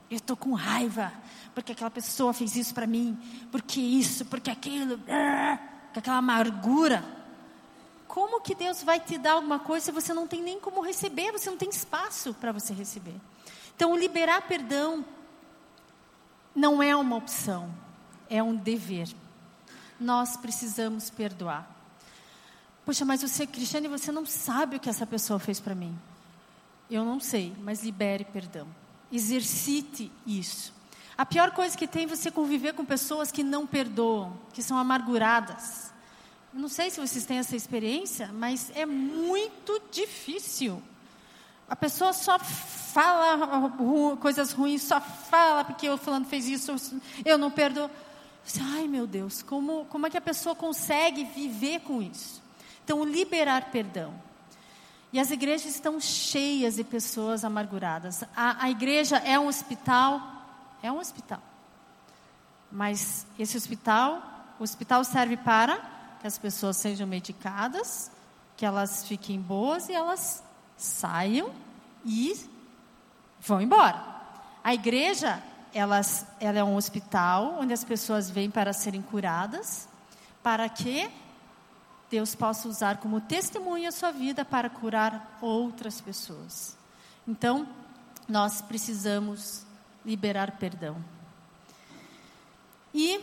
Eu 0.09 0.17
estou 0.17 0.37
com 0.37 0.53
raiva, 0.53 1.11
porque 1.55 1.71
aquela 1.71 1.89
pessoa 1.89 2.33
fez 2.33 2.55
isso 2.55 2.73
para 2.73 2.85
mim, 2.85 3.17
porque 3.51 3.79
isso, 3.79 4.25
porque 4.25 4.51
aquilo, 4.51 4.97
com 4.97 5.99
aquela 5.99 6.17
amargura. 6.17 7.03
Como 8.07 8.41
que 8.41 8.53
Deus 8.53 8.83
vai 8.83 8.99
te 8.99 9.17
dar 9.17 9.33
alguma 9.33 9.59
coisa 9.59 9.85
se 9.85 9.91
você 9.91 10.13
não 10.13 10.27
tem 10.27 10.41
nem 10.41 10.59
como 10.59 10.81
receber, 10.81 11.31
você 11.31 11.49
não 11.49 11.57
tem 11.57 11.69
espaço 11.69 12.33
para 12.35 12.51
você 12.51 12.73
receber? 12.73 13.15
Então, 13.75 13.97
liberar 13.97 14.43
perdão 14.43 15.03
não 16.55 16.83
é 16.83 16.95
uma 16.95 17.15
opção, 17.15 17.73
é 18.29 18.41
um 18.43 18.55
dever. 18.55 19.09
Nós 19.99 20.37
precisamos 20.37 21.09
perdoar. 21.09 21.67
Poxa, 22.85 23.05
mas 23.05 23.21
você 23.21 23.43
é 23.43 23.47
cristiano 23.47 23.85
e 23.85 23.89
você 23.89 24.11
não 24.11 24.25
sabe 24.25 24.75
o 24.75 24.79
que 24.79 24.89
essa 24.89 25.05
pessoa 25.05 25.39
fez 25.39 25.59
para 25.59 25.73
mim. 25.73 25.97
Eu 26.91 27.05
não 27.05 27.19
sei, 27.19 27.53
mas 27.61 27.83
libere 27.83 28.25
perdão. 28.25 28.67
Exercite 29.11 30.11
isso. 30.27 30.73
A 31.17 31.25
pior 31.25 31.51
coisa 31.51 31.77
que 31.77 31.87
tem 31.87 32.03
é 32.03 32.07
você 32.07 32.29
conviver 32.29 32.73
com 32.73 32.83
pessoas 32.83 33.31
que 33.31 33.43
não 33.43 33.65
perdoam, 33.65 34.37
que 34.51 34.61
são 34.61 34.77
amarguradas. 34.77 35.93
Não 36.53 36.67
sei 36.67 36.89
se 36.89 36.99
vocês 36.99 37.25
têm 37.25 37.37
essa 37.37 37.55
experiência, 37.55 38.29
mas 38.33 38.71
é 38.75 38.85
muito 38.85 39.81
difícil. 39.91 40.81
A 41.69 41.75
pessoa 41.75 42.13
só 42.13 42.37
fala 42.37 43.71
coisas 44.19 44.51
ruins, 44.51 44.83
só 44.83 44.99
fala 44.99 45.63
porque 45.63 45.89
o 45.89 45.97
fulano 45.97 46.25
fez 46.25 46.47
isso, 46.47 46.75
eu 47.23 47.37
não 47.37 47.49
perdoo. 47.49 47.89
Ai 48.75 48.87
meu 48.87 49.07
Deus, 49.07 49.41
como, 49.41 49.85
como 49.85 50.05
é 50.05 50.09
que 50.09 50.17
a 50.17 50.21
pessoa 50.21 50.53
consegue 50.53 51.23
viver 51.23 51.79
com 51.79 52.01
isso? 52.01 52.42
Então, 52.83 53.03
liberar 53.03 53.71
perdão. 53.71 54.13
E 55.11 55.19
as 55.19 55.31
igrejas 55.31 55.75
estão 55.75 55.99
cheias 55.99 56.75
de 56.75 56.83
pessoas 56.83 57.45
amarguradas. 57.45 58.23
A, 58.35 58.65
a 58.65 58.69
igreja 58.69 59.17
é 59.17 59.37
um 59.39 59.47
hospital 59.47 60.33
é 60.83 60.91
um 60.91 60.99
hospital. 60.99 61.41
Mas 62.69 63.25
esse 63.39 63.55
hospital, 63.55 64.21
o 64.59 64.63
hospital 64.63 65.03
serve 65.05 65.37
para 65.37 65.79
que 66.19 66.27
as 66.27 66.37
pessoas 66.37 66.75
sejam 66.75 67.07
medicadas, 67.07 68.11
que 68.57 68.65
elas 68.65 69.07
fiquem 69.07 69.39
boas 69.39 69.87
e 69.87 69.93
elas 69.93 70.43
saiam 70.75 71.51
e 72.05 72.37
vão 73.39 73.61
embora. 73.61 74.03
A 74.61 74.73
igreja, 74.73 75.41
elas, 75.73 76.27
ela 76.39 76.59
é 76.59 76.63
um 76.63 76.75
hospital 76.75 77.59
onde 77.61 77.71
as 77.71 77.83
pessoas 77.83 78.29
vêm 78.29 78.51
para 78.51 78.73
serem 78.73 79.01
curadas, 79.01 79.87
para 80.41 80.67
que 80.67 81.09
Deus 82.13 82.35
possa 82.35 82.67
usar 82.67 82.97
como 82.97 83.19
testemunha 83.19 83.89
a 83.89 83.91
sua 83.91 84.11
vida 84.11 84.45
para 84.45 84.69
curar 84.69 85.39
outras 85.41 85.99
pessoas. 85.99 86.77
Então, 87.27 87.67
nós 88.29 88.61
precisamos 88.61 89.65
liberar 90.05 90.59
perdão. 90.59 91.03
E 92.93 93.19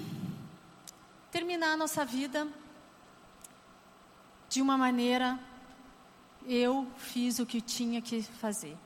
terminar 1.30 1.74
a 1.74 1.76
nossa 1.76 2.04
vida 2.04 2.48
de 4.48 4.60
uma 4.60 4.76
maneira 4.76 5.38
eu 6.44 6.84
fiz 6.98 7.38
o 7.38 7.46
que 7.46 7.60
tinha 7.60 8.02
que 8.02 8.24
fazer. 8.24 8.76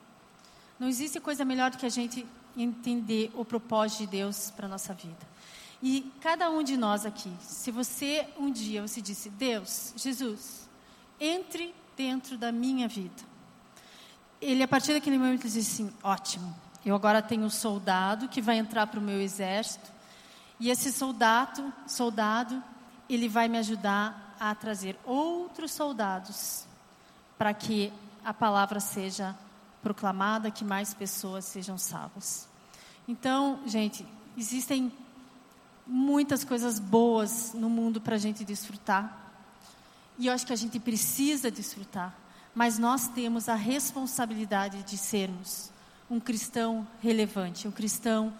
Não 0.77 0.87
existe 0.87 1.19
coisa 1.19 1.43
melhor 1.43 1.71
do 1.71 1.79
que 1.79 1.85
a 1.87 1.89
gente 1.89 2.23
entender 2.55 3.31
o 3.33 3.43
propósito 3.43 4.01
de 4.01 4.07
Deus 4.17 4.51
para 4.51 4.67
nossa 4.67 4.93
vida. 4.93 5.34
E 5.81 6.11
cada 6.21 6.49
um 6.49 6.63
de 6.63 6.77
nós 6.77 7.05
aqui, 7.05 7.31
se 7.41 7.71
você 7.71 8.27
um 8.37 8.51
dia 8.51 8.81
você 8.81 9.01
disse, 9.01 9.29
Deus, 9.29 9.93
Jesus, 9.95 10.69
entre 11.19 11.73
dentro 11.95 12.37
da 12.37 12.51
minha 12.51 12.87
vida. 12.87 13.23
Ele 14.41 14.63
a 14.63 14.67
partir 14.67 14.93
daquele 14.93 15.17
momento 15.17 15.43
disse 15.43 15.59
assim, 15.59 15.93
ótimo, 16.03 16.55
eu 16.85 16.95
agora 16.95 17.21
tenho 17.21 17.43
um 17.43 17.49
soldado 17.49 18.27
que 18.27 18.41
vai 18.41 18.57
entrar 18.57 18.87
para 18.87 18.99
o 18.99 19.03
meu 19.03 19.19
exército. 19.19 19.91
E 20.59 20.69
esse 20.69 20.91
soldado, 20.91 21.73
soldado, 21.87 22.63
ele 23.09 23.27
vai 23.27 23.47
me 23.47 23.57
ajudar 23.57 24.35
a 24.39 24.53
trazer 24.53 24.97
outros 25.03 25.71
soldados 25.71 26.65
para 27.37 27.53
que 27.53 27.91
a 28.23 28.33
palavra 28.33 28.79
seja 28.79 29.35
proclamada, 29.81 30.51
que 30.51 30.63
mais 30.63 30.93
pessoas 30.93 31.45
sejam 31.45 31.77
salvas. 31.77 32.47
Então, 33.07 33.59
gente, 33.65 34.05
existem 34.37 34.91
muitas 35.85 36.43
coisas 36.43 36.79
boas 36.79 37.53
no 37.53 37.69
mundo 37.69 38.01
para 38.01 38.15
a 38.15 38.19
gente 38.19 38.43
desfrutar. 38.43 39.25
E 40.17 40.27
eu 40.27 40.33
acho 40.33 40.45
que 40.45 40.53
a 40.53 40.57
gente 40.57 40.79
precisa 40.79 41.51
desfrutar. 41.51 42.15
Mas 42.53 42.79
nós 42.79 43.07
temos 43.09 43.49
a 43.49 43.55
responsabilidade 43.55 44.81
de 44.83 44.97
sermos 44.97 45.69
um 46.09 46.19
cristão 46.19 46.87
relevante, 47.01 47.67
um 47.67 47.71
cristão 47.71 48.33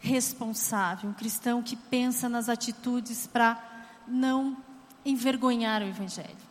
responsável, 0.00 1.10
um 1.10 1.12
cristão 1.12 1.62
que 1.62 1.76
pensa 1.76 2.28
nas 2.28 2.48
atitudes 2.48 3.26
para 3.26 3.62
não 4.08 4.56
envergonhar 5.04 5.82
o 5.82 5.86
Evangelho. 5.86 6.50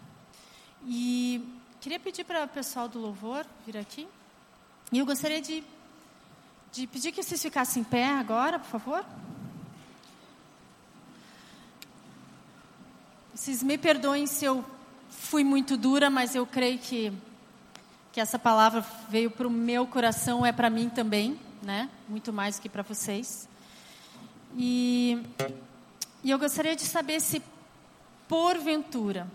E 0.86 1.43
queria 1.82 2.00
pedir 2.00 2.24
para 2.24 2.43
o 2.43 2.47
pessoal 2.47 2.88
do 2.88 3.00
louvor 3.00 3.45
vir 3.66 3.78
aqui. 3.78 4.08
E 4.91 5.00
eu 5.00 5.06
gostaria 5.06 5.41
de, 5.41 5.64
de 6.72 6.88
pedir 6.88 7.12
que 7.12 7.22
vocês 7.22 7.41
ficassem 7.41 7.82
em 7.82 7.84
pé 7.84 8.08
agora, 8.08 8.60
por 8.60 8.70
favor. 8.70 9.06
Vocês 13.40 13.64
me 13.64 13.78
perdoem 13.78 14.28
se 14.28 14.44
eu 14.44 14.66
fui 15.10 15.46
muito 15.46 15.78
dura, 15.78 16.10
mas 16.10 16.36
eu 16.36 16.46
creio 16.46 16.78
que, 16.78 17.14
que 18.12 18.20
essa 18.20 18.38
palavra 18.38 18.86
veio 19.08 19.32
para 19.32 19.48
o 19.48 19.50
meu 19.50 19.88
coração, 19.88 20.46
é 20.46 20.52
para 20.52 20.70
mim 20.70 20.90
também, 20.90 21.40
né? 21.64 21.90
Muito 22.10 22.34
mais 22.34 22.58
do 22.58 22.62
que 22.64 22.68
para 22.68 22.84
vocês. 22.84 23.48
E, 24.58 25.24
e 26.22 26.30
eu 26.30 26.38
gostaria 26.38 26.76
de 26.76 26.82
saber 26.82 27.22
se, 27.22 27.42
porventura, 28.28 29.26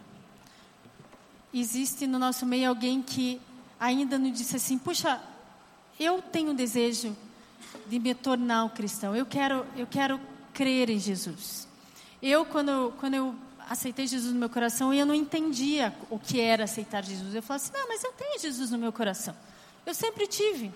existe 1.52 2.06
no 2.06 2.18
nosso 2.18 2.44
meio 2.44 2.68
alguém 2.68 3.00
que 3.00 3.40
ainda 3.80 4.18
nos 4.18 4.36
disse 4.36 4.56
assim: 4.56 4.76
puxa, 4.76 5.18
eu 5.98 6.20
tenho 6.20 6.50
um 6.50 6.54
desejo 6.54 7.16
de 7.86 7.98
me 7.98 8.14
tornar 8.14 8.64
um 8.64 8.68
cristão. 8.68 9.16
Eu 9.16 9.24
quero, 9.24 9.66
eu 9.74 9.86
quero 9.86 10.20
crer 10.52 10.90
em 10.90 10.98
Jesus. 10.98 11.66
Eu 12.20 12.44
quando, 12.44 12.92
quando 13.00 13.14
eu 13.14 13.34
aceitei 13.68 14.06
Jesus 14.06 14.32
no 14.32 14.38
meu 14.38 14.50
coração 14.50 14.92
e 14.92 14.98
eu 14.98 15.06
não 15.06 15.14
entendia 15.14 15.94
o 16.10 16.18
que 16.18 16.40
era 16.40 16.64
aceitar 16.64 17.04
Jesus. 17.04 17.34
Eu 17.34 17.42
falava 17.42 17.62
assim, 17.62 17.72
não, 17.72 17.88
mas 17.88 18.04
eu 18.04 18.12
tenho 18.12 18.38
Jesus 18.38 18.70
no 18.70 18.78
meu 18.78 18.92
coração. 18.92 19.34
Eu 19.84 19.94
sempre 19.94 20.26
tive. 20.26 20.72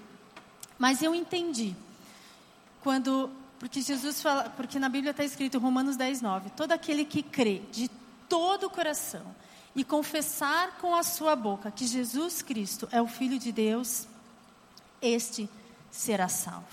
Mas 0.79 1.03
eu 1.03 1.15
entendi. 1.15 1.75
Quando, 2.83 3.31
porque 3.59 3.81
Jesus 3.81 4.23
fala, 4.23 4.51
porque 4.51 4.79
na 4.79 4.89
Bíblia 4.89 5.11
está 5.11 5.25
escrito, 5.25 5.59
Romanos 5.59 5.97
10, 5.97 6.23
9, 6.23 6.51
todo 6.51 6.73
aquele 6.73 7.05
que 7.05 7.23
crê 7.23 7.63
de 7.73 7.91
todo 8.29 8.65
o 8.65 8.71
coração 8.71 9.25
e 9.75 9.83
confessar 9.85 10.79
com 10.79 10.95
a 10.95 11.03
sua 11.03 11.35
boca 11.35 11.71
que 11.71 11.87
Jesus 11.87 12.43
Cristo 12.43 12.89
é 12.93 13.01
o 13.01 13.07
Filho 13.07 13.39
de 13.39 13.53
Deus, 13.53 14.07
este 15.01 15.49
será 15.91 16.29
salvo. 16.29 16.67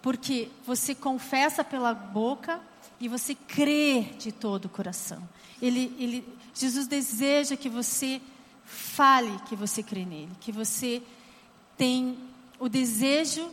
Porque 0.00 0.50
você 0.66 0.94
confessa 0.94 1.62
pela 1.62 1.94
boca 1.94 2.60
e 3.02 3.08
você 3.08 3.34
crê 3.34 4.02
de 4.16 4.30
todo 4.30 4.66
o 4.66 4.68
coração. 4.68 5.28
Ele, 5.60 5.92
ele, 5.98 6.24
Jesus 6.54 6.86
deseja 6.86 7.56
que 7.56 7.68
você 7.68 8.22
fale 8.64 9.36
que 9.48 9.56
você 9.56 9.82
crê 9.82 10.04
nele, 10.04 10.30
que 10.40 10.52
você 10.52 11.02
tem 11.76 12.16
o 12.60 12.68
desejo 12.68 13.50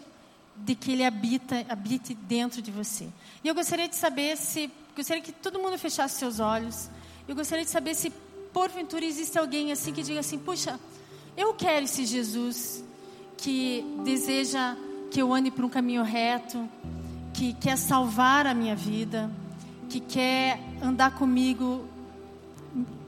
de 0.55 0.75
que 0.75 0.91
ele 0.91 1.03
habita, 1.03 1.65
habite 1.67 2.13
dentro 2.13 2.61
de 2.61 2.69
você. 2.69 3.09
E 3.43 3.47
eu 3.47 3.55
gostaria 3.55 3.89
de 3.89 3.95
saber 3.95 4.37
se, 4.37 4.69
gostaria 4.95 5.23
que 5.23 5.31
todo 5.31 5.57
mundo 5.57 5.79
fechasse 5.79 6.19
seus 6.19 6.39
olhos. 6.39 6.87
Eu 7.27 7.35
gostaria 7.35 7.65
de 7.65 7.71
saber 7.71 7.95
se 7.95 8.11
porventura 8.53 9.03
existe 9.03 9.39
alguém 9.39 9.71
assim 9.71 9.91
que 9.91 10.03
diga 10.03 10.19
assim: 10.19 10.37
"Puxa, 10.37 10.79
eu 11.35 11.55
quero 11.55 11.85
esse 11.85 12.05
Jesus 12.05 12.83
que 13.35 13.83
deseja 14.03 14.75
que 15.09 15.19
eu 15.19 15.33
ande 15.33 15.49
por 15.49 15.65
um 15.65 15.69
caminho 15.69 16.03
reto, 16.03 16.69
que 17.39 17.53
quer 17.53 17.77
salvar 17.77 18.45
a 18.45 18.53
minha 18.53 18.75
vida, 18.75 19.31
que 19.87 20.01
quer 20.01 20.59
andar 20.83 21.11
comigo, 21.11 21.85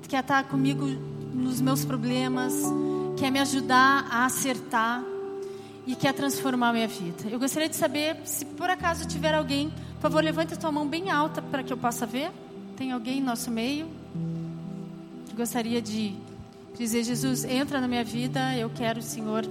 quer 0.07 0.21
estar 0.21 0.45
comigo 0.45 0.86
nos 0.86 1.59
meus 1.59 1.84
problemas, 1.84 2.53
quer 3.19 3.29
me 3.29 3.39
ajudar 3.39 4.07
a 4.09 4.23
acertar 4.23 5.03
e 5.86 5.97
quer 5.97 6.13
transformar 6.13 6.69
a 6.69 6.73
minha 6.73 6.88
vida. 6.88 7.27
Eu 7.29 7.38
gostaria 7.39 7.67
de 7.67 7.75
saber 7.75 8.21
se 8.23 8.45
por 8.45 8.69
acaso 8.69 9.05
tiver 9.05 9.36
alguém, 9.36 9.69
por 9.95 10.03
favor, 10.03 10.23
levante 10.23 10.53
a 10.53 10.57
tua 10.57 10.71
mão 10.71 10.88
bem 10.88 11.11
alta 11.11 11.41
para 11.41 11.61
que 11.61 11.73
eu 11.73 11.77
possa 11.77 12.05
ver. 12.05 12.32
Tem 12.77 12.93
alguém 12.93 13.17
em 13.17 13.21
nosso 13.21 13.51
meio 13.51 13.89
que 15.27 15.36
gostaria 15.36 15.82
de 15.82 16.15
dizer: 16.77 17.03
Jesus, 17.03 17.43
entra 17.43 17.82
na 17.82 17.88
minha 17.88 18.05
vida, 18.05 18.55
eu 18.55 18.69
quero, 18.69 19.01
Senhor. 19.01 19.45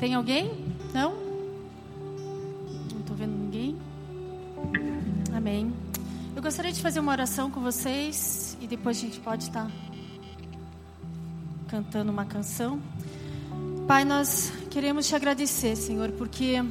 Tem 0.00 0.14
alguém? 0.14 0.50
Não? 0.92 1.23
Amém. 5.44 5.70
Eu 6.34 6.40
gostaria 6.40 6.72
de 6.72 6.80
fazer 6.80 7.00
uma 7.00 7.12
oração 7.12 7.50
com 7.50 7.60
vocês 7.60 8.56
e 8.62 8.66
depois 8.66 8.96
a 8.96 9.00
gente 9.02 9.20
pode 9.20 9.42
estar 9.42 9.70
cantando 11.68 12.10
uma 12.10 12.24
canção. 12.24 12.80
Pai, 13.86 14.06
nós 14.06 14.50
queremos 14.70 15.06
te 15.06 15.14
agradecer, 15.14 15.76
Senhor, 15.76 16.12
porque 16.12 16.64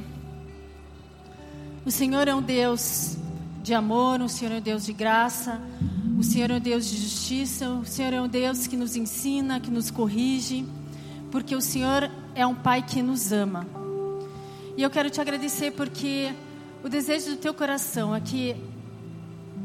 o 1.86 1.90
Senhor 1.92 2.26
é 2.26 2.34
um 2.34 2.42
Deus 2.42 3.16
de 3.62 3.72
amor, 3.72 4.20
o 4.20 4.28
Senhor 4.28 4.50
é 4.50 4.58
um 4.58 4.60
Deus 4.60 4.84
de 4.84 4.92
graça, 4.92 5.62
o 6.18 6.24
Senhor 6.24 6.50
é 6.50 6.54
um 6.54 6.60
Deus 6.60 6.84
de 6.84 6.96
justiça, 6.96 7.70
o 7.70 7.86
Senhor 7.86 8.12
é 8.12 8.20
um 8.20 8.26
Deus 8.26 8.66
que 8.66 8.76
nos 8.76 8.96
ensina, 8.96 9.60
que 9.60 9.70
nos 9.70 9.88
corrige, 9.88 10.66
porque 11.30 11.54
o 11.54 11.60
Senhor 11.60 12.10
é 12.34 12.44
um 12.44 12.56
Pai 12.56 12.82
que 12.82 13.00
nos 13.04 13.30
ama. 13.30 13.64
E 14.76 14.82
eu 14.82 14.90
quero 14.90 15.10
te 15.10 15.20
agradecer 15.20 15.70
porque 15.70 16.34
o 16.84 16.88
desejo 16.88 17.30
do 17.30 17.36
teu 17.38 17.54
coração 17.54 18.14
é 18.14 18.20
que 18.20 18.54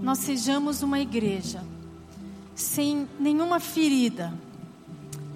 nós 0.01 0.19
sejamos 0.19 0.81
uma 0.81 1.01
igreja 1.01 1.61
sem 2.55 3.09
nenhuma 3.19 3.59
ferida, 3.59 4.33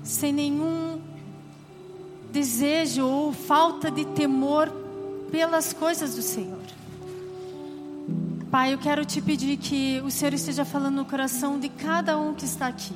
sem 0.02 0.32
nenhum 0.32 1.02
desejo 2.32 3.06
ou 3.06 3.34
falta 3.34 3.92
de 3.92 4.06
temor 4.06 4.72
pelas 5.30 5.74
coisas 5.74 6.16
do 6.16 6.22
Senhor. 6.22 6.64
Pai, 8.50 8.74
eu 8.74 8.78
quero 8.78 9.04
te 9.04 9.22
pedir 9.22 9.58
que 9.58 10.02
o 10.06 10.10
Senhor 10.10 10.34
esteja 10.34 10.64
falando 10.64 10.96
no 10.96 11.06
coração 11.06 11.60
de 11.60 11.68
cada 11.68 12.18
um 12.18 12.34
que 12.34 12.46
está 12.46 12.68
aqui, 12.68 12.96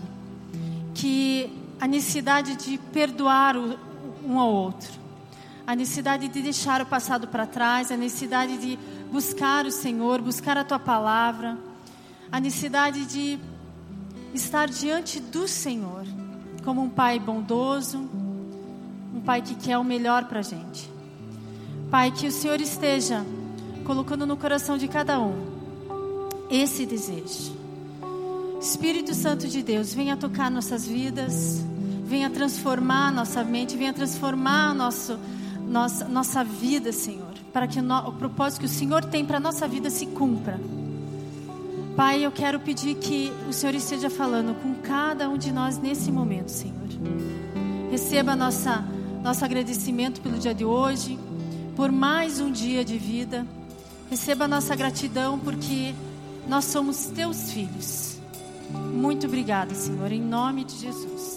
que 0.96 1.52
a 1.78 1.88
necessidade 1.88 2.56
de 2.56 2.78
perdoar 2.94 3.58
um 3.58 4.40
ao 4.40 4.50
outro, 4.50 4.97
a 5.68 5.76
necessidade 5.76 6.30
de 6.30 6.41
deixar 6.41 6.82
o 6.82 6.86
passado 6.86 7.28
para 7.28 7.45
trás, 7.45 7.91
a 7.91 7.97
necessidade 7.97 8.57
de 8.57 8.80
buscar 9.11 9.65
o 9.65 9.72
Senhor, 9.72 10.22
buscar 10.22 10.57
a 10.57 10.63
tua 10.63 10.80
palavra, 10.80 11.57
a 12.32 12.39
necessidade 12.39 13.05
de 13.05 13.38
estar 14.34 14.70
diante 14.70 15.20
do 15.20 15.45
Senhor, 15.45 16.05
como 16.63 16.82
um 16.82 16.89
pai 16.89 17.20
bondoso, 17.20 17.97
um 19.13 19.20
pai 19.20 19.41
que 19.41 19.55
quer 19.55 19.78
o 19.78 19.84
melhor 19.84 20.24
para 20.26 20.39
a 20.39 20.43
gente. 20.43 20.89
Pai, 21.91 22.11
que 22.11 22.28
o 22.28 22.32
Senhor 22.32 22.61
esteja 22.61 23.26
colocando 23.84 24.26
no 24.26 24.38
coração 24.38 24.78
de 24.78 24.88
cada 24.88 25.20
um 25.20 25.57
esse 26.49 26.86
desejo. 26.86 27.57
Espírito 28.61 29.13
Santo 29.13 29.49
de 29.49 29.61
Deus, 29.61 29.93
venha 29.93 30.15
tocar 30.15 30.49
nossas 30.49 30.88
vidas, 30.88 31.61
venha 32.05 32.30
transformar 32.30 33.11
nossa 33.11 33.43
mente, 33.43 33.76
venha 33.76 33.91
transformar 33.91 34.74
nosso 34.74 35.20
nossa, 35.68 36.05
nossa 36.05 36.43
vida, 36.43 36.91
Senhor, 36.91 37.34
para 37.51 37.68
que 37.68 37.80
o, 37.80 37.84
no, 37.84 38.09
o 38.09 38.13
propósito 38.13 38.61
que 38.61 38.65
o 38.65 38.70
Senhor 38.70 39.03
tem 39.03 39.26
para 39.26 39.38
a 39.38 39.39
nossa 39.39 39.68
vida 39.68 39.89
se 39.89 40.05
cumpra. 40.05 40.59
Pai, 41.95 42.24
eu 42.24 42.32
quero 42.32 42.59
pedir 42.59 42.95
que 42.95 43.32
o 43.49 43.53
Senhor 43.53 43.76
esteja 43.76 44.09
falando 44.09 44.53
com 44.61 44.76
cada 44.76 45.28
um 45.28 45.38
de 45.38 45.51
nós 45.51 45.78
nesse 45.78 46.11
momento, 46.11 46.49
Senhor. 46.49 46.88
Receba 47.91 48.36
nossa, 48.36 48.86
nosso 49.24 49.43
agradecimento 49.43 50.22
pelo 50.22 50.38
dia 50.38 50.53
de 50.53 50.63
hoje, 50.63 51.18
por 51.76 51.91
mais 51.91 52.39
um 52.39 52.51
dia 52.51 52.86
de 52.86 52.97
vida. 52.97 53.45
Receba 54.09 54.47
nossa 54.47 54.76
gratidão 54.76 55.38
porque 55.39 55.93
nós 56.47 56.65
somos 56.65 57.07
teus 57.07 57.51
filhos. 57.51 58.20
Muito 58.93 59.28
obrigada, 59.28 59.74
Senhor, 59.74 60.11
em 60.11 60.22
nome 60.22 60.63
de 60.63 60.78
Jesus. 60.78 61.37